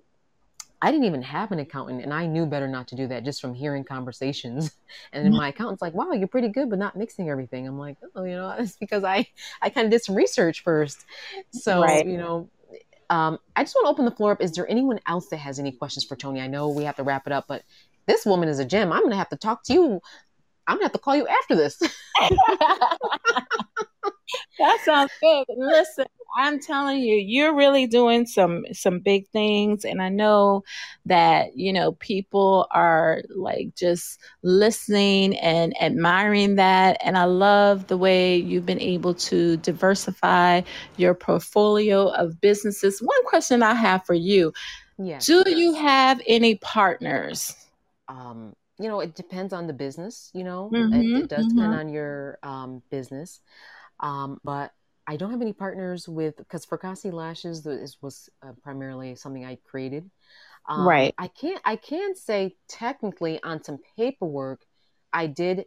I 0.86 0.92
didn't 0.92 1.06
even 1.06 1.24
have 1.24 1.52
an 1.52 1.58
accountant 1.58 2.04
and 2.04 2.14
I 2.14 2.28
knew 2.28 2.46
better 2.46 2.68
not 2.68 2.88
to 2.90 2.96
do 2.96 3.08
that 3.08 3.26
just 3.26 3.42
from 3.42 3.56
hearing 3.56 3.84
conversations. 3.84 4.72
And 5.12 5.26
then 5.26 5.32
mm-hmm. 5.32 5.42
my 5.42 5.50
accountant's 5.50 5.82
like, 5.82 5.94
wow, 5.94 6.12
you're 6.12 6.28
pretty 6.28 6.48
good, 6.48 6.70
but 6.70 6.78
not 6.78 6.96
mixing 6.96 7.28
everything. 7.28 7.68
I'm 7.68 7.80
like, 7.80 7.98
oh, 8.16 8.24
you 8.24 8.36
know, 8.36 8.52
it's 8.60 8.78
because 8.78 9.04
I, 9.04 9.28
I 9.62 9.70
kind 9.70 9.86
of 9.86 9.92
did 9.92 10.04
some 10.04 10.16
research 10.16 10.64
first. 10.64 11.06
So, 11.52 11.82
right. 11.82 12.06
you 12.06 12.18
know, 12.18 12.50
um, 13.10 13.40
I 13.56 13.64
just 13.64 13.76
want 13.76 13.86
to 13.86 13.90
open 13.90 14.06
the 14.06 14.12
floor 14.12 14.34
up. 14.34 14.42
Is 14.42 14.52
there 14.52 14.70
anyone 14.70 15.00
else 15.08 15.28
that 15.30 15.38
has 15.38 15.58
any 15.58 15.72
questions 15.72 16.06
for 16.06 16.16
Toni? 16.16 16.40
I 16.40 16.48
know 16.48 16.70
we 16.70 16.84
have 16.84 16.98
to 16.98 17.04
wrap 17.04 17.26
it 17.26 17.34
up, 17.34 17.46
but 17.48 17.64
this 18.06 18.26
woman 18.26 18.48
is 18.48 18.60
a 18.60 18.66
gem. 18.66 18.94
I'm 18.94 19.00
going 19.00 19.12
to 19.12 19.18
have 19.18 19.30
to 19.30 19.38
talk 19.38 19.64
to 19.64 19.74
you. 19.74 20.02
I'm 20.68 20.78
going 20.78 20.82
to 20.82 20.86
have 20.86 20.94
to 20.94 21.00
call 21.00 21.16
you 21.16 21.28
after 21.28 21.56
this. 21.56 21.82
that 24.60 24.80
sounds 24.84 25.12
good. 25.22 25.46
Listen, 25.58 26.06
I'm 26.38 26.60
telling 26.60 27.00
you, 27.00 27.16
you're 27.16 27.56
really 27.56 27.88
doing 27.88 28.26
some 28.26 28.66
some 28.74 29.00
big 29.00 29.28
things 29.30 29.86
and 29.86 30.02
I 30.02 30.10
know 30.10 30.64
that, 31.06 31.56
you 31.56 31.72
know, 31.72 31.94
people 31.94 32.68
are 32.72 33.22
like 33.30 33.74
just 33.76 34.20
listening 34.44 35.38
and 35.38 35.74
admiring 35.82 36.56
that 36.56 36.98
and 37.02 37.18
I 37.18 37.24
love 37.26 37.88
the 37.88 37.98
way 37.98 38.36
you've 38.36 38.66
been 38.66 38.82
able 38.82 39.14
to 39.14 39.58
diversify 39.58 40.62
your 40.98 41.14
portfolio 41.14 42.10
of 42.10 42.42
businesses. 42.42 43.00
One 43.02 43.26
question 43.26 43.64
I 43.64 43.74
have 43.74 44.06
for 44.06 44.16
you. 44.16 44.54
Yes. 44.98 45.26
Do 45.26 45.44
you 45.48 45.74
have 45.74 46.22
any 46.28 46.56
partners? 46.56 47.56
Um 48.08 48.56
you 48.78 48.90
know, 48.90 49.00
it 49.00 49.16
depends 49.16 49.54
on 49.54 49.68
the 49.68 49.74
business, 49.74 50.32
you 50.34 50.44
know, 50.44 50.70
mm-hmm, 50.74 50.94
it, 50.94 51.24
it, 51.24 51.30
does 51.30 51.46
mm-hmm. 51.46 51.56
depend 51.56 51.76
on 51.76 51.88
your 51.88 52.40
um, 52.44 52.82
business. 52.90 53.40
Um, 54.00 54.40
but 54.44 54.72
I 55.08 55.18
don't 55.18 55.32
have 55.32 55.42
any 55.42 55.54
partners 55.54 56.08
with 56.08 56.38
because 56.38 56.66
Fracassi 56.66 57.14
Lashes 57.14 57.64
this 57.64 57.98
was 58.02 58.30
uh, 58.42 58.54
primarily 58.64 59.16
something 59.16 59.46
I 59.46 59.58
created. 59.64 60.10
Um, 60.68 60.88
right. 60.88 61.14
I 61.18 61.28
can't. 61.28 61.62
I 61.64 61.76
can 61.76 62.16
say 62.16 62.56
technically 62.68 63.42
on 63.44 63.64
some 63.64 63.78
paperwork, 63.98 64.62
I 65.14 65.28
did 65.28 65.66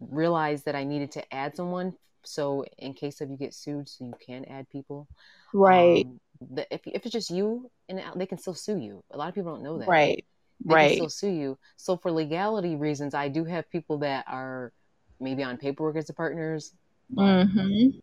realize 0.00 0.64
that 0.64 0.74
I 0.74 0.84
needed 0.84 1.12
to 1.12 1.34
add 1.34 1.56
someone. 1.56 1.94
So 2.24 2.64
in 2.78 2.94
case 2.94 3.20
of 3.20 3.30
you 3.30 3.36
get 3.36 3.54
sued, 3.54 3.88
so 3.88 4.04
you 4.04 4.14
can 4.24 4.44
add 4.46 4.68
people. 4.68 5.08
Right. 5.52 6.04
Um, 6.06 6.20
the, 6.40 6.74
if 6.74 6.82
if 6.84 7.06
it's 7.06 7.12
just 7.12 7.30
you, 7.30 7.70
and 7.88 8.02
they 8.16 8.26
can 8.26 8.38
still 8.38 8.54
sue 8.54 8.78
you. 8.78 9.02
A 9.12 9.16
lot 9.16 9.28
of 9.28 9.34
people 9.34 9.54
don't 9.54 9.62
know 9.62 9.78
that. 9.78 9.88
Right. 9.88 10.24
Right. 10.64 10.66
They 10.66 10.74
right. 10.74 10.88
can 10.88 10.96
still 10.96 11.30
sue 11.30 11.34
you. 11.34 11.58
So 11.76 11.96
for 11.96 12.12
legality 12.12 12.76
reasons, 12.76 13.14
I 13.14 13.28
do 13.28 13.44
have 13.44 13.70
people 13.70 13.98
that 13.98 14.24
are 14.28 14.72
maybe 15.20 15.42
on 15.42 15.56
paperwork 15.56 15.96
as 15.96 16.06
the 16.06 16.12
partners. 16.12 16.72
Mm-hmm. 17.12 17.98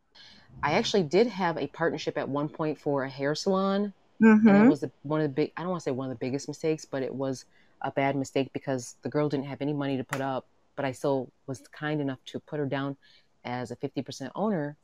I 0.64 0.74
actually 0.74 1.04
did 1.04 1.28
have 1.28 1.58
a 1.58 1.68
partnership 1.68 2.18
at 2.18 2.30
one 2.30 2.50
point 2.50 2.78
for 2.78 3.04
a 3.04 3.10
hair 3.10 3.36
salon. 3.36 3.94
Mm-hmm. 4.22 4.48
And 4.48 4.66
it 4.66 4.70
was 4.70 4.82
the, 4.82 4.92
one 5.04 5.22
of 5.22 5.30
the 5.30 5.34
big, 5.34 5.52
I 5.58 5.62
don't 5.62 5.72
want 5.72 5.82
to 5.82 5.86
say 5.86 5.92
one 5.92 6.12
of 6.12 6.18
the 6.18 6.24
biggest 6.24 6.48
mistakes, 6.48 6.86
but 6.86 7.02
it 7.02 7.14
was 7.14 7.46
a 7.82 7.92
bad 7.92 8.16
mistake 8.16 8.54
because 8.54 8.96
the 9.02 9.10
girl 9.10 9.30
didn't 9.30 9.48
have 9.48 9.62
any 9.62 9.74
money 9.74 9.98
to 9.98 10.04
put 10.04 10.22
up, 10.22 10.46
but 10.76 10.86
I 10.86 10.92
still 10.92 11.30
was 11.48 11.62
kind 11.72 12.00
enough 12.00 12.20
to 12.28 12.40
put 12.40 12.60
her 12.60 12.68
down 12.68 12.98
as 13.44 13.72
a 13.72 13.76
50% 13.76 14.30
owner. 14.36 14.78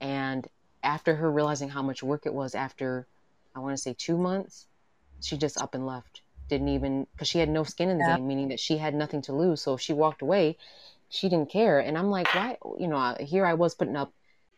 And 0.00 0.46
after 0.84 1.16
her 1.16 1.30
realizing 1.30 1.68
how 1.68 1.82
much 1.82 2.02
work 2.02 2.26
it 2.26 2.34
was 2.34 2.54
after, 2.54 3.06
I 3.56 3.58
want 3.58 3.76
to 3.76 3.82
say 3.82 3.94
two 3.98 4.16
months, 4.16 4.66
she 5.20 5.36
just 5.36 5.60
up 5.60 5.74
and 5.74 5.86
left. 5.86 6.20
Didn't 6.48 6.68
even, 6.68 7.06
because 7.12 7.26
she 7.26 7.38
had 7.38 7.48
no 7.48 7.64
skin 7.64 7.88
in 7.88 7.98
the 7.98 8.04
yeah. 8.04 8.16
game, 8.16 8.28
meaning 8.28 8.48
that 8.48 8.60
she 8.60 8.76
had 8.76 8.94
nothing 8.94 9.22
to 9.22 9.32
lose. 9.32 9.62
So 9.62 9.74
if 9.74 9.80
she 9.80 9.92
walked 9.92 10.22
away, 10.22 10.58
she 11.08 11.28
didn't 11.28 11.50
care. 11.50 11.78
And 11.80 11.96
I'm 11.96 12.10
like, 12.10 12.32
why? 12.34 12.56
You 12.78 12.88
know, 12.88 13.16
here 13.20 13.46
I 13.46 13.54
was 13.54 13.74
putting 13.74 13.96
up 13.96 14.12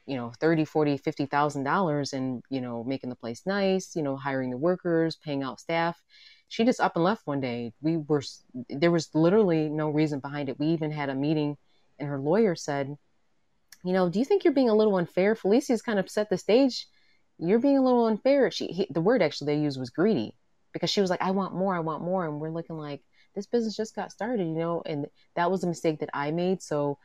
you 0.06 0.16
know 0.16 0.32
30 0.40 0.64
40 0.64 0.96
50 0.96 1.26
thousand 1.26 1.64
dollars 1.64 2.12
and 2.12 2.42
you 2.48 2.60
know 2.60 2.84
making 2.84 3.10
the 3.10 3.16
place 3.16 3.42
nice 3.44 3.96
you 3.96 4.02
know 4.02 4.16
hiring 4.16 4.50
the 4.50 4.56
workers 4.56 5.16
paying 5.16 5.42
out 5.42 5.60
staff. 5.60 6.00
She 6.48 6.64
just 6.64 6.80
up 6.80 6.94
and 6.94 7.04
left 7.04 7.26
one 7.26 7.40
day. 7.40 7.72
We 7.82 7.96
were 7.96 8.22
there 8.70 8.92
was 8.92 9.10
literally 9.14 9.68
no 9.68 9.90
reason 9.90 10.20
behind 10.20 10.48
it. 10.48 10.58
We 10.60 10.68
even 10.68 10.92
had 10.92 11.08
a 11.08 11.14
meeting 11.14 11.56
and 11.98 12.08
her 12.08 12.18
lawyer 12.18 12.54
said 12.54 12.96
you 13.84 13.92
know 13.92 14.08
do 14.08 14.18
you 14.18 14.24
think 14.24 14.44
you're 14.44 14.54
being 14.54 14.70
a 14.70 14.74
little 14.74 14.96
unfair? 14.96 15.34
Felicia's 15.34 15.82
kind 15.82 15.98
of 15.98 16.08
set 16.08 16.30
the 16.30 16.38
stage. 16.38 16.86
You're 17.38 17.58
being 17.58 17.78
a 17.78 17.84
little 17.84 18.06
unfair. 18.06 18.50
She 18.50 18.68
he, 18.68 18.86
the 18.90 19.00
word 19.00 19.22
actually 19.22 19.54
they 19.54 19.60
used 19.60 19.78
was 19.78 19.90
greedy 19.90 20.34
because 20.72 20.90
she 20.90 21.00
was 21.00 21.08
like 21.10 21.22
i 21.22 21.30
want 21.30 21.54
more 21.54 21.74
i 21.74 21.80
want 21.80 22.02
more. 22.02 22.24
And 22.26 22.40
we're 22.40 22.50
looking 22.50 22.78
like 22.78 23.02
this 23.36 23.46
business 23.46 23.76
just 23.76 23.94
got 23.94 24.10
started 24.10 24.42
you 24.42 24.54
know 24.54 24.82
and 24.86 25.06
that 25.36 25.50
was 25.50 25.62
a 25.62 25.66
mistake 25.66 26.00
that 26.00 26.10
i 26.12 26.32
made 26.32 26.60
so 26.60 26.98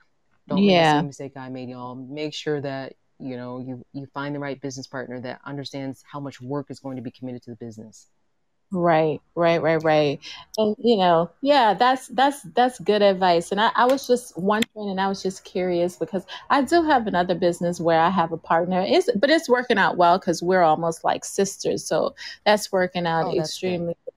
don't 0.47 0.63
yeah. 0.63 0.73
make 0.73 0.83
the 0.83 0.97
same 0.97 1.07
mistake 1.07 1.37
I 1.37 1.49
made, 1.49 1.69
y'all. 1.69 1.95
Make 1.95 2.33
sure 2.33 2.61
that 2.61 2.93
you 3.19 3.37
know 3.37 3.59
you 3.59 3.85
you 3.93 4.07
find 4.13 4.33
the 4.35 4.39
right 4.39 4.59
business 4.59 4.87
partner 4.87 5.19
that 5.21 5.41
understands 5.45 6.03
how 6.11 6.19
much 6.19 6.41
work 6.41 6.67
is 6.69 6.79
going 6.79 6.95
to 6.95 7.01
be 7.01 7.11
committed 7.11 7.43
to 7.43 7.51
the 7.51 7.55
business. 7.55 8.07
Right, 8.73 9.21
right, 9.35 9.61
right, 9.61 9.83
right. 9.83 10.19
And 10.57 10.75
you 10.79 10.97
know, 10.97 11.29
yeah, 11.41 11.73
that's 11.73 12.07
that's 12.07 12.41
that's 12.55 12.79
good 12.79 13.01
advice. 13.01 13.51
And 13.51 13.59
I, 13.59 13.71
I 13.75 13.85
was 13.85 14.07
just 14.07 14.37
wondering 14.37 14.89
and 14.89 14.99
I 14.99 15.07
was 15.07 15.21
just 15.21 15.43
curious 15.43 15.97
because 15.97 16.25
I 16.49 16.61
do 16.61 16.81
have 16.83 17.05
another 17.05 17.35
business 17.35 17.81
where 17.81 17.99
I 17.99 18.09
have 18.09 18.31
a 18.31 18.37
partner. 18.37 18.83
It's 18.87 19.09
but 19.15 19.29
it's 19.29 19.49
working 19.49 19.77
out 19.77 19.97
well 19.97 20.17
because 20.19 20.41
we're 20.41 20.63
almost 20.63 21.03
like 21.03 21.25
sisters. 21.25 21.85
So 21.85 22.15
that's 22.45 22.71
working 22.71 23.05
out 23.05 23.25
oh, 23.27 23.39
extremely 23.39 23.95
well. 24.05 24.10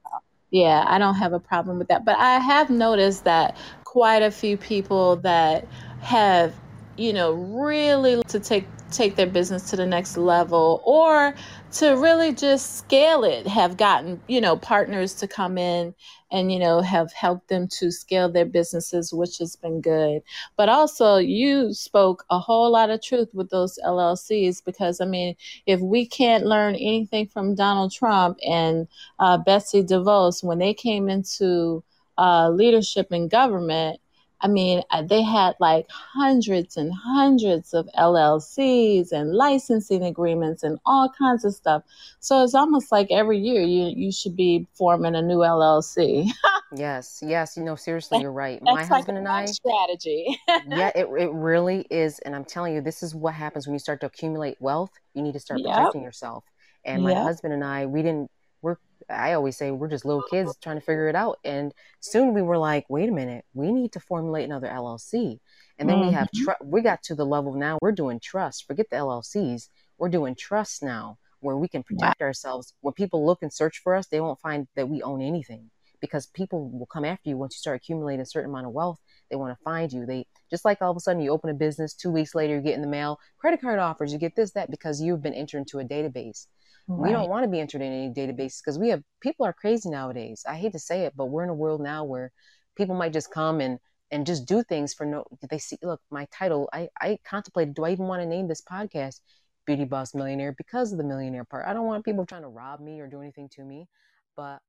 Yeah, 0.55 0.85
I 0.87 0.99
don't 0.99 1.17
have 1.17 1.33
a 1.33 1.41
problem 1.41 1.81
with 1.81 1.89
that. 1.89 2.05
But 2.05 2.17
I 2.17 2.39
have 2.39 2.71
noticed 2.71 3.25
that 3.25 3.57
quite 3.83 4.23
a 4.23 4.31
few 4.31 4.57
people 4.57 5.17
that 5.17 5.67
have 6.01 6.55
you 6.97 7.13
know 7.13 7.33
really 7.33 8.23
to 8.29 8.39
take 8.39 8.69
take 8.93 9.17
their 9.17 9.27
business 9.27 9.71
to 9.71 9.77
the 9.77 9.85
next 9.85 10.17
level 10.17 10.81
or 10.85 11.35
to 11.75 11.91
really 11.97 12.33
just 12.33 12.79
scale 12.79 13.25
it 13.25 13.49
have 13.49 13.77
gotten 13.77 14.21
you 14.29 14.41
know 14.41 14.57
partners 14.57 15.13
to 15.13 15.27
come 15.27 15.59
in 15.59 15.93
and 16.31 16.53
you 16.53 16.59
know 16.59 16.81
have 16.81 17.13
helped 17.13 17.49
them 17.49 17.67
to 17.67 17.91
scale 17.91 18.31
their 18.31 18.45
businesses 18.45 19.13
which 19.13 19.39
has 19.39 19.57
been 19.57 19.81
good. 19.81 20.23
But 20.57 20.69
also 20.69 21.17
you 21.17 21.75
spoke 21.75 22.25
a 22.31 22.39
whole 22.39 22.71
lot 22.71 22.91
of 22.91 23.03
truth 23.03 23.29
with 23.35 23.51
those 23.51 23.79
llcs 23.85 24.65
because 24.65 25.01
i 25.01 25.05
mean 25.05 25.35
if 25.67 25.81
we 25.81 26.07
can't 26.07 26.47
learn 26.47 26.77
anything 26.77 27.27
from 27.27 27.57
donald 27.57 27.93
trump 27.93 28.39
and 28.47 28.87
uh, 29.19 29.39
betsy 29.39 29.83
devos 29.83 30.45
when 30.45 30.59
they 30.59 30.75
came 30.75 31.09
into 31.09 31.83
uh, 32.19 32.49
leadership 32.51 33.09
in 33.11 33.27
government 33.27 33.99
I 34.45 34.47
mean, 34.47 34.83
uh, 34.91 35.01
they 35.01 35.23
had 35.23 35.55
like 35.59 35.87
hundreds 35.89 36.77
and 36.77 36.93
hundreds 36.93 37.73
of 37.73 37.89
LLCs 37.99 39.11
and 39.11 39.33
licensing 39.33 40.05
agreements 40.05 40.63
and 40.63 40.79
all 40.85 41.11
kinds 41.19 41.47
of 41.47 41.55
stuff. 41.55 41.83
So 42.21 42.45
it's 42.45 42.55
almost 42.55 42.93
like 42.93 43.09
every 43.11 43.39
year 43.39 43.63
you 43.63 43.91
you 43.97 44.13
should 44.13 44.37
be 44.37 44.67
forming 44.75 45.15
a 45.15 45.23
new 45.23 45.39
LLC. 45.39 46.31
yes, 46.77 47.23
yes, 47.27 47.57
you 47.57 47.65
know, 47.65 47.75
seriously, 47.75 48.21
you're 48.21 48.33
right. 48.33 48.61
My 48.63 48.73
like 48.73 48.89
husband 48.89 49.17
and 49.17 49.27
I 49.27 49.47
strategy. 49.47 50.39
yeah, 50.69 50.93
it 50.95 51.07
it 51.19 51.33
really 51.33 51.87
is, 51.91 52.19
and 52.19 52.37
I'm 52.37 52.45
telling 52.45 52.75
you, 52.75 52.83
this 52.83 53.03
is 53.03 53.15
what 53.15 53.33
happens 53.33 53.67
when 53.67 53.73
you 53.73 53.81
start 53.81 54.01
to 54.03 54.07
accumulate 54.07 54.59
wealth. 54.61 54.91
You 55.15 55.23
need 55.23 55.33
to 55.33 55.41
start 55.41 55.61
yep. 55.61 55.75
protecting 55.75 56.03
yourself. 56.03 56.45
And 56.85 57.03
my 57.03 57.13
yep. 57.13 57.23
husband 57.23 57.55
and 57.55 57.65
I, 57.65 57.87
we 57.87 58.03
didn't 58.03 58.31
we're 58.65 58.77
I 59.11 59.35
always 59.35 59.57
say 59.57 59.71
we're 59.71 59.89
just 59.89 60.07
little 60.07 60.25
kids 60.31 60.57
trying 60.63 60.77
to 60.77 60.81
figure 60.81 61.09
it 61.09 61.15
out. 61.15 61.39
And 61.45 61.75
soon 62.01 62.33
we 62.33 62.41
were 62.41 62.57
like, 62.57 62.87
wait 62.89 63.11
a 63.11 63.13
minute, 63.13 63.45
we 63.53 63.71
need 63.71 63.93
to 63.93 64.01
formulate 64.01 64.47
another 64.47 64.69
LLC. 64.69 65.41
And 65.79 65.89
then 65.89 65.99
mm-hmm. 65.99 66.09
we 66.09 66.15
have 66.15 66.29
mm-hmm. 66.29 66.45
tr- 66.45 66.65
we 66.65 66.81
got 66.81 67.03
to 67.05 67.15
the 67.15 67.27
level 67.27 67.55
now 67.55 67.79
we're 67.83 67.93
doing 67.93 68.19
trust. 68.19 68.67
Forget 68.67 68.89
the 68.91 68.97
LLCs. 68.97 69.69
We're 69.99 70.09
doing 70.09 70.35
trust 70.35 70.83
now 70.83 71.19
where 71.41 71.57
we 71.57 71.69
can 71.69 71.83
protect 71.83 72.21
wow. 72.21 72.27
ourselves. 72.27 72.73
When 72.81 72.95
people 72.95 73.27
look 73.27 73.43
and 73.43 73.53
search 73.53 73.81
for 73.85 73.95
us, 73.95 74.07
they 74.07 74.21
won't 74.21 74.41
find 74.41 74.67
that 74.75 74.89
we 74.89 75.03
own 75.03 75.21
anything 75.21 75.71
because 76.01 76.27
people 76.27 76.71
will 76.71 76.87
come 76.87 77.05
after 77.05 77.29
you 77.29 77.37
once 77.37 77.55
you 77.55 77.59
start 77.59 77.77
accumulating 77.77 78.21
a 78.21 78.27
certain 78.27 78.51
amount 78.51 78.67
of 78.67 78.73
wealth. 78.73 79.01
They 79.31 79.37
want 79.37 79.57
to 79.57 79.63
find 79.63 79.93
you. 79.93 80.07
They 80.07 80.27
just 80.51 80.65
like 80.65 80.81
all 80.81 80.91
of 80.91 80.97
a 80.97 81.01
sudden 81.01 81.23
you 81.23 81.31
open 81.31 81.51
a 81.51 81.55
business, 81.55 81.95
two 81.95 82.11
weeks 82.11 82.35
later 82.35 82.57
you 82.57 82.61
get 82.63 82.75
in 82.75 82.81
the 82.81 82.87
mail 82.87 83.21
credit 83.39 83.61
card 83.61 83.79
offers, 83.79 84.13
you 84.13 84.19
get 84.19 84.37
this, 84.37 84.53
that 84.53 84.71
because 84.71 85.01
you've 85.01 85.23
been 85.23 85.35
entered 85.35 85.59
into 85.59 85.79
a 85.79 85.85
database. 85.85 86.47
Right. 86.87 87.09
We 87.09 87.13
don't 87.13 87.31
want 87.31 87.45
to 87.45 87.51
be 87.51 87.61
entered 87.61 87.83
in 87.83 87.93
any 87.93 88.13
database 88.13 88.61
because 88.61 88.79
we 88.79 88.91
have 88.91 89.03
people 89.21 89.47
are 89.47 89.53
crazy 89.53 89.89
nowadays. 89.89 90.45
I 90.49 90.57
hate 90.57 90.73
to 90.73 90.79
say 90.79 91.03
it, 91.03 91.15
but 91.17 91.27
we're 91.27 91.45
in 91.45 91.49
a 91.49 91.55
world 91.55 91.81
now 91.81 92.05
where 92.05 92.31
people 92.77 92.95
might 92.95 93.13
just 93.13 93.31
come 93.31 93.61
and 93.61 93.79
and 94.11 94.27
just 94.27 94.47
do 94.47 94.63
things 94.63 94.95
for 94.95 95.07
no 95.07 95.25
they 95.51 95.59
see 95.59 95.79
look 95.83 96.01
my 96.11 96.27
title 96.31 96.69
i 96.73 96.89
i 97.01 97.19
contemplated 97.25 97.75
do 97.75 97.85
i 97.85 97.91
even 97.91 98.07
want 98.07 98.23
to 98.23 98.27
name 98.27 98.47
this 98.47 98.63
podcast 98.63 99.21
beauty 99.67 99.85
boss 99.85 100.15
millionaire 100.15 100.53
because 100.53 100.93
of 100.93 100.99
the 100.99 101.05
millionaire 101.05 101.45
part 101.45 101.67
i 101.67 101.73
don't 101.73 101.87
want 101.87 102.05
people 102.05 102.27
trying 102.27 102.43
to 102.43 102.49
rob 102.49 102.81
me 102.81 103.01
or 103.01 103.07
do 103.07 103.21
anything 103.21 103.49
to 103.49 103.65
me 103.65 103.89
but 104.37 104.61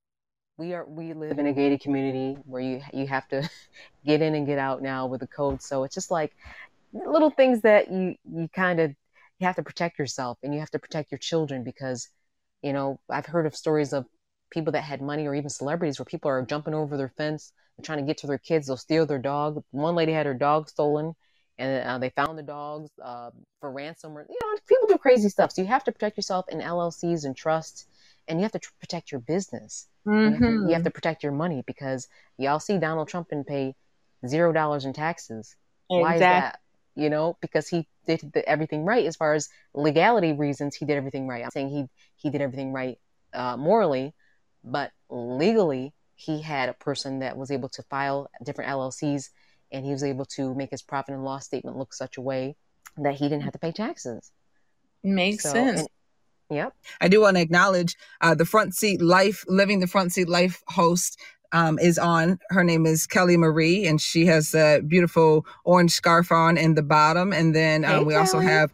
we 0.58 0.74
are 0.74 0.86
we 0.86 1.14
live 1.14 1.38
in 1.38 1.48
a 1.48 1.54
gated 1.54 1.82
community 1.82 2.38
where 2.46 2.62
you 2.62 2.82
you 2.94 3.06
have 3.06 3.28
to 3.28 3.48
get 4.06 4.22
in 4.22 4.36
and 4.36 4.48
get 4.48 4.58
out 4.58 4.82
now 4.82 5.06
with 5.06 5.20
the 5.20 5.28
code 5.28 5.62
so 5.62 5.84
it's 5.84 5.96
just 5.96 6.12
like 6.12 6.36
little 6.94 7.30
things 7.30 7.62
that 7.62 7.92
you 7.92 8.16
you 8.32 8.48
kind 8.54 8.80
of 8.80 8.96
you 9.40 9.48
have 9.48 9.56
to 9.56 9.64
protect 9.64 10.00
yourself 10.00 10.38
and 10.44 10.54
you 10.54 10.60
have 10.60 10.72
to 10.72 10.80
protect 10.80 11.12
your 11.12 11.20
children 11.20 11.64
because 11.64 12.10
you 12.62 12.74
know 12.74 13.00
i've 13.10 13.26
heard 13.26 13.46
of 13.46 13.56
stories 13.56 13.94
of 13.94 14.06
people 14.52 14.72
that 14.72 14.84
had 14.84 15.02
money 15.02 15.28
or 15.28 15.36
even 15.36 15.50
celebrities 15.50 16.00
where 16.00 16.06
people 16.06 16.30
are 16.30 16.42
jumping 16.44 16.74
over 16.74 16.98
their 16.98 17.10
fence 17.10 17.52
trying 17.84 17.98
to 17.98 18.06
get 18.06 18.18
to 18.18 18.28
their 18.28 18.38
kids 18.38 18.68
they'll 18.68 18.78
steal 18.78 19.06
their 19.06 19.20
dog 19.20 19.64
one 19.72 19.96
lady 19.96 20.14
had 20.14 20.26
her 20.26 20.34
dog 20.34 20.70
stolen 20.70 21.14
and 21.58 21.88
uh, 21.88 21.98
they 21.98 22.10
found 22.10 22.38
the 22.38 22.44
dogs 22.44 22.90
uh, 23.04 23.30
for 23.60 23.72
ransom 23.72 24.18
or 24.18 24.26
you 24.30 24.38
know 24.42 24.58
people 24.68 24.88
do 24.88 24.98
crazy 24.98 25.30
stuff 25.30 25.52
so 25.52 25.62
you 25.62 25.68
have 25.68 25.84
to 25.84 25.92
protect 25.92 26.18
yourself 26.18 26.46
in 26.50 26.60
llcs 26.60 27.26
and 27.26 27.36
trusts 27.36 27.86
and 28.28 28.40
you 28.40 28.44
have 28.44 28.52
to 28.52 28.60
tr- 28.60 28.72
protect 28.80 29.12
your 29.12 29.22
business 29.22 29.88
mm-hmm. 30.08 30.20
you, 30.20 30.32
have 30.32 30.40
to, 30.40 30.46
you, 30.46 30.52
have 30.52 30.68
mm-hmm. 30.68 30.84
to, 30.84 30.92
protect 30.92 31.24
your 31.24 31.32
money 31.32 31.64
because 31.68 32.08
y'all 32.38 32.60
see 32.60 32.78
donald 32.78 33.08
trump 33.08 33.28
and 33.32 33.46
pay 33.46 33.76
zero 34.26 34.54
dollars 34.54 34.86
in 34.86 34.94
taxes 34.94 35.56
exactly. 35.90 36.02
why 36.02 36.14
is 36.14 36.20
that 36.22 36.60
you 36.96 37.10
know 37.10 37.38
because 37.42 37.68
he 37.68 37.88
did 38.08 38.32
the, 38.34 38.48
everything 38.48 38.86
right 38.86 39.06
as 39.06 39.16
far 39.16 39.34
as 39.34 39.50
legality 39.74 40.34
reasons 40.34 40.76
he 40.76 40.86
did 40.86 40.98
everything 40.98 41.28
right. 41.28 41.44
I'm 41.44 41.52
saying 41.52 41.70
he 41.70 41.86
he 42.16 42.30
did 42.30 42.42
everything 42.42 42.72
right 42.74 42.98
uh, 43.34 43.58
morally 43.58 44.14
but 44.64 44.92
legally 45.10 45.94
he 46.16 46.42
had 46.42 46.70
a 46.70 46.74
person 46.74 47.20
that 47.20 47.38
was 47.38 47.52
able 47.52 47.70
to 47.70 47.84
file 47.84 48.30
different 48.44 48.72
llcs 48.72 49.30
and 49.72 49.86
he 49.86 49.92
was 49.92 50.04
able 50.04 50.26
to 50.26 50.56
make 50.56 50.72
his 50.72 50.82
profit 50.82 51.14
and 51.14 51.24
loss 51.24 51.46
statement 51.46 51.78
look 51.78 51.94
such 51.94 52.18
a 52.18 52.22
way 52.22 52.56
that 52.98 53.16
he 53.16 53.28
didn't 53.28 53.44
have 53.44 53.54
to 53.54 53.60
pay 53.60 53.72
taxes. 53.72 54.32
Makes 55.04 55.44
so, 55.44 55.52
sense. 55.52 55.80
and, 55.82 55.90
Yep. 56.52 56.74
I 57.02 57.08
do 57.08 57.22
want 57.22 57.38
to 57.38 57.42
acknowledge 57.42 57.96
uh, 58.22 58.36
the 58.36 58.46
front 58.46 58.76
seat 58.76 59.02
life, 59.02 59.44
living 59.48 59.80
the 59.80 59.88
front 59.88 60.14
seat 60.14 60.30
life 60.30 60.62
host 60.68 61.20
um, 61.52 61.80
is 61.80 61.98
on. 61.98 62.40
Her 62.50 62.64
name 62.64 62.86
is 62.86 63.08
Kelly 63.08 63.38
Marie, 63.38 63.86
and 63.86 64.00
she 64.02 64.26
has 64.26 64.54
a 64.54 64.82
beautiful 64.82 65.46
orange 65.64 65.92
scarf 65.92 66.32
on 66.32 66.58
in 66.58 66.76
the 66.76 66.84
bottom. 66.84 67.34
And 67.34 67.56
then 67.56 67.86
um, 67.86 67.92
hey, 67.92 67.98
we 68.00 68.14
Kelly. 68.14 68.16
also 68.16 68.40
have. 68.40 68.72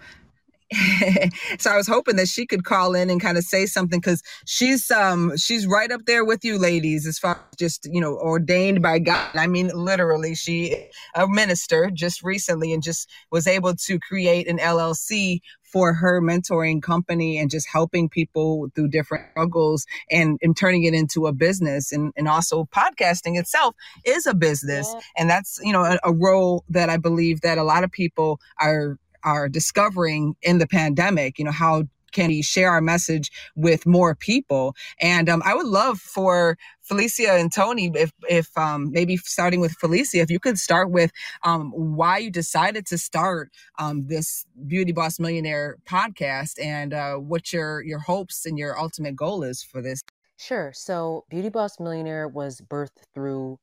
so 1.59 1.71
I 1.71 1.75
was 1.75 1.87
hoping 1.87 2.15
that 2.15 2.27
she 2.27 2.45
could 2.45 2.63
call 2.63 2.95
in 2.95 3.09
and 3.09 3.19
kind 3.19 3.37
of 3.37 3.43
say 3.43 3.65
something 3.65 3.99
because 3.99 4.23
she's 4.45 4.89
um 4.89 5.35
she's 5.37 5.67
right 5.67 5.91
up 5.91 6.05
there 6.05 6.23
with 6.23 6.45
you 6.45 6.57
ladies 6.57 7.05
as 7.05 7.19
far 7.19 7.35
as 7.35 7.57
just 7.57 7.87
you 7.91 7.99
know 7.99 8.15
ordained 8.15 8.81
by 8.81 8.99
God. 8.99 9.29
I 9.35 9.47
mean 9.47 9.71
literally 9.73 10.33
she 10.35 10.89
a 11.15 11.27
minister 11.27 11.91
just 11.93 12.23
recently 12.23 12.73
and 12.73 12.81
just 12.81 13.09
was 13.31 13.47
able 13.47 13.75
to 13.75 13.99
create 13.99 14.47
an 14.47 14.59
LLC 14.59 15.41
for 15.71 15.93
her 15.93 16.21
mentoring 16.21 16.81
company 16.81 17.37
and 17.37 17.49
just 17.49 17.67
helping 17.71 18.09
people 18.09 18.69
through 18.75 18.89
different 18.89 19.25
struggles 19.31 19.85
and, 20.09 20.37
and 20.41 20.57
turning 20.57 20.83
it 20.83 20.93
into 20.93 21.27
a 21.27 21.33
business 21.33 21.91
and, 21.91 22.11
and 22.17 22.27
also 22.27 22.67
podcasting 22.75 23.39
itself 23.39 23.73
is 24.05 24.25
a 24.25 24.33
business 24.33 24.89
yeah. 24.93 24.99
and 25.17 25.29
that's 25.29 25.59
you 25.63 25.71
know 25.71 25.83
a, 25.83 25.97
a 26.03 26.11
role 26.11 26.63
that 26.67 26.89
i 26.89 26.97
believe 26.97 27.41
that 27.41 27.57
a 27.57 27.63
lot 27.63 27.83
of 27.83 27.91
people 27.91 28.39
are 28.59 28.97
are 29.23 29.49
discovering 29.49 30.35
in 30.41 30.57
the 30.57 30.67
pandemic 30.67 31.37
you 31.39 31.45
know 31.45 31.51
how 31.51 31.83
can 32.11 32.27
we 32.27 32.41
share 32.41 32.71
our 32.71 32.81
message 32.81 33.31
with 33.55 33.85
more 33.85 34.15
people? 34.15 34.75
And 34.99 35.29
um, 35.29 35.41
I 35.45 35.55
would 35.55 35.65
love 35.65 35.99
for 35.99 36.57
Felicia 36.81 37.33
and 37.33 37.51
Toni, 37.51 37.91
if 37.95 38.11
if 38.29 38.55
um, 38.57 38.91
maybe 38.91 39.17
starting 39.17 39.59
with 39.59 39.73
Felicia, 39.73 40.17
if 40.17 40.29
you 40.29 40.39
could 40.39 40.59
start 40.59 40.91
with 40.91 41.11
um, 41.43 41.71
why 41.71 42.17
you 42.17 42.29
decided 42.29 42.85
to 42.87 42.97
start 42.97 43.49
um, 43.79 44.07
this 44.07 44.45
Beauty 44.67 44.91
Boss 44.91 45.19
Millionaire 45.19 45.77
podcast 45.85 46.63
and 46.63 46.93
uh, 46.93 47.15
what 47.15 47.53
your 47.53 47.81
your 47.83 47.99
hopes 47.99 48.45
and 48.45 48.57
your 48.57 48.77
ultimate 48.77 49.15
goal 49.15 49.43
is 49.43 49.63
for 49.63 49.81
this. 49.81 50.01
Sure. 50.37 50.71
So 50.73 51.25
Beauty 51.29 51.49
Boss 51.49 51.79
Millionaire 51.79 52.27
was 52.27 52.61
birthed 52.61 53.05
through 53.13 53.59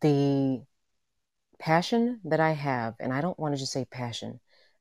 the 0.00 0.62
passion 1.58 2.20
that 2.24 2.40
I 2.40 2.52
have, 2.52 2.94
and 3.00 3.12
I 3.12 3.20
don't 3.20 3.38
want 3.38 3.54
to 3.54 3.58
just 3.58 3.72
say 3.72 3.84
passion, 3.84 4.40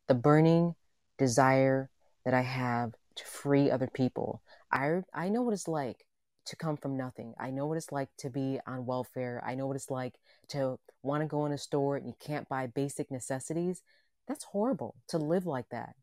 the 0.09 0.15
burning 0.15 0.75
desire 1.17 1.89
that 2.25 2.33
I 2.33 2.41
have 2.41 2.93
to 3.15 3.25
free 3.25 3.71
other 3.71 3.87
people. 3.87 4.41
I 4.73 5.03
I 5.13 5.29
know 5.29 5.43
what 5.43 5.53
it's 5.53 5.69
like 5.69 6.05
to 6.47 6.55
come 6.57 6.77
from 6.77 6.97
nothing. 6.97 7.35
I 7.39 7.51
know 7.51 7.67
what 7.67 7.77
it's 7.77 7.91
like 7.91 8.09
to 8.17 8.29
be 8.29 8.59
on 8.67 8.85
welfare. 8.85 9.41
I 9.45 9.55
know 9.55 9.67
what 9.67 9.75
it's 9.77 9.91
like 9.91 10.15
to 10.49 10.79
want 11.03 11.21
to 11.21 11.27
go 11.27 11.45
in 11.45 11.51
a 11.53 11.57
store 11.57 11.95
and 11.95 12.07
you 12.07 12.15
can't 12.19 12.49
buy 12.49 12.67
basic 12.67 13.11
necessities. 13.11 13.83
That's 14.27 14.45
horrible 14.45 14.95
to 15.09 15.17
live 15.19 15.45
like 15.45 15.69
that. 15.69 15.95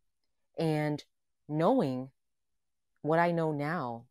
And 0.56 1.04
knowing 1.48 2.10
what 3.02 3.18
I 3.18 3.32
know 3.32 3.52
now, 3.52 4.04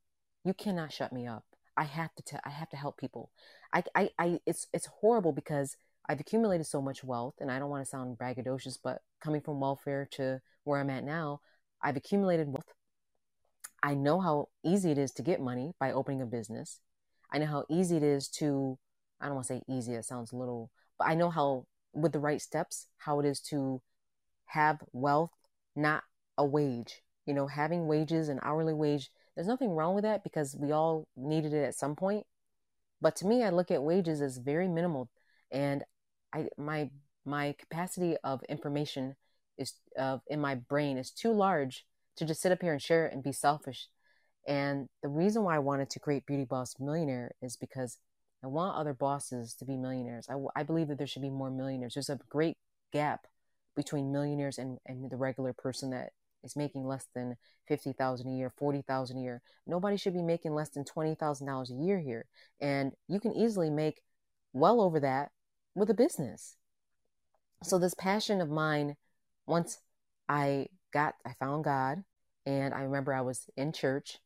you 0.43 0.54
cannot 0.54 0.93
shut 0.93 1.14
me 1.14 1.26
up. 1.26 1.46
I 1.78 1.86
have 1.86 2.14
to 2.16 2.24
t- 2.24 2.38
I 2.46 2.50
have 2.50 2.70
to 2.70 2.78
help 2.78 2.98
people. 2.98 3.32
I, 3.74 3.84
I, 3.96 4.10
I 4.20 4.39
it's 4.46 4.68
it's 4.74 4.88
horrible 5.02 5.32
because 5.32 5.78
I've 6.08 6.20
accumulated 6.20 6.68
so 6.68 6.82
much 6.82 7.03
wealth 7.03 7.36
and 7.39 7.51
I 7.51 7.60
don't 7.60 7.70
want 7.70 7.84
to 7.84 7.89
sound 7.89 8.18
braggadocious, 8.18 8.78
but 8.84 9.01
coming 9.22 9.41
from 9.41 9.60
welfare 9.60 10.08
to 10.12 10.41
where 10.64 10.80
I'm 10.80 10.89
at 10.89 11.03
now, 11.03 11.41
I've 11.82 11.97
accumulated 11.97 12.47
wealth. 12.47 12.74
I 13.82 13.93
know 13.95 14.20
how 14.20 14.49
easy 14.64 14.91
it 14.91 14.97
is 14.97 15.12
to 15.14 15.22
get 15.22 15.41
money 15.41 15.74
by 15.80 15.91
opening 15.91 16.22
a 16.22 16.26
business. 16.26 16.80
I 17.32 17.38
know 17.39 17.47
how 17.47 17.66
easy 17.70 17.97
it 17.97 18.03
is 18.03 18.28
to, 18.30 18.78
I 19.20 19.26
don't 19.26 19.36
want 19.36 19.47
to 19.47 19.53
say 19.56 19.62
easy, 19.68 19.93
it 19.93 20.06
sounds 20.06 20.32
a 20.32 20.36
little, 20.36 20.72
but 20.97 21.08
I 21.08 21.16
know 21.16 21.30
how, 21.30 21.66
with 21.93 22.12
the 22.12 22.20
right 22.20 22.41
steps, 22.41 22.88
how 22.97 23.20
it 23.20 23.26
is 23.26 23.39
to 23.41 23.82
have 24.45 24.80
wealth, 24.91 25.32
not 25.76 26.03
a 26.38 26.45
wage. 26.45 27.01
You 27.26 27.34
know, 27.34 27.47
having 27.47 27.88
wages 27.88 28.30
and 28.30 28.39
hourly 28.43 28.74
wage, 28.74 29.10
there's 29.36 29.47
nothing 29.47 29.72
wrong 29.72 29.95
with 29.95 30.03
that 30.03 30.24
because 30.24 30.56
we 30.60 30.72
all 30.72 31.08
needed 31.16 31.53
it 31.53 31.64
at 31.64 31.76
some 31.76 31.95
point. 31.95 32.26
But 33.01 33.16
to 33.18 33.28
me, 33.28 33.43
I 33.43 33.49
look 33.49 33.72
at 33.72 33.84
wages 33.84 34.22
as 34.22 34.38
very 34.38 34.68
minimal. 34.68 35.10
And 35.51 35.84
I, 36.36 36.50
my, 36.58 36.90
my 37.26 37.56
capacity 37.58 38.18
of 38.24 38.44
information 38.50 39.16
is 39.58 39.74
uh, 39.98 40.18
in 40.28 40.42
my 40.42 40.56
brain 40.56 40.98
is 40.98 41.12
too 41.12 41.32
large 41.32 41.86
to 42.18 42.26
just 42.26 42.42
sit 42.42 42.52
up 42.52 42.62
here 42.62 42.74
and 42.74 42.82
share 42.82 43.08
it 43.08 43.14
and 43.14 43.24
be 43.24 43.32
selfish. 43.32 43.88
And 44.48 44.88
the 45.02 45.10
reason 45.10 45.44
why 45.44 45.56
I 45.56 45.60
wanted 45.60 45.90
to 45.92 46.00
create 46.00 46.26
Beauty 46.26 46.46
Boss 46.46 46.76
Millionaire 46.80 47.32
is 47.42 47.56
because 47.56 47.98
I 48.44 48.48
want 48.48 48.78
other 48.78 48.94
bosses 48.94 49.56
to 49.56 49.66
be 49.66 49.78
millionaires. 49.78 50.28
I, 50.30 50.36
I 50.60 50.64
believe 50.64 50.90
that 50.90 50.98
there 50.98 51.08
should 51.08 51.22
be 51.22 51.30
more 51.30 51.50
millionaires. 51.50 51.96
There's 51.96 52.10
a 52.10 52.20
great 52.30 52.58
gap 52.92 53.28
between 53.76 54.12
millionaires 54.12 54.58
and, 54.58 54.78
and 54.86 55.10
the 55.10 55.18
regular 55.18 55.54
person 55.54 55.90
that 55.92 56.12
is 56.44 56.56
making 56.56 56.86
less 56.86 57.08
than 57.16 57.38
50,000 57.68 58.28
a 58.28 58.36
year, 58.36 58.52
40,000 58.56 59.18
a 59.18 59.22
year. 59.22 59.42
Nobody 59.66 59.98
should 59.98 60.14
be 60.14 60.22
making 60.22 60.54
less 60.54 60.70
than 60.70 60.84
$20,000 60.84 61.70
a 61.70 61.74
year 61.74 62.00
here. 62.00 62.26
And 62.62 62.92
you 63.08 63.20
can 63.20 63.34
easily 63.34 63.70
make 63.70 64.02
well 64.54 64.80
over 64.80 65.00
that 65.00 65.32
with 65.76 65.89
a 65.89 65.93
business. 65.93 66.55
So 67.63 67.78
this 67.78 67.93
passion 67.93 68.41
of 68.41 68.49
mine 68.49 68.95
once 69.45 69.80
I 70.28 70.67
got, 70.91 71.15
I 71.26 71.34
found 71.39 71.63
God, 71.63 72.03
and 72.45 72.73
I 72.73 72.82
remember 72.82 73.13
I 73.13 73.21
was 73.21 73.47
in 73.55 73.71
church, 73.71 74.19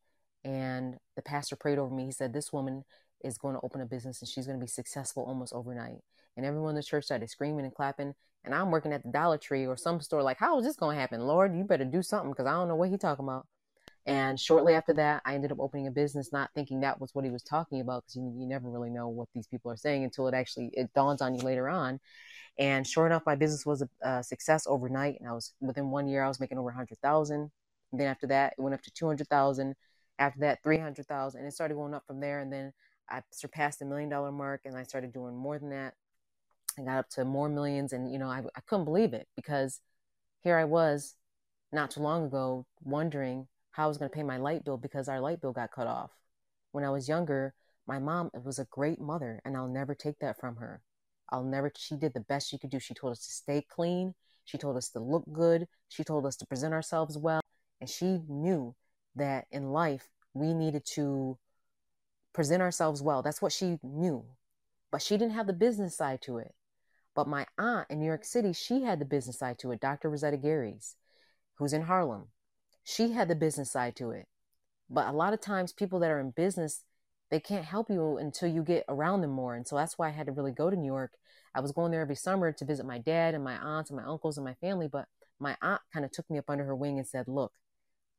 and 0.44 0.98
the 1.16 1.22
pastor 1.22 1.56
prayed 1.56 1.80
over 1.80 1.94
me. 1.94 2.06
He 2.06 2.12
said, 2.12 2.34
"This 2.34 2.54
woman 2.54 2.86
is 3.24 3.38
going 3.38 3.56
to 3.56 3.62
open 3.62 3.82
a 3.82 3.86
business, 3.86 4.22
and 4.22 4.30
she's 4.30 4.46
going 4.46 4.60
to 4.60 4.64
be 4.64 4.70
successful 4.70 5.24
almost 5.24 5.54
overnight." 5.54 6.00
And 6.38 6.46
everyone 6.46 6.70
in 6.70 6.76
the 6.76 6.84
church 6.84 7.06
started 7.06 7.30
screaming 7.30 7.66
and 7.66 7.74
clapping. 7.74 8.14
And 8.46 8.56
I'm 8.56 8.72
working 8.72 8.94
at 8.94 9.04
the 9.04 9.12
Dollar 9.12 9.38
Tree 9.38 9.66
or 9.68 9.76
some 9.76 10.00
store. 10.00 10.24
Like, 10.24 10.38
how 10.38 10.58
is 10.60 10.66
this 10.66 10.78
going 10.78 10.96
to 10.96 11.02
happen? 11.02 11.20
Lord, 11.20 11.54
you 11.56 11.66
better 11.66 11.84
do 11.84 12.02
something 12.02 12.32
because 12.32 12.46
I 12.46 12.52
don't 12.52 12.70
know 12.70 12.78
what 12.78 12.90
he's 12.90 13.00
talking 13.00 13.26
about. 13.26 13.46
And 14.10 14.40
shortly 14.40 14.74
after 14.74 14.92
that, 14.94 15.22
I 15.24 15.36
ended 15.36 15.52
up 15.52 15.60
opening 15.60 15.86
a 15.86 15.92
business, 15.92 16.34
not 16.34 16.50
thinking 16.56 16.80
that 16.80 17.00
was 17.00 17.14
what 17.14 17.26
he 17.26 17.30
was 17.30 17.44
talking 17.44 17.80
about, 17.80 18.06
because 18.06 18.16
you, 18.16 18.34
you 18.40 18.48
never 18.48 18.68
really 18.68 18.90
know 18.90 19.08
what 19.08 19.28
these 19.36 19.46
people 19.46 19.72
are 19.72 19.78
saying 19.78 20.04
until 20.04 20.28
it 20.28 20.34
actually 20.34 20.72
it 20.74 20.92
dawns 20.96 21.22
on 21.22 21.36
you 21.36 21.42
later 21.42 21.70
on. 21.70 22.00
And 22.58 22.88
sure 22.88 23.06
enough, 23.06 23.22
my 23.28 23.36
business 23.36 23.68
was 23.68 23.84
a, 23.84 23.90
a 24.02 24.24
success 24.24 24.66
overnight. 24.66 25.18
And 25.20 25.30
I 25.30 25.34
was 25.34 25.54
within 25.62 25.92
one 25.92 26.08
year, 26.08 26.24
I 26.24 26.28
was 26.28 26.40
making 26.40 26.58
over 26.58 26.72
a 26.72 26.74
hundred 26.74 26.98
thousand. 27.04 27.52
Then 27.94 28.08
after 28.08 28.26
that, 28.28 28.56
it 28.58 28.62
went 28.62 28.74
up 28.74 28.82
to 28.82 28.92
two 28.92 29.06
hundred 29.06 29.28
thousand. 29.28 29.76
After 30.18 30.40
that, 30.40 30.64
three 30.64 30.80
hundred 30.80 31.06
thousand, 31.06 31.42
and 31.42 31.48
it 31.48 31.54
started 31.54 31.76
going 31.76 31.94
up 31.94 32.08
from 32.08 32.20
there. 32.20 32.40
And 32.40 32.52
then 32.52 32.74
I 33.12 33.22
surpassed 33.32 33.78
the 33.78 33.86
million 33.86 34.10
dollar 34.10 34.32
mark, 34.32 34.62
and 34.66 34.76
I 34.76 34.84
started 34.84 35.14
doing 35.14 35.36
more 35.36 35.60
than 35.60 35.70
that. 35.70 35.94
I 36.80 36.82
got 36.82 36.98
up 36.98 37.10
to 37.12 37.26
more 37.26 37.48
millions, 37.48 37.94
and 37.94 38.12
you 38.12 38.18
know, 38.18 38.28
I, 38.28 38.40
I 38.56 38.62
couldn't 38.66 38.86
believe 38.86 39.14
it 39.14 39.28
because 39.36 39.82
here 40.42 40.58
I 40.58 40.66
was, 40.66 41.16
not 41.72 41.92
too 41.92 42.02
long 42.02 42.26
ago, 42.26 42.66
wondering 42.84 43.48
how 43.80 43.86
I 43.86 43.88
was 43.88 43.98
going 43.98 44.12
to 44.12 44.16
pay 44.16 44.24
my 44.24 44.36
light 44.36 44.66
bill 44.66 44.76
because 44.76 45.08
our 45.08 45.22
light 45.22 45.40
bill 45.40 45.54
got 45.54 45.72
cut 45.72 45.88
off. 45.88 46.12
When 46.74 46.84
I 46.84 46.90
was 46.90 47.08
younger, 47.08 47.54
my 47.88 47.98
mom 47.98 48.30
was 48.44 48.60
a 48.60 48.66
great 48.66 49.00
mother, 49.00 49.42
and 49.46 49.56
I'll 49.56 49.70
never 49.70 49.96
take 49.96 50.20
that 50.20 50.38
from 50.38 50.58
her. 50.58 50.82
I'll 51.30 51.46
never, 51.46 51.72
she 51.78 51.96
did 51.96 52.14
the 52.14 52.20
best 52.20 52.50
she 52.50 52.58
could 52.58 52.72
do. 52.72 52.80
She 52.82 52.94
told 52.94 53.14
us 53.14 53.26
to 53.26 53.32
stay 53.32 53.66
clean. 53.70 54.16
She 54.44 54.58
told 54.58 54.76
us 54.76 54.90
to 54.90 55.00
look 55.00 55.24
good. 55.32 55.66
She 55.88 56.04
told 56.04 56.26
us 56.26 56.36
to 56.38 56.46
present 56.46 56.74
ourselves 56.74 57.18
well. 57.18 57.40
And 57.80 57.90
she 57.90 58.20
knew 58.28 58.76
that 59.16 59.46
in 59.50 59.72
life 59.72 60.10
we 60.34 60.54
needed 60.54 60.86
to 60.96 61.38
present 62.34 62.62
ourselves 62.62 63.02
well. 63.02 63.22
That's 63.22 63.42
what 63.42 63.54
she 63.54 63.78
knew. 63.82 64.26
But 64.92 65.02
she 65.02 65.16
didn't 65.16 65.36
have 65.36 65.48
the 65.48 65.54
business 65.54 65.96
side 65.96 66.22
to 66.24 66.40
it. 66.40 66.54
But 67.16 67.30
my 67.30 67.46
aunt 67.58 67.88
in 67.90 68.02
New 68.02 68.08
York 68.08 68.26
City, 68.26 68.52
she 68.52 68.82
had 68.82 69.00
the 69.00 69.06
business 69.06 69.40
side 69.40 69.58
to 69.60 69.72
it, 69.72 69.80
Dr. 69.80 70.10
Rosetta 70.10 70.36
Gary's, 70.36 70.98
who's 71.56 71.72
in 71.72 71.84
Harlem. 71.84 72.28
She 72.90 73.12
had 73.12 73.28
the 73.28 73.36
business 73.36 73.70
side 73.72 73.96
to 73.98 74.10
it. 74.10 74.26
But 74.90 75.08
a 75.08 75.12
lot 75.12 75.34
of 75.34 75.42
times, 75.42 75.72
people 75.72 76.00
that 76.00 76.10
are 76.10 76.20
in 76.20 76.32
business, 76.32 76.86
they 77.30 77.40
can't 77.40 77.66
help 77.66 77.88
you 77.88 78.18
until 78.18 78.50
you 78.50 78.64
get 78.64 78.84
around 78.90 79.22
them 79.22 79.30
more. 79.30 79.54
And 79.54 79.68
so 79.68 79.76
that's 79.76 80.00
why 80.00 80.08
I 80.08 80.12
had 80.12 80.26
to 80.26 80.32
really 80.32 80.52
go 80.52 80.72
to 80.72 80.76
New 80.76 80.88
York. 80.88 81.12
I 81.54 81.60
was 81.60 81.72
going 81.72 81.92
there 81.92 82.02
every 82.02 82.16
summer 82.16 82.52
to 82.52 82.66
visit 82.66 82.88
my 82.88 82.98
dad 82.98 83.36
and 83.36 83.44
my 83.44 83.58
aunts 83.58 83.92
and 83.92 84.00
my 84.00 84.06
uncles 84.06 84.40
and 84.40 84.46
my 84.46 84.56
family. 84.56 84.88
But 84.88 85.06
my 85.40 85.56
aunt 85.62 85.82
kind 85.94 86.04
of 86.04 86.12
took 86.12 86.28
me 86.32 86.40
up 86.40 86.50
under 86.50 86.64
her 86.64 86.76
wing 86.76 86.98
and 86.98 87.08
said, 87.08 87.28
Look, 87.28 87.52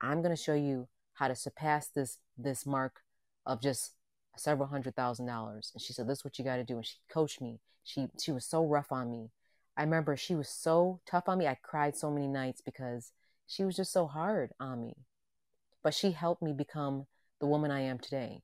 I'm 0.01 0.23
going 0.23 0.35
to 0.35 0.41
show 0.41 0.55
you 0.55 0.87
how 1.15 1.27
to 1.27 1.35
surpass 1.35 1.89
this 1.89 2.19
this 2.39 2.65
mark 2.65 3.03
of 3.45 3.61
just 3.61 3.95
several 4.37 4.69
hundred 4.69 4.95
thousand 4.95 5.27
dollars. 5.27 5.73
And 5.75 5.83
she 5.83 5.93
said, 5.93 6.07
This 6.07 6.19
is 6.19 6.25
what 6.25 6.39
you 6.39 6.45
got 6.45 6.57
to 6.57 6.65
do. 6.65 6.77
And 6.77 6.87
she 6.87 6.99
coached 7.13 7.41
me. 7.41 7.59
She 7.83 8.07
she 8.23 8.31
was 8.31 8.47
so 8.47 8.65
rough 8.65 8.93
on 8.93 9.11
me. 9.11 9.31
I 9.77 9.83
remember 9.83 10.17
she 10.17 10.37
was 10.37 10.49
so 10.49 11.01
tough 11.11 11.29
on 11.29 11.39
me. 11.39 11.49
I 11.49 11.59
cried 11.61 11.97
so 11.97 12.09
many 12.09 12.29
nights 12.29 12.61
because 12.61 13.11
she 13.51 13.65
was 13.65 13.75
just 13.77 13.93
so 13.93 14.07
hard 14.07 14.53
on 14.61 14.81
me. 14.81 14.95
But 15.83 15.93
she 15.93 16.13
helped 16.13 16.41
me 16.41 16.53
become 16.53 17.07
the 17.41 17.47
woman 17.47 17.71
I 17.71 17.81
am 17.81 17.99
today. 17.99 18.43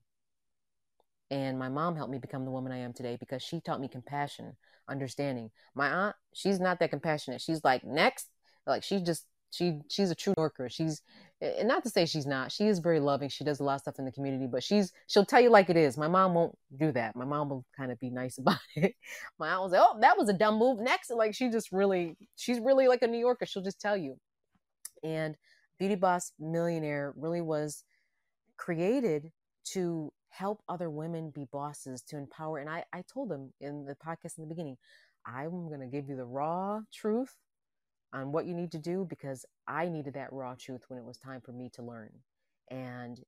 And 1.30 1.58
my 1.58 1.68
mom 1.68 1.96
helped 1.96 2.12
me 2.12 2.18
become 2.18 2.44
the 2.44 2.50
woman 2.50 2.72
I 2.72 2.78
am 2.78 2.92
today 2.92 3.16
because 3.18 3.42
she 3.42 3.60
taught 3.60 3.80
me 3.80 3.88
compassion, 3.88 4.56
understanding. 4.88 5.50
My 5.74 5.88
aunt, 5.88 6.16
she's 6.34 6.58
not 6.58 6.80
that 6.80 6.90
compassionate. 6.90 7.40
She's 7.40 7.62
like, 7.62 7.84
next. 7.84 8.28
Like 8.66 8.82
she 8.82 9.00
just 9.00 9.26
she 9.52 9.78
she's 9.88 10.10
a 10.10 10.14
true 10.14 10.34
Yorker. 10.36 10.68
She's 10.68 11.02
and 11.40 11.68
not 11.68 11.84
to 11.84 11.90
say 11.90 12.04
she's 12.06 12.26
not. 12.26 12.50
She 12.50 12.66
is 12.66 12.80
very 12.80 12.98
loving. 12.98 13.28
She 13.28 13.44
does 13.44 13.60
a 13.60 13.64
lot 13.64 13.74
of 13.76 13.80
stuff 13.82 13.98
in 13.98 14.04
the 14.04 14.12
community, 14.12 14.48
but 14.50 14.64
she's 14.64 14.92
she'll 15.06 15.24
tell 15.24 15.40
you 15.40 15.50
like 15.50 15.70
it 15.70 15.76
is. 15.76 15.96
My 15.96 16.08
mom 16.08 16.34
won't 16.34 16.56
do 16.76 16.90
that. 16.92 17.14
My 17.14 17.24
mom 17.24 17.50
will 17.50 17.64
kind 17.76 17.92
of 17.92 18.00
be 18.00 18.10
nice 18.10 18.38
about 18.38 18.58
it. 18.74 18.94
My 19.38 19.50
aunt 19.50 19.62
will 19.62 19.70
say, 19.70 19.78
"Oh, 19.80 19.98
that 20.00 20.18
was 20.18 20.28
a 20.28 20.32
dumb 20.32 20.58
move." 20.58 20.80
Next, 20.80 21.10
like 21.10 21.34
she 21.34 21.48
just 21.50 21.70
really 21.70 22.16
she's 22.36 22.58
really 22.58 22.88
like 22.88 23.02
a 23.02 23.06
New 23.06 23.18
Yorker. 23.20 23.46
She'll 23.46 23.62
just 23.62 23.80
tell 23.80 23.96
you. 23.96 24.16
And 25.06 25.36
Beauty 25.78 25.94
Boss 25.94 26.32
Millionaire 26.38 27.14
really 27.16 27.40
was 27.40 27.84
created 28.56 29.30
to 29.72 30.12
help 30.30 30.62
other 30.68 30.90
women 30.90 31.30
be 31.30 31.46
bosses, 31.52 32.02
to 32.02 32.16
empower. 32.16 32.58
And 32.58 32.68
I 32.68 32.84
I 32.92 33.04
told 33.12 33.30
them 33.30 33.52
in 33.60 33.84
the 33.84 33.94
podcast 33.94 34.36
in 34.36 34.42
the 34.42 34.48
beginning, 34.48 34.76
I'm 35.24 35.68
going 35.68 35.80
to 35.80 35.86
give 35.86 36.08
you 36.08 36.16
the 36.16 36.24
raw 36.24 36.80
truth 36.92 37.36
on 38.12 38.32
what 38.32 38.46
you 38.46 38.54
need 38.54 38.72
to 38.72 38.78
do 38.78 39.06
because 39.08 39.44
I 39.68 39.88
needed 39.88 40.14
that 40.14 40.32
raw 40.32 40.54
truth 40.58 40.82
when 40.88 40.98
it 40.98 41.04
was 41.04 41.18
time 41.18 41.40
for 41.40 41.52
me 41.52 41.70
to 41.74 41.82
learn. 41.82 42.10
And 42.70 43.20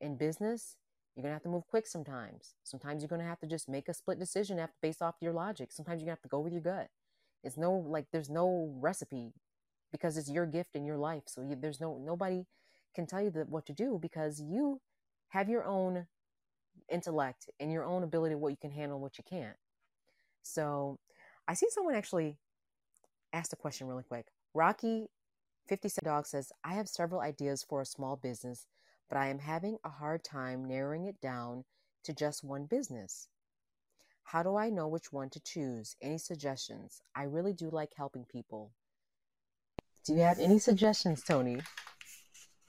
in 0.00 0.16
business, 0.16 0.76
you're 1.14 1.22
going 1.22 1.30
to 1.30 1.34
have 1.34 1.42
to 1.42 1.48
move 1.48 1.66
quick 1.66 1.86
sometimes. 1.86 2.54
Sometimes 2.62 3.02
you're 3.02 3.08
going 3.08 3.22
to 3.22 3.26
have 3.26 3.40
to 3.40 3.46
just 3.46 3.68
make 3.68 3.88
a 3.88 3.94
split 3.94 4.20
decision 4.20 4.64
based 4.80 5.02
off 5.02 5.16
your 5.20 5.32
logic. 5.32 5.72
Sometimes 5.72 6.00
you're 6.00 6.06
going 6.06 6.16
to 6.16 6.20
have 6.20 6.22
to 6.22 6.28
go 6.28 6.40
with 6.40 6.52
your 6.52 6.62
gut. 6.62 6.88
It's 7.42 7.56
no 7.56 7.72
like 7.72 8.06
there's 8.12 8.30
no 8.30 8.72
recipe 8.80 9.32
because 9.92 10.16
it's 10.16 10.30
your 10.30 10.46
gift 10.46 10.74
in 10.74 10.84
your 10.84 10.98
life. 10.98 11.24
So 11.26 11.42
you, 11.42 11.56
there's 11.56 11.80
no 11.80 11.98
nobody 11.98 12.46
can 12.94 13.06
tell 13.06 13.22
you 13.22 13.30
what 13.48 13.66
to 13.66 13.72
do 13.72 13.98
because 14.00 14.40
you 14.40 14.80
have 15.28 15.48
your 15.48 15.64
own 15.64 16.06
intellect 16.90 17.50
and 17.60 17.72
your 17.72 17.84
own 17.84 18.02
ability 18.02 18.34
what 18.34 18.48
you 18.48 18.56
can 18.60 18.70
handle 18.70 19.00
what 19.00 19.18
you 19.18 19.24
can't. 19.28 19.56
So 20.42 20.98
I 21.46 21.54
see 21.54 21.68
someone 21.70 21.94
actually 21.94 22.38
asked 23.32 23.52
a 23.52 23.56
question 23.56 23.86
really 23.86 24.02
quick. 24.04 24.26
Rocky 24.54 25.08
57 25.68 26.08
Dog 26.08 26.26
says, 26.26 26.50
I 26.64 26.74
have 26.74 26.88
several 26.88 27.20
ideas 27.20 27.64
for 27.68 27.82
a 27.82 27.86
small 27.86 28.16
business, 28.16 28.66
but 29.08 29.18
I 29.18 29.28
am 29.28 29.38
having 29.38 29.78
a 29.84 29.90
hard 29.90 30.24
time 30.24 30.64
narrowing 30.66 31.04
it 31.06 31.20
down 31.20 31.64
to 32.04 32.14
just 32.14 32.42
one 32.42 32.64
business. 32.64 33.28
How 34.24 34.42
do 34.42 34.56
I 34.56 34.70
know 34.70 34.88
which 34.88 35.12
one 35.12 35.30
to 35.30 35.40
choose? 35.40 35.96
Any 36.02 36.18
suggestions? 36.18 37.02
I 37.14 37.24
really 37.24 37.52
do 37.52 37.70
like 37.70 37.92
helping 37.96 38.24
people. 38.24 38.72
Do 40.08 40.14
you 40.14 40.20
have 40.20 40.38
any 40.38 40.58
suggestions, 40.58 41.22
Toni? 41.22 41.60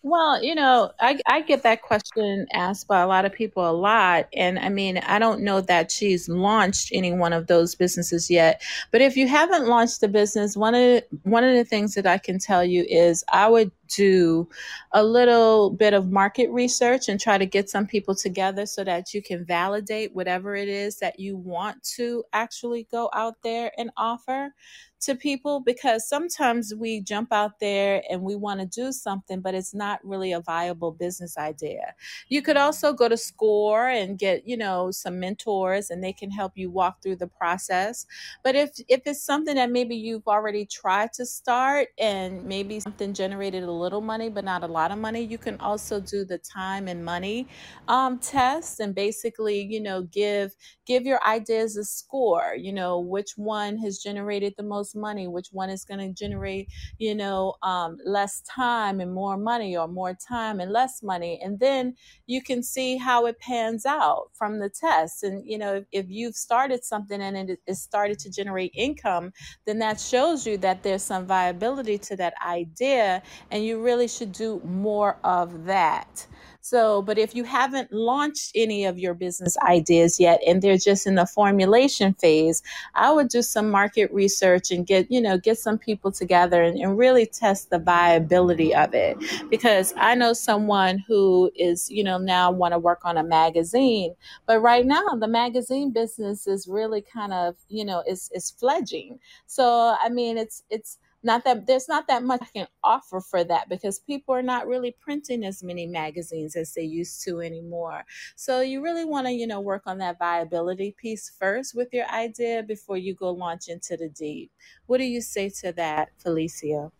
Well, 0.03 0.43
you 0.43 0.55
know, 0.55 0.91
I, 0.99 1.21
I 1.25 1.41
get 1.41 1.63
that 1.63 1.81
question 1.81 2.45
asked 2.51 2.89
by 2.89 2.99
a 2.99 3.07
lot 3.07 3.23
of 3.23 3.31
people 3.31 3.69
a 3.69 3.71
lot. 3.71 4.27
And 4.33 4.59
I 4.59 4.67
mean, 4.67 4.97
I 4.97 5.19
don't 5.19 5.41
know 5.41 5.61
that 5.61 5.89
she's 5.89 6.27
launched 6.27 6.89
any 6.93 7.13
one 7.13 7.31
of 7.31 7.47
those 7.47 7.75
businesses 7.75 8.29
yet. 8.29 8.61
But 8.91 8.99
if 8.99 9.15
you 9.15 9.29
haven't 9.29 9.67
launched 9.67 10.03
a 10.03 10.09
business, 10.09 10.57
one 10.57 10.75
of 10.75 11.03
one 11.23 11.45
of 11.45 11.55
the 11.55 11.63
things 11.63 11.95
that 11.95 12.05
I 12.05 12.17
can 12.17 12.39
tell 12.39 12.61
you 12.61 12.85
is 12.89 13.23
I 13.31 13.47
would 13.47 13.71
do 13.89 14.47
a 14.93 15.03
little 15.03 15.69
bit 15.71 15.93
of 15.93 16.11
market 16.11 16.49
research 16.51 17.09
and 17.09 17.19
try 17.19 17.37
to 17.37 17.45
get 17.45 17.69
some 17.69 17.85
people 17.85 18.15
together 18.15 18.65
so 18.65 18.83
that 18.83 19.13
you 19.13 19.21
can 19.21 19.45
validate 19.45 20.13
whatever 20.15 20.55
it 20.55 20.69
is 20.69 20.99
that 20.99 21.19
you 21.19 21.35
want 21.37 21.83
to 21.83 22.23
actually 22.33 22.87
go 22.91 23.09
out 23.13 23.35
there 23.43 23.71
and 23.77 23.91
offer 23.97 24.53
to 25.01 25.15
people 25.15 25.61
because 25.61 26.07
sometimes 26.07 26.73
we 26.75 26.99
jump 26.99 27.31
out 27.31 27.59
there 27.59 28.03
and 28.09 28.21
we 28.21 28.35
want 28.35 28.59
to 28.59 28.65
do 28.65 28.91
something, 28.91 29.39
but 29.39 29.55
it's 29.55 29.73
not 29.73 29.99
really 30.03 30.33
a 30.33 30.41
viable 30.41 30.91
business 30.91 31.37
idea. 31.37 31.93
You 32.27 32.41
could 32.41 32.57
also 32.57 32.91
go 32.91 33.07
to 33.07 33.15
SCORE 33.15 33.87
and 33.87 34.17
get, 34.19 34.45
you 34.47 34.57
know, 34.57 34.91
some 34.91 35.19
mentors 35.19 35.89
and 35.89 36.03
they 36.03 36.11
can 36.13 36.31
help 36.31 36.53
you 36.55 36.69
walk 36.69 37.01
through 37.01 37.15
the 37.17 37.27
process. 37.27 38.05
But 38.43 38.55
if 38.55 38.71
if 38.89 39.01
it's 39.05 39.23
something 39.23 39.55
that 39.55 39.71
maybe 39.71 39.95
you've 39.95 40.27
already 40.27 40.65
tried 40.65 41.13
to 41.13 41.25
start 41.25 41.89
and 41.97 42.43
maybe 42.45 42.79
something 42.79 43.13
generated 43.13 43.63
a 43.63 43.71
little 43.79 44.01
money 44.01 44.29
but 44.29 44.43
not 44.43 44.63
a 44.63 44.67
lot 44.67 44.91
of 44.91 44.97
money, 44.97 45.21
you 45.21 45.37
can 45.37 45.57
also 45.59 45.99
do 45.99 46.25
the 46.25 46.37
time 46.37 46.87
and 46.87 47.03
money 47.03 47.47
um, 47.87 48.19
test 48.19 48.79
and 48.79 48.93
basically, 48.93 49.61
you 49.61 49.81
know, 49.81 50.03
give 50.03 50.55
give 50.85 51.03
your 51.05 51.19
ideas 51.25 51.77
a 51.77 51.83
score. 51.83 52.55
You 52.57 52.73
know, 52.73 52.99
which 52.99 53.31
one 53.37 53.77
has 53.77 53.99
generated 54.07 54.53
the 54.57 54.63
most 54.63 54.95
money, 54.95 55.27
which 55.27 55.49
one 55.51 55.69
is 55.69 55.85
going 55.85 55.99
to 55.99 56.13
generate, 56.23 56.67
you 56.97 57.15
know, 57.15 57.55
um, 57.63 57.97
less 58.05 58.41
time 58.41 58.99
and 58.99 59.13
more 59.13 59.37
money, 59.37 59.77
or 59.77 59.87
more 59.87 60.13
time 60.13 60.59
and 60.59 60.71
less 60.71 61.01
money, 61.03 61.39
and 61.43 61.59
then 61.59 61.95
you 62.27 62.41
can 62.41 62.61
see 62.63 62.97
how 62.97 63.25
it 63.25 63.39
pans 63.39 63.85
out 63.85 64.29
from 64.33 64.59
the 64.59 64.69
test. 64.69 65.23
And 65.23 65.43
you 65.45 65.57
know, 65.57 65.75
if, 65.75 65.85
if 65.91 66.05
you've 66.09 66.35
started 66.35 66.83
something 66.83 67.21
and 67.21 67.49
it, 67.49 67.59
it 67.65 67.75
started 67.75 68.19
to 68.19 68.29
generate 68.29 68.71
income, 68.75 69.31
then 69.65 69.79
that 69.79 69.99
shows 69.99 70.45
you 70.47 70.57
that 70.57 70.83
there's 70.83 71.03
some 71.03 71.25
viability 71.25 71.97
to 71.97 72.15
that 72.17 72.33
idea, 72.45 73.21
and 73.51 73.63
you 73.63 73.68
really 73.77 74.07
should 74.07 74.31
do 74.31 74.61
more 74.63 75.17
of 75.23 75.65
that. 75.65 76.25
So, 76.61 77.01
but 77.01 77.17
if 77.17 77.33
you 77.33 77.45
haven't 77.45 77.91
launched 77.91 78.51
any 78.53 78.85
of 78.85 78.99
your 78.99 79.13
business 79.13 79.57
ideas 79.63 80.19
yet 80.19 80.39
and 80.45 80.61
they're 80.61 80.77
just 80.77 81.07
in 81.07 81.15
the 81.15 81.25
formulation 81.25 82.13
phase, 82.13 82.61
I 82.95 83.11
would 83.11 83.29
do 83.29 83.41
some 83.41 83.71
market 83.71 84.11
research 84.11 84.69
and 84.69 84.85
get, 84.85 85.09
you 85.09 85.21
know, 85.21 85.37
get 85.37 85.57
some 85.57 85.77
people 85.77 86.11
together 86.11 86.61
and, 86.61 86.77
and 86.77 86.97
really 86.97 87.25
test 87.25 87.69
the 87.69 87.79
viability 87.79 88.75
of 88.75 88.93
it. 88.93 89.17
Because 89.49 89.93
I 89.97 90.15
know 90.15 90.33
someone 90.33 90.99
who 91.07 91.49
is, 91.55 91.89
you 91.89 92.03
know, 92.03 92.17
now 92.17 92.51
want 92.51 92.73
to 92.73 92.79
work 92.79 93.05
on 93.05 93.17
a 93.17 93.23
magazine, 93.23 94.13
but 94.45 94.59
right 94.59 94.85
now 94.85 95.07
the 95.17 95.27
magazine 95.27 95.91
business 95.91 96.45
is 96.45 96.67
really 96.67 97.01
kind 97.01 97.33
of, 97.33 97.55
you 97.69 97.85
know, 97.85 98.03
is 98.05 98.29
is 98.33 98.51
fledging. 98.51 99.19
So, 99.47 99.95
I 99.99 100.09
mean, 100.09 100.37
it's 100.37 100.63
it's 100.69 100.97
not 101.23 101.43
that 101.45 101.67
there's 101.67 101.87
not 101.87 102.07
that 102.07 102.23
much 102.23 102.41
I 102.41 102.47
can 102.59 102.67
offer 102.83 103.19
for 103.21 103.43
that 103.43 103.69
because 103.69 103.99
people 103.99 104.33
are 104.35 104.41
not 104.41 104.67
really 104.67 104.95
printing 104.99 105.43
as 105.43 105.63
many 105.63 105.85
magazines 105.87 106.55
as 106.55 106.73
they 106.73 106.83
used 106.83 107.23
to 107.25 107.41
anymore. 107.41 108.05
So 108.35 108.61
you 108.61 108.81
really 108.81 109.05
want 109.05 109.27
to, 109.27 109.33
you 109.33 109.47
know, 109.47 109.59
work 109.61 109.83
on 109.85 109.97
that 109.99 110.19
viability 110.19 110.95
piece 110.97 111.29
first 111.39 111.75
with 111.75 111.89
your 111.93 112.07
idea 112.09 112.63
before 112.63 112.97
you 112.97 113.13
go 113.15 113.31
launch 113.31 113.67
into 113.67 113.97
the 113.97 114.09
deep. 114.09 114.51
What 114.87 114.97
do 114.99 115.03
you 115.05 115.21
say 115.21 115.49
to 115.61 115.71
that, 115.73 116.09
Felicia? 116.19 116.91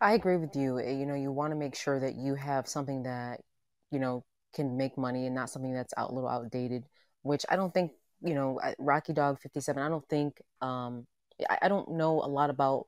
I 0.00 0.12
agree 0.14 0.36
with 0.36 0.56
you. 0.56 0.78
Eh, 0.78 0.92
you 0.92 1.06
know, 1.06 1.14
you 1.14 1.32
want 1.32 1.52
to 1.52 1.56
make 1.56 1.74
sure 1.74 2.00
that 2.00 2.14
you 2.16 2.34
have 2.34 2.68
something 2.68 3.02
that, 3.04 3.40
you 3.90 3.98
know, 3.98 4.24
can 4.54 4.76
make 4.76 4.98
money 4.98 5.26
and 5.26 5.34
not 5.34 5.50
something 5.50 5.72
that's 5.72 5.94
out 5.96 6.10
a 6.10 6.14
little 6.14 6.28
outdated, 6.28 6.84
which 7.22 7.44
I 7.48 7.56
don't 7.56 7.72
think, 7.72 7.92
you 8.22 8.34
know, 8.34 8.60
Rocky 8.78 9.12
Dog 9.12 9.40
57, 9.40 9.82
I 9.82 9.88
don't 9.88 10.06
think 10.08 10.40
um 10.60 11.06
I, 11.48 11.58
I 11.62 11.68
don't 11.68 11.90
know 11.92 12.22
a 12.22 12.28
lot 12.28 12.50
about 12.50 12.86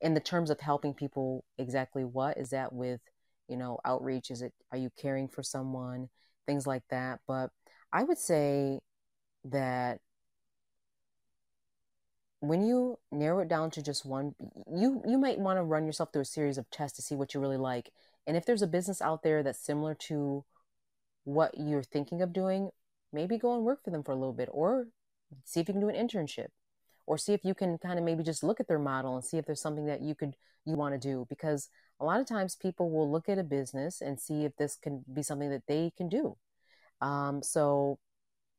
in 0.00 0.14
the 0.14 0.20
terms 0.20 0.50
of 0.50 0.60
helping 0.60 0.94
people 0.94 1.44
exactly 1.58 2.04
what? 2.04 2.38
Is 2.38 2.50
that 2.50 2.72
with 2.72 3.00
you 3.48 3.56
know 3.56 3.78
outreach? 3.84 4.30
Is 4.30 4.42
it 4.42 4.52
are 4.72 4.78
you 4.78 4.90
caring 4.96 5.28
for 5.28 5.42
someone? 5.42 6.08
Things 6.46 6.66
like 6.66 6.82
that. 6.90 7.20
But 7.26 7.50
i 7.92 8.04
would 8.04 8.18
say 8.18 8.78
that 9.44 10.00
when 12.40 12.64
you 12.64 12.98
narrow 13.10 13.40
it 13.40 13.48
down 13.48 13.70
to 13.70 13.82
just 13.82 14.06
one 14.06 14.34
you 14.72 15.02
you 15.06 15.18
might 15.18 15.38
want 15.38 15.58
to 15.58 15.62
run 15.62 15.86
yourself 15.86 16.10
through 16.12 16.22
a 16.22 16.24
series 16.24 16.56
of 16.58 16.70
tests 16.70 16.96
to 16.96 17.02
see 17.02 17.14
what 17.16 17.34
you 17.34 17.40
really 17.40 17.56
like. 17.56 17.90
And 18.26 18.36
if 18.36 18.46
there's 18.46 18.62
a 18.62 18.66
business 18.66 19.02
out 19.02 19.22
there 19.22 19.42
that's 19.42 19.58
similar 19.58 19.94
to 20.08 20.44
what 21.24 21.54
you're 21.58 21.82
thinking 21.82 22.22
of 22.22 22.32
doing 22.32 22.70
maybe 23.12 23.38
go 23.38 23.54
and 23.54 23.64
work 23.64 23.82
for 23.84 23.90
them 23.90 24.02
for 24.02 24.12
a 24.12 24.16
little 24.16 24.32
bit 24.32 24.48
or 24.52 24.86
see 25.44 25.60
if 25.60 25.68
you 25.68 25.74
can 25.74 25.80
do 25.80 25.88
an 25.88 25.94
internship 26.08 26.48
or 27.10 27.18
see 27.18 27.32
if 27.32 27.44
you 27.44 27.54
can 27.54 27.76
kind 27.76 27.98
of 27.98 28.04
maybe 28.04 28.22
just 28.22 28.44
look 28.44 28.60
at 28.60 28.68
their 28.68 28.78
model 28.78 29.16
and 29.16 29.24
see 29.24 29.36
if 29.36 29.44
there's 29.44 29.60
something 29.60 29.86
that 29.86 30.00
you 30.00 30.14
could 30.14 30.36
you 30.64 30.76
want 30.76 30.94
to 30.94 31.08
do 31.08 31.26
because 31.28 31.68
a 31.98 32.04
lot 32.04 32.20
of 32.20 32.26
times 32.28 32.54
people 32.54 32.88
will 32.88 33.10
look 33.10 33.28
at 33.28 33.36
a 33.36 33.42
business 33.42 34.00
and 34.00 34.20
see 34.20 34.44
if 34.44 34.56
this 34.58 34.76
can 34.76 35.04
be 35.12 35.20
something 35.20 35.50
that 35.50 35.66
they 35.66 35.90
can 35.96 36.08
do. 36.08 36.36
Um, 37.00 37.42
so 37.42 37.98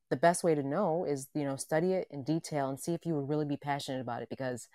the 0.09 0.17
best 0.17 0.43
way 0.43 0.53
to 0.53 0.63
know 0.63 1.05
is 1.05 1.29
you 1.33 1.45
know 1.45 1.55
study 1.55 1.93
it 1.93 2.07
in 2.11 2.25
detail 2.25 2.67
and 2.67 2.77
see 2.77 2.93
if 2.93 3.05
you 3.05 3.15
would 3.15 3.29
really 3.29 3.45
be 3.45 3.55
passionate 3.55 4.01
about 4.01 4.21
it 4.21 4.27
because 4.29 4.67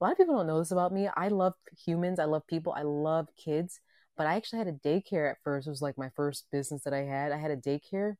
a 0.00 0.04
lot 0.04 0.10
of 0.10 0.18
people 0.18 0.34
don't 0.34 0.48
know 0.48 0.58
this 0.58 0.72
about 0.72 0.92
me. 0.92 1.08
I 1.16 1.28
love 1.28 1.54
humans 1.86 2.18
i 2.18 2.24
love 2.24 2.44
people 2.48 2.72
i 2.72 2.82
love 2.82 3.28
kids 3.36 3.78
but 4.16 4.26
i 4.26 4.34
actually 4.34 4.58
had 4.58 4.66
a 4.66 4.88
daycare 4.88 5.30
at 5.30 5.36
first 5.44 5.68
it 5.68 5.70
was 5.70 5.82
like 5.82 5.96
my 5.96 6.10
first 6.16 6.46
business 6.50 6.82
that 6.82 6.94
i 6.94 7.04
had. 7.04 7.30
I 7.30 7.36
had 7.36 7.52
a 7.52 7.56
daycare 7.56 8.14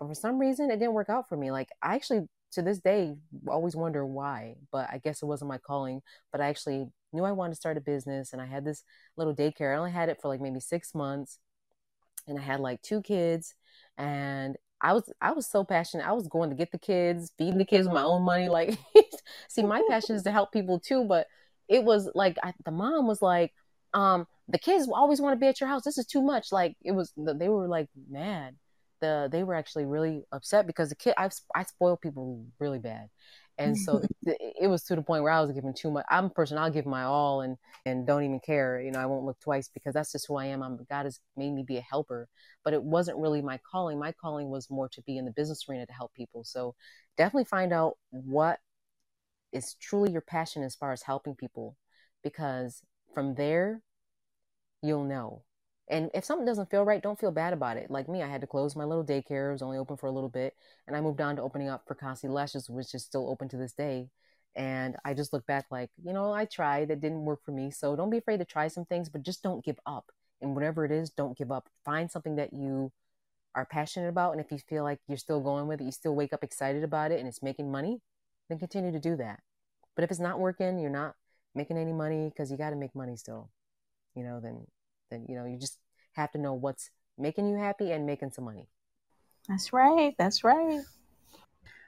but 0.00 0.08
for 0.08 0.14
some 0.14 0.40
reason 0.40 0.72
it 0.72 0.80
didn't 0.80 0.94
work 0.94 1.08
out 1.08 1.28
for 1.28 1.36
me. 1.36 1.52
Like 1.52 1.68
i 1.84 1.94
actually 1.94 2.26
to 2.52 2.62
this 2.62 2.78
day 2.78 3.14
always 3.48 3.76
wonder 3.76 4.06
why 4.06 4.54
but 4.72 4.88
i 4.90 4.98
guess 4.98 5.22
it 5.22 5.26
wasn't 5.26 5.48
my 5.48 5.58
calling 5.58 6.00
but 6.32 6.40
i 6.40 6.48
actually 6.48 6.86
knew 7.12 7.24
i 7.24 7.32
wanted 7.32 7.52
to 7.52 7.56
start 7.56 7.76
a 7.76 7.80
business 7.80 8.32
and 8.32 8.40
i 8.40 8.46
had 8.46 8.64
this 8.64 8.84
little 9.16 9.34
daycare 9.34 9.74
i 9.74 9.78
only 9.78 9.90
had 9.90 10.08
it 10.08 10.18
for 10.20 10.28
like 10.28 10.40
maybe 10.40 10.60
six 10.60 10.94
months 10.94 11.38
and 12.26 12.38
i 12.38 12.42
had 12.42 12.60
like 12.60 12.80
two 12.82 13.02
kids 13.02 13.54
and 13.98 14.56
I 14.80 14.92
was 14.92 15.10
I 15.20 15.32
was 15.32 15.46
so 15.46 15.64
passionate. 15.64 16.06
I 16.06 16.12
was 16.12 16.28
going 16.28 16.50
to 16.50 16.56
get 16.56 16.70
the 16.70 16.78
kids, 16.78 17.32
feeding 17.38 17.58
the 17.58 17.64
kids 17.64 17.86
with 17.86 17.94
my 17.94 18.02
own 18.02 18.22
money. 18.22 18.48
Like, 18.48 18.78
see, 19.48 19.62
my 19.62 19.82
passion 19.88 20.16
is 20.16 20.22
to 20.24 20.30
help 20.30 20.52
people 20.52 20.78
too. 20.78 21.04
But 21.04 21.26
it 21.68 21.82
was 21.82 22.10
like 22.14 22.36
I, 22.42 22.52
the 22.64 22.70
mom 22.70 23.06
was 23.06 23.22
like, 23.22 23.52
um, 23.94 24.26
the 24.48 24.58
kids 24.58 24.88
always 24.92 25.20
want 25.20 25.34
to 25.34 25.40
be 25.40 25.46
at 25.46 25.60
your 25.60 25.68
house. 25.68 25.84
This 25.84 25.98
is 25.98 26.06
too 26.06 26.22
much. 26.22 26.52
Like 26.52 26.76
it 26.84 26.92
was. 26.92 27.12
They 27.16 27.48
were 27.48 27.68
like 27.68 27.88
mad. 28.08 28.56
The 29.00 29.28
they 29.30 29.44
were 29.44 29.54
actually 29.54 29.86
really 29.86 30.24
upset 30.32 30.66
because 30.66 30.88
the 30.88 30.94
kid 30.96 31.14
I 31.16 31.28
I 31.54 31.64
spoil 31.64 31.96
people 31.96 32.44
really 32.58 32.78
bad, 32.78 33.08
and 33.58 33.76
so 33.76 34.02
it 34.26 34.68
was 34.68 34.84
to 34.84 34.96
the 34.96 35.02
point 35.02 35.22
where 35.22 35.32
I 35.32 35.40
was 35.40 35.52
giving 35.52 35.74
too 35.74 35.90
much. 35.90 36.06
I'm 36.10 36.26
a 36.26 36.30
person 36.30 36.58
I'll 36.58 36.70
give 36.70 36.86
my 36.86 37.02
all 37.04 37.42
and 37.42 37.56
and 37.84 38.06
don't 38.06 38.24
even 38.24 38.40
care. 38.40 38.80
You 38.80 38.90
know, 38.90 39.00
I 39.00 39.06
won't 39.06 39.24
look 39.24 39.38
twice 39.40 39.68
because 39.72 39.94
that's 39.94 40.12
just 40.12 40.26
who 40.28 40.36
I 40.36 40.46
am. 40.46 40.62
I'm 40.62 40.78
God 40.90 41.04
has 41.04 41.20
made 41.36 41.52
me 41.52 41.64
be 41.66 41.76
a 41.78 41.82
helper, 41.82 42.28
but 42.64 42.72
it 42.74 42.82
wasn't 42.82 43.18
really 43.18 43.42
my 43.42 43.58
calling. 43.70 43.98
My 43.98 44.12
calling 44.12 44.48
was 44.50 44.70
more 44.70 44.88
to 44.90 45.02
be 45.02 45.18
in 45.18 45.24
the 45.24 45.32
business 45.32 45.64
arena 45.68 45.86
to 45.86 45.92
help 45.92 46.14
people. 46.14 46.44
So 46.44 46.74
definitely 47.16 47.44
find 47.44 47.72
out 47.72 47.96
what 48.10 48.58
is 49.52 49.74
truly 49.74 50.12
your 50.12 50.22
passion 50.22 50.62
as 50.62 50.74
far 50.74 50.92
as 50.92 51.02
helping 51.02 51.34
people, 51.34 51.76
because 52.22 52.82
from 53.14 53.34
there 53.34 53.82
you'll 54.82 55.04
know 55.04 55.42
and 55.88 56.10
if 56.14 56.24
something 56.24 56.46
doesn't 56.46 56.70
feel 56.70 56.84
right, 56.84 57.02
don't 57.02 57.18
feel 57.18 57.30
bad 57.30 57.52
about 57.52 57.76
it. 57.76 57.90
Like 57.90 58.08
me, 58.08 58.22
I 58.22 58.26
had 58.26 58.40
to 58.40 58.46
close 58.46 58.74
my 58.74 58.84
little 58.84 59.04
daycare. 59.04 59.50
It 59.50 59.52
was 59.52 59.62
only 59.62 59.78
open 59.78 59.96
for 59.96 60.06
a 60.06 60.12
little 60.12 60.28
bit. 60.28 60.54
And 60.86 60.96
I 60.96 61.00
moved 61.00 61.20
on 61.20 61.36
to 61.36 61.42
opening 61.42 61.68
up 61.68 61.84
for 61.86 61.94
Fracassi 61.94 62.28
Lashes, 62.28 62.68
which 62.68 62.94
is 62.94 63.04
still 63.04 63.28
open 63.28 63.48
to 63.50 63.56
this 63.56 63.72
day. 63.72 64.08
And 64.56 64.96
I 65.04 65.14
just 65.14 65.32
look 65.32 65.46
back 65.46 65.66
like, 65.70 65.90
you 66.02 66.12
know, 66.12 66.32
I 66.32 66.44
tried. 66.46 66.88
That 66.88 67.00
didn't 67.00 67.24
work 67.24 67.44
for 67.44 67.52
me. 67.52 67.70
So 67.70 67.94
don't 67.94 68.10
be 68.10 68.18
afraid 68.18 68.38
to 68.38 68.44
try 68.44 68.66
some 68.68 68.84
things, 68.84 69.08
but 69.08 69.22
just 69.22 69.42
don't 69.42 69.64
give 69.64 69.78
up. 69.86 70.10
And 70.40 70.54
whatever 70.54 70.84
it 70.84 70.90
is, 70.90 71.10
don't 71.10 71.38
give 71.38 71.52
up. 71.52 71.68
Find 71.84 72.10
something 72.10 72.36
that 72.36 72.52
you 72.52 72.90
are 73.54 73.64
passionate 73.64 74.08
about. 74.08 74.32
And 74.32 74.40
if 74.40 74.50
you 74.50 74.58
feel 74.58 74.82
like 74.82 74.98
you're 75.06 75.18
still 75.18 75.40
going 75.40 75.68
with 75.68 75.80
it, 75.80 75.84
you 75.84 75.92
still 75.92 76.16
wake 76.16 76.32
up 76.32 76.42
excited 76.42 76.82
about 76.82 77.12
it 77.12 77.20
and 77.20 77.28
it's 77.28 77.42
making 77.42 77.70
money, 77.70 78.00
then 78.48 78.58
continue 78.58 78.92
to 78.92 79.00
do 79.00 79.16
that. 79.16 79.40
But 79.94 80.04
if 80.04 80.10
it's 80.10 80.20
not 80.20 80.40
working, 80.40 80.78
you're 80.78 80.90
not 80.90 81.14
making 81.54 81.78
any 81.78 81.92
money 81.92 82.28
because 82.28 82.50
you 82.50 82.56
got 82.56 82.70
to 82.70 82.76
make 82.76 82.94
money 82.94 83.16
still, 83.16 83.50
you 84.14 84.22
know, 84.22 84.40
then 84.40 84.66
then 85.10 85.26
you 85.28 85.36
know 85.36 85.44
you 85.44 85.58
just 85.58 85.78
have 86.12 86.30
to 86.32 86.38
know 86.38 86.54
what's 86.54 86.90
making 87.18 87.48
you 87.48 87.56
happy 87.56 87.92
and 87.92 88.06
making 88.06 88.30
some 88.30 88.44
money. 88.44 88.68
That's 89.48 89.72
right 89.72 90.14
that's 90.18 90.44
right. 90.44 90.80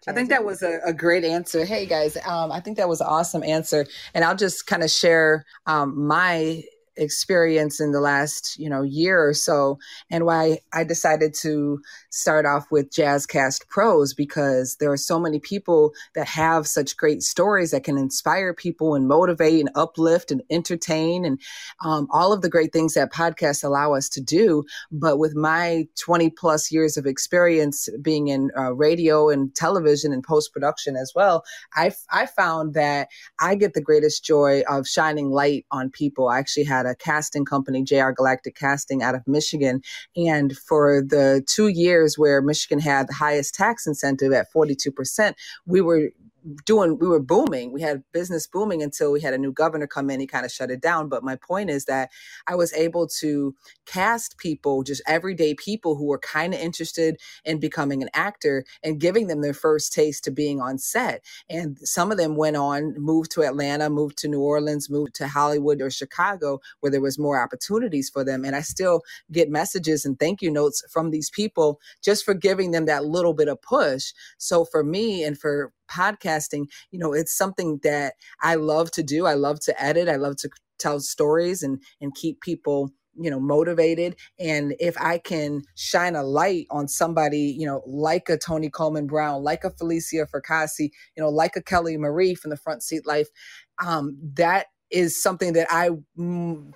I 0.07 0.13
think 0.13 0.29
that 0.29 0.45
was 0.45 0.63
a, 0.63 0.79
a, 0.85 0.93
great 0.93 1.25
answer. 1.25 1.65
Hey 1.65 1.85
guys, 1.85 2.17
um, 2.25 2.53
I 2.53 2.61
think 2.61 2.77
that 2.77 2.89
was 2.89 3.01
an 3.01 3.09
awesome 3.09 3.43
answer, 3.43 3.85
and 4.15 4.25
I'll 4.25 4.37
just 4.37 4.67
kind 4.67 4.83
of 4.83 4.91
share 4.91 5.45
um, 5.67 6.07
my 6.07 6.63
experience 6.99 7.81
in 7.81 7.93
the 7.93 8.01
last 8.01 8.59
you 8.59 8.69
know 8.69 8.83
year 8.83 9.27
or 9.27 9.35
so 9.35 9.79
and 10.11 10.25
why 10.25 10.59
i 10.73 10.85
decided 10.85 11.33
to 11.35 11.81
start 12.11 12.47
off 12.47 12.67
with 12.71 12.91
jazzcast 12.91 13.67
pros 13.69 14.13
because 14.15 14.77
there 14.81 14.91
are 14.91 14.97
so 14.97 15.19
many 15.19 15.39
people 15.39 15.93
that 16.15 16.27
have 16.27 16.67
such 16.67 16.97
great 16.97 17.23
stories 17.23 17.71
that 17.71 17.85
can 17.85 17.97
inspire 17.97 18.53
people 18.53 18.95
and 18.95 19.09
motivate 19.09 19.61
and 19.61 19.71
uplift 19.75 20.31
and 20.31 20.43
entertain 20.51 21.25
and 21.25 21.41
um, 21.85 22.07
all 22.11 22.33
of 22.33 22.43
the 22.43 22.49
great 22.49 22.73
things 22.73 22.95
that 22.95 23.13
podcasts 23.13 23.63
allow 23.63 23.95
us 23.95 24.09
to 24.09 24.21
do. 24.21 24.65
But 24.91 25.19
with 25.19 25.35
my 25.35 25.87
20 25.99 26.31
plus 26.31 26.73
years 26.73 26.97
of 26.97 27.07
experience 27.07 27.89
being 28.03 28.29
in 28.29 28.51
uh, 28.57 28.73
radio 28.75 29.29
and 29.29 29.55
television 29.55 30.13
and 30.13 30.23
post-production 30.23 30.97
as 30.97 31.13
well 31.15 31.45
I, 31.75 31.93
I 32.11 32.27
found 32.27 32.75
that 32.75 33.09
i 33.41 33.55
get 33.55 33.75
the 33.75 33.81
greatest 33.81 34.25
joy 34.25 34.63
of 34.69 34.87
shining 34.87 35.31
light 35.31 35.67
on 35.71 35.91
people. 35.91 36.29
I 36.29 36.39
actually 36.39 36.65
had 36.65 36.87
a 36.89 36.95
casting 36.97 37.45
company, 37.45 37.83
JR 37.83 38.11
Galactic 38.11 38.57
Casting, 38.57 39.03
out 39.03 39.15
of 39.15 39.23
Michigan. 39.27 39.83
And 40.17 40.57
for 40.57 41.03
the 41.03 41.45
two 41.47 41.69
years 41.69 42.19
where 42.19 42.43
Michigan 42.43 42.81
had 42.81 43.09
the 43.09 43.15
highest 43.15 43.55
tax 43.55 43.87
incentive 43.87 44.33
at 44.33 44.53
42%, 44.53 45.35
we 45.67 45.81
were 45.81 46.11
doing 46.65 46.99
we 46.99 47.09
were 47.09 47.21
booming. 47.21 47.73
We 47.73 47.83
had 47.83 48.05
business 48.13 48.47
booming 48.47 48.83
until 48.83 49.13
we 49.13 49.21
had 49.21 49.35
a 49.35 49.39
new 49.39 49.53
governor 49.53 49.87
come 49.87 50.11
in. 50.11 50.21
He 50.21 50.27
kind 50.27 50.47
of 50.47 50.53
shut 50.53 50.71
it 50.71 50.81
down. 50.81 51.09
But 51.09 51.25
my 51.25 51.37
point 51.37 51.71
is 51.71 51.85
that 51.87 52.11
i 52.47 52.55
was 52.55 52.73
able 52.75 53.07
to 53.07 53.55
cast 53.87 54.39
people 54.39 54.83
just 54.83 55.03
everyday 55.07 55.55
people 55.55 55.97
who 55.97 56.07
were 56.07 56.19
kind 56.19 56.55
of 56.55 56.61
interested 56.61 57.19
in 57.45 57.59
becoming 57.61 58.03
an 58.03 58.09
actor 58.15 58.65
and 58.83 59.01
giving 59.01 59.27
them 59.29 59.43
their 59.43 59.55
first 59.55 59.93
taste 59.93 60.25
to 60.25 60.31
being 60.31 60.61
on 60.61 60.79
set. 60.79 61.25
And 61.51 61.79
some 61.81 62.11
of 62.13 62.19
them 62.19 62.37
went 62.37 62.57
on 62.57 62.95
moved 62.99 63.31
to 63.33 63.43
atlanta 63.43 63.91
moved 63.91 64.19
to 64.19 64.29
new 64.29 64.41
orleans 64.41 64.91
moved 64.91 65.15
to 65.17 65.29
hollywood 65.29 65.81
or 65.83 65.91
chicago 65.91 66.61
where 66.81 66.93
there 66.93 67.01
was 67.01 67.19
more 67.19 67.41
opportunities 67.43 68.11
for 68.11 68.25
them. 68.25 68.45
And 68.45 68.57
i 68.57 68.61
still 68.61 69.03
get 69.33 69.51
messages 69.51 70.05
and 70.05 70.19
thank 70.19 70.43
you 70.43 70.51
notes 70.51 70.83
from 70.91 71.11
these 71.11 71.31
people 71.31 71.81
just 72.03 72.25
for 72.25 72.35
giving 72.35 72.71
them 72.73 72.87
that 72.87 73.05
little 73.05 73.35
bit 73.35 73.49
of 73.49 73.61
push. 73.63 74.13
So 74.39 74.65
for 74.65 74.85
me 74.85 75.25
and 75.25 75.39
for 75.39 75.73
podcasting, 75.89 76.67
you 76.91 76.99
know, 76.99 77.13
it's 77.13 77.37
something 77.37 77.81
that 77.83 78.15
I 78.43 78.55
love 78.55 78.91
to 78.93 79.03
do. 79.03 79.27
I 79.27 79.35
love 79.35 79.61
to 79.61 79.83
edit. 79.83 80.09
I 80.09 80.17
love 80.17 80.37
to 80.37 80.51
tell 80.79 81.01
stories 81.01 81.63
and 81.63 81.83
and 82.01 82.15
keep 82.15 82.41
people 82.41 82.93
you 83.21 83.31
know 83.31 83.41
motivated 83.41 84.15
and 84.39 84.75
if 84.79 84.97
i 85.01 85.19
can 85.19 85.61
shine 85.75 86.15
a 86.15 86.23
light 86.23 86.67
on 86.71 86.87
somebody 86.87 87.55
you 87.59 87.67
know 87.67 87.83
like 87.87 88.29
a 88.29 88.39
toni 88.39 88.71
coleman 88.71 89.07
brown 89.07 89.43
like 89.43 89.65
a 89.65 89.71
felicia 89.71 90.27
fracassi 90.27 90.91
you 91.17 91.23
know 91.23 91.29
like 91.29 91.57
a 91.57 91.63
kelly 91.63 91.97
marie 91.97 92.35
from 92.35 92.51
the 92.51 92.57
front 92.57 92.83
seat 92.83 93.07
life 93.07 93.29
um 93.85 94.17
that 94.23 94.67
is 94.91 95.21
something 95.21 95.53
that 95.53 95.67
I 95.71 95.91
am 96.19 96.73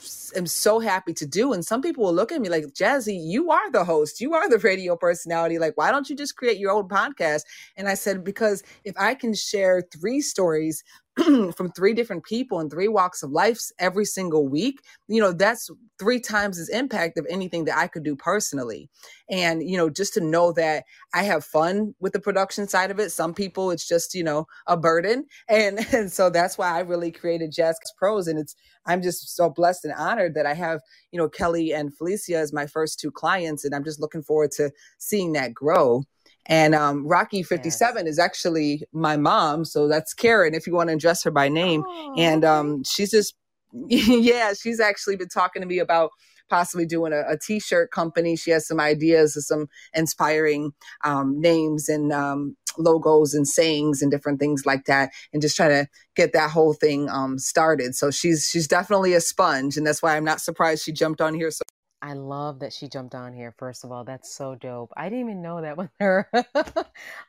so 0.47 0.79
happy 0.81 1.15
to 1.15 1.27
do. 1.27 1.53
And 1.53 1.65
some 1.65 1.81
people 1.81 2.05
will 2.05 2.15
look 2.15 2.33
at 2.33 2.41
me 2.41 2.49
like, 2.49 2.65
Jazzy, 2.75 3.19
you 3.19 3.51
are 3.51 3.71
the 3.71 3.85
host, 3.85 4.21
you 4.21 4.35
are 4.35 4.49
the 4.49 4.59
radio 4.59 4.97
personality. 4.97 5.59
Like, 5.59 5.77
why 5.77 5.91
don't 5.91 6.09
you 6.11 6.17
just 6.17 6.37
create 6.37 6.59
your 6.59 6.73
own 6.73 6.89
podcast? 6.89 7.43
And 7.77 7.89
I 7.89 7.95
said, 7.95 8.25
because 8.25 8.63
if 8.85 8.95
I 8.99 9.15
can 9.15 9.35
share 9.35 9.83
three 9.93 10.21
stories 10.21 10.83
from 11.57 11.71
three 11.73 11.93
different 11.93 12.25
people 12.25 12.61
in 12.61 12.71
three 12.71 12.89
walks 12.89 13.23
of 13.23 13.31
life 13.31 13.61
every 13.79 14.05
single 14.05 14.49
week, 14.49 14.81
you 15.09 15.21
know, 15.21 15.31
that's 15.31 15.69
three 15.99 16.19
times 16.19 16.59
as 16.59 16.71
impact 16.71 17.19
of 17.19 17.27
anything 17.29 17.67
that 17.67 17.77
I 17.77 17.87
could 17.87 18.03
do 18.03 18.17
personally. 18.17 18.89
And, 19.29 19.63
you 19.63 19.77
know, 19.77 19.91
just 19.91 20.15
to 20.15 20.21
know 20.21 20.53
that 20.53 20.85
I 21.13 21.23
have 21.25 21.45
fun 21.45 21.95
with 22.01 22.15
the 22.15 22.21
production 22.21 22.67
side 22.67 22.91
of 22.91 22.99
it. 22.99 23.13
Some 23.13 23.35
people 23.35 23.71
it's 23.71 23.87
just, 23.87 24.15
you 24.15 24.25
know, 24.25 24.47
a 24.67 24.77
burden. 24.77 25.27
And 25.49 25.87
and 25.93 26.11
so 26.11 26.31
that's 26.31 26.57
why 26.57 26.71
I 26.71 26.81
really 26.81 27.13
created 27.13 27.53
Jazz 27.53 27.79
Pros. 27.99 28.27
And 28.27 28.39
it's 28.39 28.57
I'm 28.87 29.03
just 29.03 29.37
so 29.37 29.51
blessed 29.51 29.85
and 29.85 29.95
honored 29.95 30.35
that 30.35 30.47
I 30.47 30.55
have, 30.55 30.81
you 31.11 31.19
know, 31.19 31.29
Kelly 31.29 31.75
and 31.75 31.95
Felicia 31.95 32.37
as 32.37 32.55
my 32.55 32.67
first 32.67 32.99
two 32.99 33.11
clients. 33.11 33.65
And 33.65 33.75
I'm 33.75 33.85
just 33.85 34.01
looking 34.01 34.23
forward 34.23 34.53
to 34.53 34.71
seeing 34.99 35.33
that 35.33 35.53
grow. 35.53 36.05
And 36.47 36.75
um, 36.75 37.07
Rocky 37.07 37.43
57 37.43 38.05
yes. 38.05 38.13
is 38.13 38.19
actually 38.19 38.83
my 38.93 39.17
mom. 39.17 39.65
So 39.65 39.89
that's 39.89 40.13
Karen, 40.13 40.55
if 40.55 40.67
you 40.67 40.75
want 40.75 40.89
to 40.89 40.95
address 40.95 41.23
her 41.25 41.31
by 41.31 41.49
name. 41.49 41.85
Oh, 41.87 42.15
and 42.19 42.45
um, 42.45 42.83
she's 42.85 43.11
just, 43.11 43.35
yeah, 43.89 44.53
she's 44.53 44.81
actually 44.81 45.17
been 45.17 45.29
talking 45.29 45.63
to 45.63 45.69
me 45.69 45.79
about 45.79 46.11
possibly 46.53 46.85
doing 46.85 47.15
a 47.15 47.23
a 47.29 47.39
t-shirt 47.39 47.91
company. 47.91 48.37
She 48.37 48.51
has 48.51 48.67
some 48.67 48.79
ideas 48.79 49.37
of 49.37 49.45
some 49.45 49.69
inspiring 49.95 50.73
um, 51.03 51.41
names 51.41 51.89
and 51.89 52.13
um, 52.13 52.57
logos 52.77 53.33
and 53.33 53.49
sayings 53.49 54.03
and 54.03 54.11
different 54.11 54.39
things 54.39 54.67
like 54.67 54.85
that, 54.85 55.11
and 55.33 55.41
just 55.41 55.57
try 55.57 55.69
to 55.69 55.87
get 56.15 56.35
that 56.35 56.51
whole 56.51 56.75
thing 56.75 57.09
um, 57.09 57.39
started. 57.39 57.95
So 57.95 58.11
she's 58.11 58.49
she's 58.51 58.69
definitely 58.69 59.15
a 59.15 59.21
sponge, 59.21 59.79
and 59.79 59.87
that's 59.87 60.03
why 60.03 60.17
I'm 60.17 60.25
not 60.25 60.41
surprised 60.41 60.85
she 60.85 60.93
jumped 60.93 61.23
on 61.23 61.35
here 61.35 61.51
so 61.51 61.63
I 62.03 62.15
love 62.15 62.59
that 62.59 62.73
she 62.73 62.89
jumped 62.89 63.15
on 63.15 63.33
here. 63.33 63.55
First 63.57 63.85
of 63.85 63.93
all, 63.93 64.05
that's 64.05 64.35
so 64.35 64.57
dope. 64.57 64.93
I 64.97 65.09
didn't 65.09 65.21
even 65.21 65.43
know 65.43 65.63
that 65.63 65.77
with 65.79 65.91
her. 66.01 66.29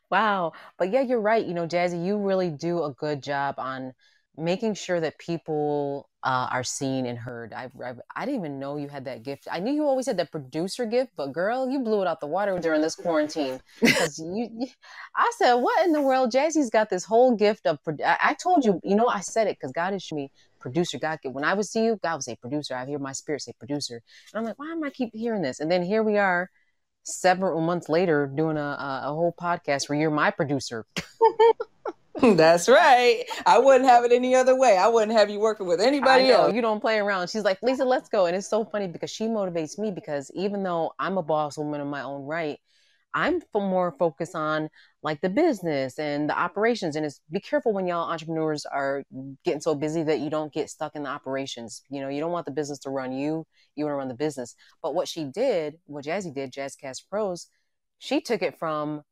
wow. 0.10 0.54
But 0.80 0.92
yeah, 0.92 1.02
you're 1.02 1.22
right. 1.22 1.46
You 1.46 1.54
know, 1.54 1.68
Jazzy, 1.68 2.04
you 2.04 2.18
really 2.18 2.50
do 2.50 2.84
a 2.84 2.92
good 2.92 3.22
job 3.22 3.56
on 3.60 3.94
making 4.36 4.74
sure 4.74 5.00
that 5.00 5.20
people 5.20 6.10
uh, 6.24 6.48
are 6.52 6.64
seen 6.64 7.06
and 7.06 7.20
heard. 7.20 7.54
I've, 7.54 7.72
I've, 7.86 8.00
I 8.16 8.26
didn't 8.26 8.40
even 8.40 8.60
know 8.60 8.78
you 8.78 8.88
had 8.88 9.06
that 9.06 9.22
gift. 9.22 9.48
I 9.52 9.60
knew 9.60 9.72
you 9.72 9.86
always 9.86 10.08
had 10.08 10.18
that 10.18 10.32
producer 10.32 10.88
gift, 10.88 11.12
but 11.16 11.34
girl, 11.34 11.70
you 11.70 11.80
blew 11.80 12.02
it 12.02 12.08
out 12.08 12.20
the 12.20 12.26
water 12.26 12.58
during 12.58 12.82
this 12.82 12.96
quarantine. 12.96 13.60
Because 13.80 14.18
you, 14.18 14.50
you, 14.58 14.68
I 15.16 15.32
said, 15.38 15.54
what 15.56 15.86
in 15.86 15.92
the 15.92 16.02
world? 16.02 16.32
Jazzy's 16.32 16.72
got 16.72 16.90
this 16.90 17.04
whole 17.04 17.36
gift 17.36 17.68
of. 17.68 17.78
I, 18.04 18.18
I 18.22 18.34
told 18.34 18.66
you, 18.66 18.80
you 18.84 18.96
know, 18.96 19.08
I 19.08 19.20
said 19.20 19.48
it 19.48 19.58
because 19.60 19.72
God 19.72 19.94
is 19.94 20.12
me 20.12 20.32
producer. 20.64 20.98
God, 20.98 21.20
when 21.24 21.44
I 21.44 21.54
would 21.54 21.68
see 21.68 21.86
you, 21.86 22.00
God 22.02 22.16
would 22.16 22.24
say 22.24 22.36
producer. 22.36 22.76
I 22.76 22.88
hear 22.88 22.98
my 22.98 23.12
spirit 23.12 23.44
say 23.44 23.54
producer, 23.60 24.02
and 24.34 24.40
I'm 24.40 24.46
like, 24.46 24.58
why 24.58 24.72
am 24.72 24.84
I 24.84 24.90
keep 24.90 25.12
hearing 25.14 25.44
this? 25.44 25.60
And 25.60 25.70
then 25.70 25.84
here 25.84 26.02
we 26.02 26.18
are, 26.18 26.50
several 27.04 27.62
months 27.62 27.90
later, 27.90 28.32
doing 28.34 28.58
a, 28.58 28.62
a, 28.62 29.02
a 29.06 29.14
whole 29.14 29.36
podcast 29.40 29.90
where 29.90 30.00
you're 30.00 30.10
my 30.10 30.32
producer. 30.32 30.86
That's 32.22 32.70
right. 32.70 33.24
I 33.46 33.58
wouldn't 33.60 33.90
have 33.90 34.06
it 34.06 34.12
any 34.12 34.36
other 34.36 34.58
way. 34.58 34.78
I 34.78 34.88
wouldn't 34.88 35.18
have 35.18 35.30
you 35.30 35.40
working 35.40 35.68
with 35.68 35.82
anybody 35.82 36.30
else. 36.30 36.54
You 36.54 36.62
don't 36.62 36.80
play 36.80 37.00
around. 37.00 37.30
She's 37.30 37.44
like, 37.44 37.62
Lisa, 37.62 37.84
let's 37.84 38.08
go. 38.08 38.28
And 38.28 38.36
it's 38.36 38.48
so 38.48 38.64
funny 38.64 38.88
because 38.88 39.10
she 39.10 39.26
motivates 39.26 39.78
me 39.78 39.92
because 39.92 40.32
even 40.34 40.64
though 40.64 40.94
I'm 41.00 41.18
a 41.18 41.24
boss 41.24 41.58
woman 41.58 41.82
in 41.82 41.88
my 41.88 42.04
own 42.04 42.24
right, 42.24 42.60
I'm 43.14 43.42
more 43.54 43.92
focused 43.92 44.36
on 44.36 44.70
like 45.02 45.22
the 45.22 45.30
business 45.30 46.00
and 46.00 46.30
the 46.30 46.38
operations. 46.38 46.96
And 46.96 47.06
it's 47.06 47.22
be 47.32 47.40
careful 47.40 47.74
when 47.74 47.88
y'all 47.88 48.10
entrepreneurs 48.10 48.66
are 48.66 49.04
getting 49.46 49.62
so 49.62 49.76
busy 49.76 50.04
that 50.04 50.20
you 50.20 50.30
don't 50.30 50.54
get 50.54 50.70
stuck 50.70 50.96
in 50.96 51.04
the 51.04 51.10
operations. 51.10 51.84
You 51.90 52.02
know, 52.02 52.10
you 52.10 52.20
don't 52.20 52.32
want 52.32 52.46
the 52.46 52.52
business 52.52 52.80
to 52.80 52.90
run 52.90 53.12
you. 53.12 53.46
You 53.76 53.86
want 53.86 53.94
to 53.94 53.98
run 53.98 54.08
the 54.08 54.14
business. 54.14 54.56
But 54.82 54.96
what 54.96 55.08
she 55.08 55.26
did, 55.26 55.76
what 55.86 56.06
Jazzy 56.06 56.34
did, 56.34 56.52
Jazzcast 56.52 57.04
Pros, 57.10 57.48
she 58.00 58.22
took 58.22 58.42
it 58.42 58.58
from 58.58 59.04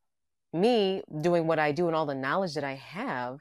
me 0.54 1.04
doing 1.22 1.47
what 1.47 1.60
I 1.60 1.72
do 1.72 1.88
and 1.88 1.95
all 1.95 2.06
the 2.06 2.16
knowledge 2.16 2.56
that 2.56 2.64
I 2.64 2.76
have 2.76 3.39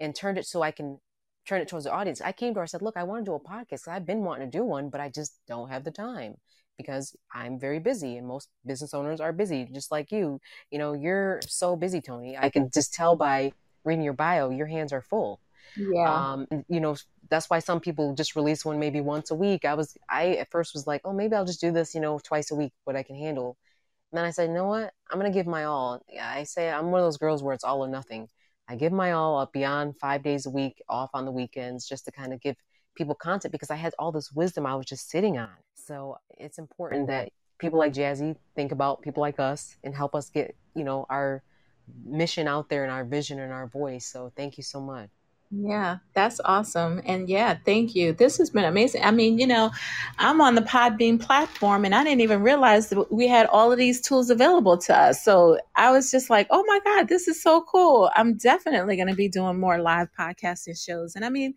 and 0.00 0.14
turned 0.14 0.38
it 0.38 0.46
so 0.46 0.62
I 0.62 0.70
can 0.70 0.98
turn 1.46 1.60
it 1.60 1.68
towards 1.68 1.84
the 1.84 1.92
audience. 1.92 2.20
I 2.20 2.32
came 2.32 2.54
to 2.54 2.60
her, 2.60 2.64
I 2.64 2.66
said, 2.66 2.82
look, 2.82 2.96
I 2.96 3.04
want 3.04 3.24
to 3.24 3.30
do 3.30 3.34
a 3.34 3.40
podcast. 3.40 3.88
I've 3.88 4.06
been 4.06 4.24
wanting 4.24 4.50
to 4.50 4.58
do 4.58 4.64
one, 4.64 4.88
but 4.88 5.00
I 5.00 5.10
just 5.10 5.38
don't 5.46 5.68
have 5.68 5.84
the 5.84 5.90
time 5.90 6.36
because 6.80 7.14
I'm 7.32 7.58
very 7.58 7.78
busy 7.78 8.16
and 8.16 8.26
most 8.26 8.48
business 8.64 8.94
owners 8.94 9.20
are 9.20 9.32
busy, 9.32 9.68
just 9.72 9.90
like 9.90 10.10
you. 10.10 10.40
You 10.70 10.78
know, 10.78 10.92
you're 10.92 11.40
so 11.46 11.76
busy, 11.76 12.00
Toni. 12.00 12.36
I 12.36 12.50
can 12.50 12.70
just 12.72 12.94
tell 12.94 13.16
by 13.16 13.52
reading 13.84 14.04
your 14.04 14.14
bio, 14.14 14.50
your 14.50 14.66
hands 14.66 14.92
are 14.92 15.02
full. 15.02 15.40
Yeah. 15.76 16.32
Um, 16.32 16.46
you 16.68 16.80
know, 16.80 16.96
that's 17.28 17.48
why 17.48 17.60
some 17.60 17.80
people 17.80 18.14
just 18.14 18.34
release 18.36 18.64
one 18.64 18.78
maybe 18.78 19.00
once 19.00 19.30
a 19.30 19.34
week. 19.34 19.64
I 19.64 19.74
was, 19.74 19.96
I 20.08 20.32
at 20.36 20.50
first 20.50 20.74
was 20.74 20.86
like, 20.86 21.02
oh, 21.04 21.12
maybe 21.12 21.36
I'll 21.36 21.44
just 21.44 21.60
do 21.60 21.70
this, 21.70 21.94
you 21.94 22.00
know, 22.00 22.18
twice 22.18 22.50
a 22.50 22.56
week, 22.56 22.72
what 22.84 22.96
I 22.96 23.02
can 23.02 23.16
handle. 23.16 23.56
And 24.10 24.18
then 24.18 24.24
I 24.24 24.30
said, 24.30 24.48
you 24.48 24.54
know 24.54 24.66
what? 24.66 24.92
I'm 25.10 25.18
going 25.18 25.30
to 25.30 25.38
give 25.38 25.46
my 25.46 25.64
all. 25.64 26.02
I 26.20 26.42
say 26.44 26.70
I'm 26.70 26.90
one 26.90 27.00
of 27.00 27.06
those 27.06 27.18
girls 27.18 27.42
where 27.42 27.54
it's 27.54 27.64
all 27.64 27.84
or 27.84 27.88
nothing. 27.88 28.28
I 28.68 28.76
give 28.76 28.92
my 28.92 29.12
all 29.12 29.38
up 29.38 29.52
beyond 29.52 29.98
five 30.00 30.22
days 30.22 30.46
a 30.46 30.50
week, 30.50 30.82
off 30.88 31.10
on 31.14 31.24
the 31.24 31.32
weekends, 31.32 31.88
just 31.88 32.04
to 32.06 32.12
kind 32.12 32.32
of 32.32 32.40
give 32.40 32.56
people 32.96 33.14
content 33.14 33.52
because 33.52 33.70
I 33.70 33.76
had 33.76 33.94
all 33.98 34.12
this 34.12 34.32
wisdom 34.32 34.66
I 34.66 34.74
was 34.74 34.86
just 34.86 35.10
sitting 35.10 35.38
on. 35.38 35.48
So 35.90 36.18
it's 36.38 36.58
important 36.58 37.08
that 37.08 37.32
people 37.58 37.80
like 37.80 37.92
Jazzy 37.92 38.36
think 38.54 38.70
about 38.70 39.02
people 39.02 39.22
like 39.22 39.40
us 39.40 39.76
and 39.82 39.92
help 39.92 40.14
us 40.14 40.30
get, 40.30 40.54
you 40.76 40.84
know, 40.84 41.04
our 41.10 41.42
mission 42.04 42.46
out 42.46 42.68
there 42.68 42.84
and 42.84 42.92
our 42.92 43.04
vision 43.04 43.40
and 43.40 43.52
our 43.52 43.66
voice. 43.66 44.06
So 44.06 44.30
thank 44.36 44.56
you 44.56 44.62
so 44.62 44.80
much. 44.80 45.08
Yeah, 45.50 45.96
that's 46.14 46.38
awesome. 46.44 47.02
And 47.04 47.28
yeah, 47.28 47.58
thank 47.64 47.96
you. 47.96 48.12
This 48.12 48.38
has 48.38 48.50
been 48.50 48.66
amazing. 48.66 49.02
I 49.02 49.10
mean, 49.10 49.36
you 49.36 49.48
know, 49.48 49.72
I'm 50.16 50.40
on 50.40 50.54
the 50.54 50.62
Podbean 50.62 51.20
platform 51.20 51.84
and 51.84 51.92
I 51.92 52.04
didn't 52.04 52.20
even 52.20 52.40
realize 52.40 52.88
that 52.90 53.12
we 53.12 53.26
had 53.26 53.46
all 53.46 53.72
of 53.72 53.78
these 53.78 54.00
tools 54.00 54.30
available 54.30 54.78
to 54.78 54.96
us. 54.96 55.24
So 55.24 55.58
I 55.74 55.90
was 55.90 56.08
just 56.12 56.30
like, 56.30 56.46
oh 56.50 56.62
my 56.68 56.78
God, 56.84 57.08
this 57.08 57.26
is 57.26 57.42
so 57.42 57.62
cool. 57.62 58.12
I'm 58.14 58.34
definitely 58.36 58.94
going 58.94 59.08
to 59.08 59.16
be 59.16 59.28
doing 59.28 59.58
more 59.58 59.82
live 59.82 60.06
podcasting 60.16 60.80
shows. 60.80 61.16
And 61.16 61.24
I 61.24 61.30
mean, 61.30 61.54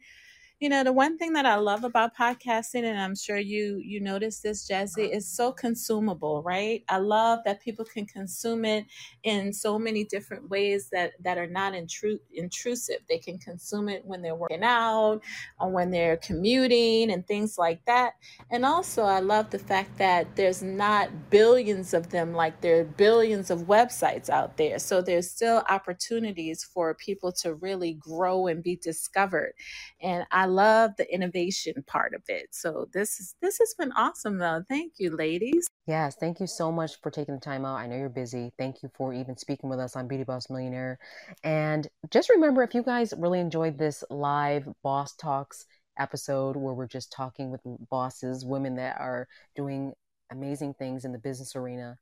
you 0.64 0.70
know, 0.70 0.82
the 0.82 0.94
one 0.94 1.18
thing 1.18 1.34
that 1.34 1.46
I 1.46 1.56
love 1.56 1.84
about 1.84 2.16
podcasting, 2.16 2.86
and 2.86 2.98
I'm 2.98 3.18
sure 3.18 3.38
you 3.38 3.82
you 3.84 4.00
notice 4.00 4.40
this, 4.40 4.66
Jazzy, 4.66 5.14
is 5.14 5.28
so 5.28 5.52
consumable, 5.52 6.42
right? 6.42 6.86
I 6.88 7.00
love 7.00 7.40
that 7.44 7.62
people 7.62 7.84
can 7.84 8.06
consume 8.06 8.64
it 8.64 8.86
in 9.26 9.52
so 9.52 9.78
many 9.78 10.06
different 10.06 10.50
ways 10.50 10.88
that 10.94 11.16
that 11.22 11.38
are 11.38 11.48
not 11.48 11.74
intru- 11.74 12.22
intrusive. 12.34 13.00
They 13.10 13.18
can 13.18 13.40
consume 13.40 13.90
it 13.90 14.06
when 14.06 14.22
they're 14.22 14.36
working 14.36 14.64
out, 14.64 15.20
or 15.60 15.70
when 15.70 15.92
they're 15.92 16.16
commuting, 16.16 17.12
and 17.12 17.28
things 17.28 17.58
like 17.58 17.84
that. 17.84 18.14
And 18.50 18.64
also, 18.64 19.04
I 19.04 19.20
love 19.20 19.50
the 19.50 19.60
fact 19.60 19.98
that 19.98 20.34
there's 20.38 20.64
not 20.64 21.30
billions 21.30 21.94
of 21.94 22.10
them 22.10 22.34
like 22.34 22.62
there 22.62 22.80
are 22.80 22.86
billions 22.86 23.52
of 23.52 23.64
websites 23.64 24.30
out 24.30 24.56
there. 24.56 24.80
So 24.80 25.02
there's 25.02 25.30
still 25.30 25.66
opportunities 25.70 26.64
for 26.64 26.94
people 26.96 27.34
to 27.42 27.56
really 27.56 27.96
grow 27.96 28.48
and 28.48 28.64
be 28.64 28.78
discovered. 28.78 29.56
And 30.02 30.26
I 30.32 30.46
love 30.54 30.92
the 30.98 31.14
innovation 31.14 31.84
part 31.88 32.14
of 32.14 32.22
it. 32.28 32.48
So 32.52 32.88
this 32.94 33.20
is 33.20 33.36
this 33.42 33.58
has 33.60 33.74
been 33.78 33.92
awesome 33.94 34.38
though. 34.38 34.64
Thank 34.68 34.94
you, 34.98 35.16
ladies. 35.16 35.68
Yes, 35.86 36.16
thank 36.18 36.40
you 36.40 36.48
so 36.48 36.72
much 36.72 37.02
for 37.02 37.12
taking 37.12 37.36
the 37.36 37.42
time 37.42 37.66
out. 37.66 37.76
I 37.76 37.88
know 37.88 37.98
you're 37.98 38.10
busy. 38.10 38.52
Thank 38.58 38.84
you 38.84 38.90
for 38.96 39.14
even 39.14 39.38
speaking 39.38 39.70
with 39.70 39.80
us 39.80 39.96
on 39.96 40.08
Beauty 40.08 40.24
Boss 40.24 40.50
Millionaire. 40.50 40.98
And 41.44 41.88
just 42.10 42.30
remember 42.30 42.64
if 42.64 42.74
you 42.74 42.84
guys 42.84 43.14
really 43.18 43.40
enjoyed 43.40 43.78
this 43.78 44.04
live 44.10 44.68
Boss 44.82 45.16
Talks 45.16 45.66
episode 46.00 46.56
where 46.56 46.74
we're 46.74 46.88
just 46.88 47.12
talking 47.12 47.52
with 47.52 47.62
bosses, 47.90 48.46
women 48.46 48.76
that 48.76 49.00
are 49.00 49.28
doing 49.56 49.94
amazing 50.32 50.74
things 50.74 51.06
in 51.06 51.12
the 51.12 51.20
business 51.20 51.56
arena, 51.56 51.98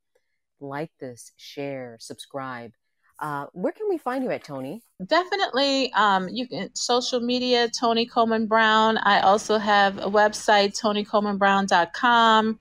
like 0.60 0.92
this, 1.00 1.32
share, 1.38 1.98
subscribe. 2.00 2.72
Uh, 3.22 3.46
where 3.54 3.72
can 3.72 3.88
we 3.88 4.00
find 4.00 4.24
you 4.24 4.32
at, 4.32 4.44
Toni? 4.44 4.82
Definitely. 5.06 5.94
Um, 5.94 6.28
you 6.28 6.48
can 6.48 6.74
social 6.74 7.20
media, 7.20 7.70
Toni 7.70 8.08
Coleman 8.08 8.48
Brown. 8.48 8.98
I 8.98 9.20
also 9.20 9.60
have 9.60 10.00
a 10.00 10.10
website, 10.10 10.78
tonicolemanbrown.com, 10.80 12.60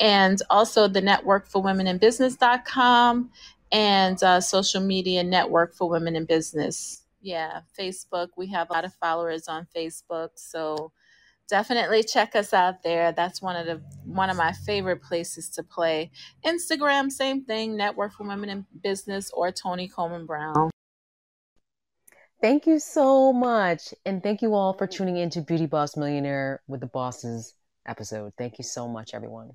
and 0.00 0.42
also 0.48 0.88
the 0.88 1.02
Network 1.02 1.46
for 1.46 1.60
Women 1.62 1.86
in 1.86 1.98
Business.com, 1.98 3.30
and 3.70 4.22
uh, 4.22 4.40
social 4.40 4.80
media 4.80 5.22
network 5.22 5.74
for 5.74 5.90
women 5.90 6.16
in 6.16 6.24
business. 6.24 7.02
Yeah, 7.20 7.60
Facebook. 7.78 8.28
We 8.36 8.46
have 8.46 8.70
a 8.70 8.72
lot 8.72 8.86
of 8.86 8.94
followers 8.94 9.46
on 9.46 9.66
Facebook, 9.76 10.30
so 10.36 10.90
definitely 11.48 12.02
check 12.02 12.34
us 12.34 12.52
out 12.52 12.82
there. 12.82 13.12
That's 13.12 13.42
one 13.42 13.56
of 13.56 13.66
the 13.66 13.82
one 14.04 14.30
of 14.30 14.36
my 14.36 14.52
favorite 14.52 15.02
places 15.02 15.48
to 15.50 15.62
play. 15.62 16.10
Instagram, 16.44 17.10
same 17.10 17.44
thing, 17.44 17.76
Network 17.76 18.12
for 18.12 18.26
Women 18.26 18.48
in 18.48 18.66
Business 18.82 19.30
or 19.32 19.52
Toni 19.52 19.88
Coleman 19.88 20.26
Brown. 20.26 20.70
Thank 22.40 22.66
you 22.66 22.80
so 22.80 23.32
much. 23.32 23.94
And 24.04 24.20
thank 24.20 24.42
you 24.42 24.54
all 24.54 24.72
for 24.72 24.88
tuning 24.88 25.16
in 25.16 25.30
to 25.30 25.42
Beauty 25.42 25.66
Boss 25.66 25.96
Millionaire 25.96 26.60
with 26.66 26.80
the 26.80 26.86
Bosses 26.86 27.54
episode. 27.86 28.32
Thank 28.36 28.58
you 28.58 28.64
so 28.64 28.88
much, 28.88 29.14
everyone. 29.14 29.52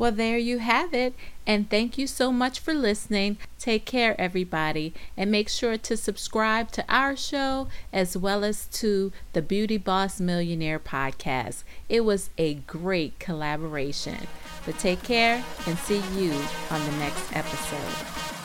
Well, 0.00 0.12
there 0.12 0.38
you 0.38 0.60
have 0.60 0.94
it. 0.94 1.12
And 1.46 1.68
thank 1.68 1.98
you 1.98 2.06
so 2.06 2.32
much 2.32 2.58
for 2.58 2.72
listening. 2.72 3.36
Take 3.58 3.84
care, 3.84 4.18
everybody. 4.18 4.94
And 5.14 5.30
make 5.30 5.50
sure 5.50 5.76
to 5.76 5.94
subscribe 5.94 6.70
to 6.72 6.84
our 6.88 7.14
show 7.14 7.68
as 7.92 8.16
well 8.16 8.42
as 8.42 8.66
to 8.78 9.12
the 9.34 9.42
Beauty 9.42 9.76
Boss 9.76 10.18
Millionaire 10.18 10.78
podcast. 10.78 11.64
It 11.90 12.06
was 12.06 12.30
a 12.38 12.54
great 12.54 13.18
collaboration. 13.18 14.26
But 14.64 14.78
take 14.78 15.02
care 15.02 15.44
and 15.66 15.76
see 15.76 16.02
you 16.16 16.32
on 16.70 16.82
the 16.86 16.96
next 16.96 17.36
episode. 17.36 18.39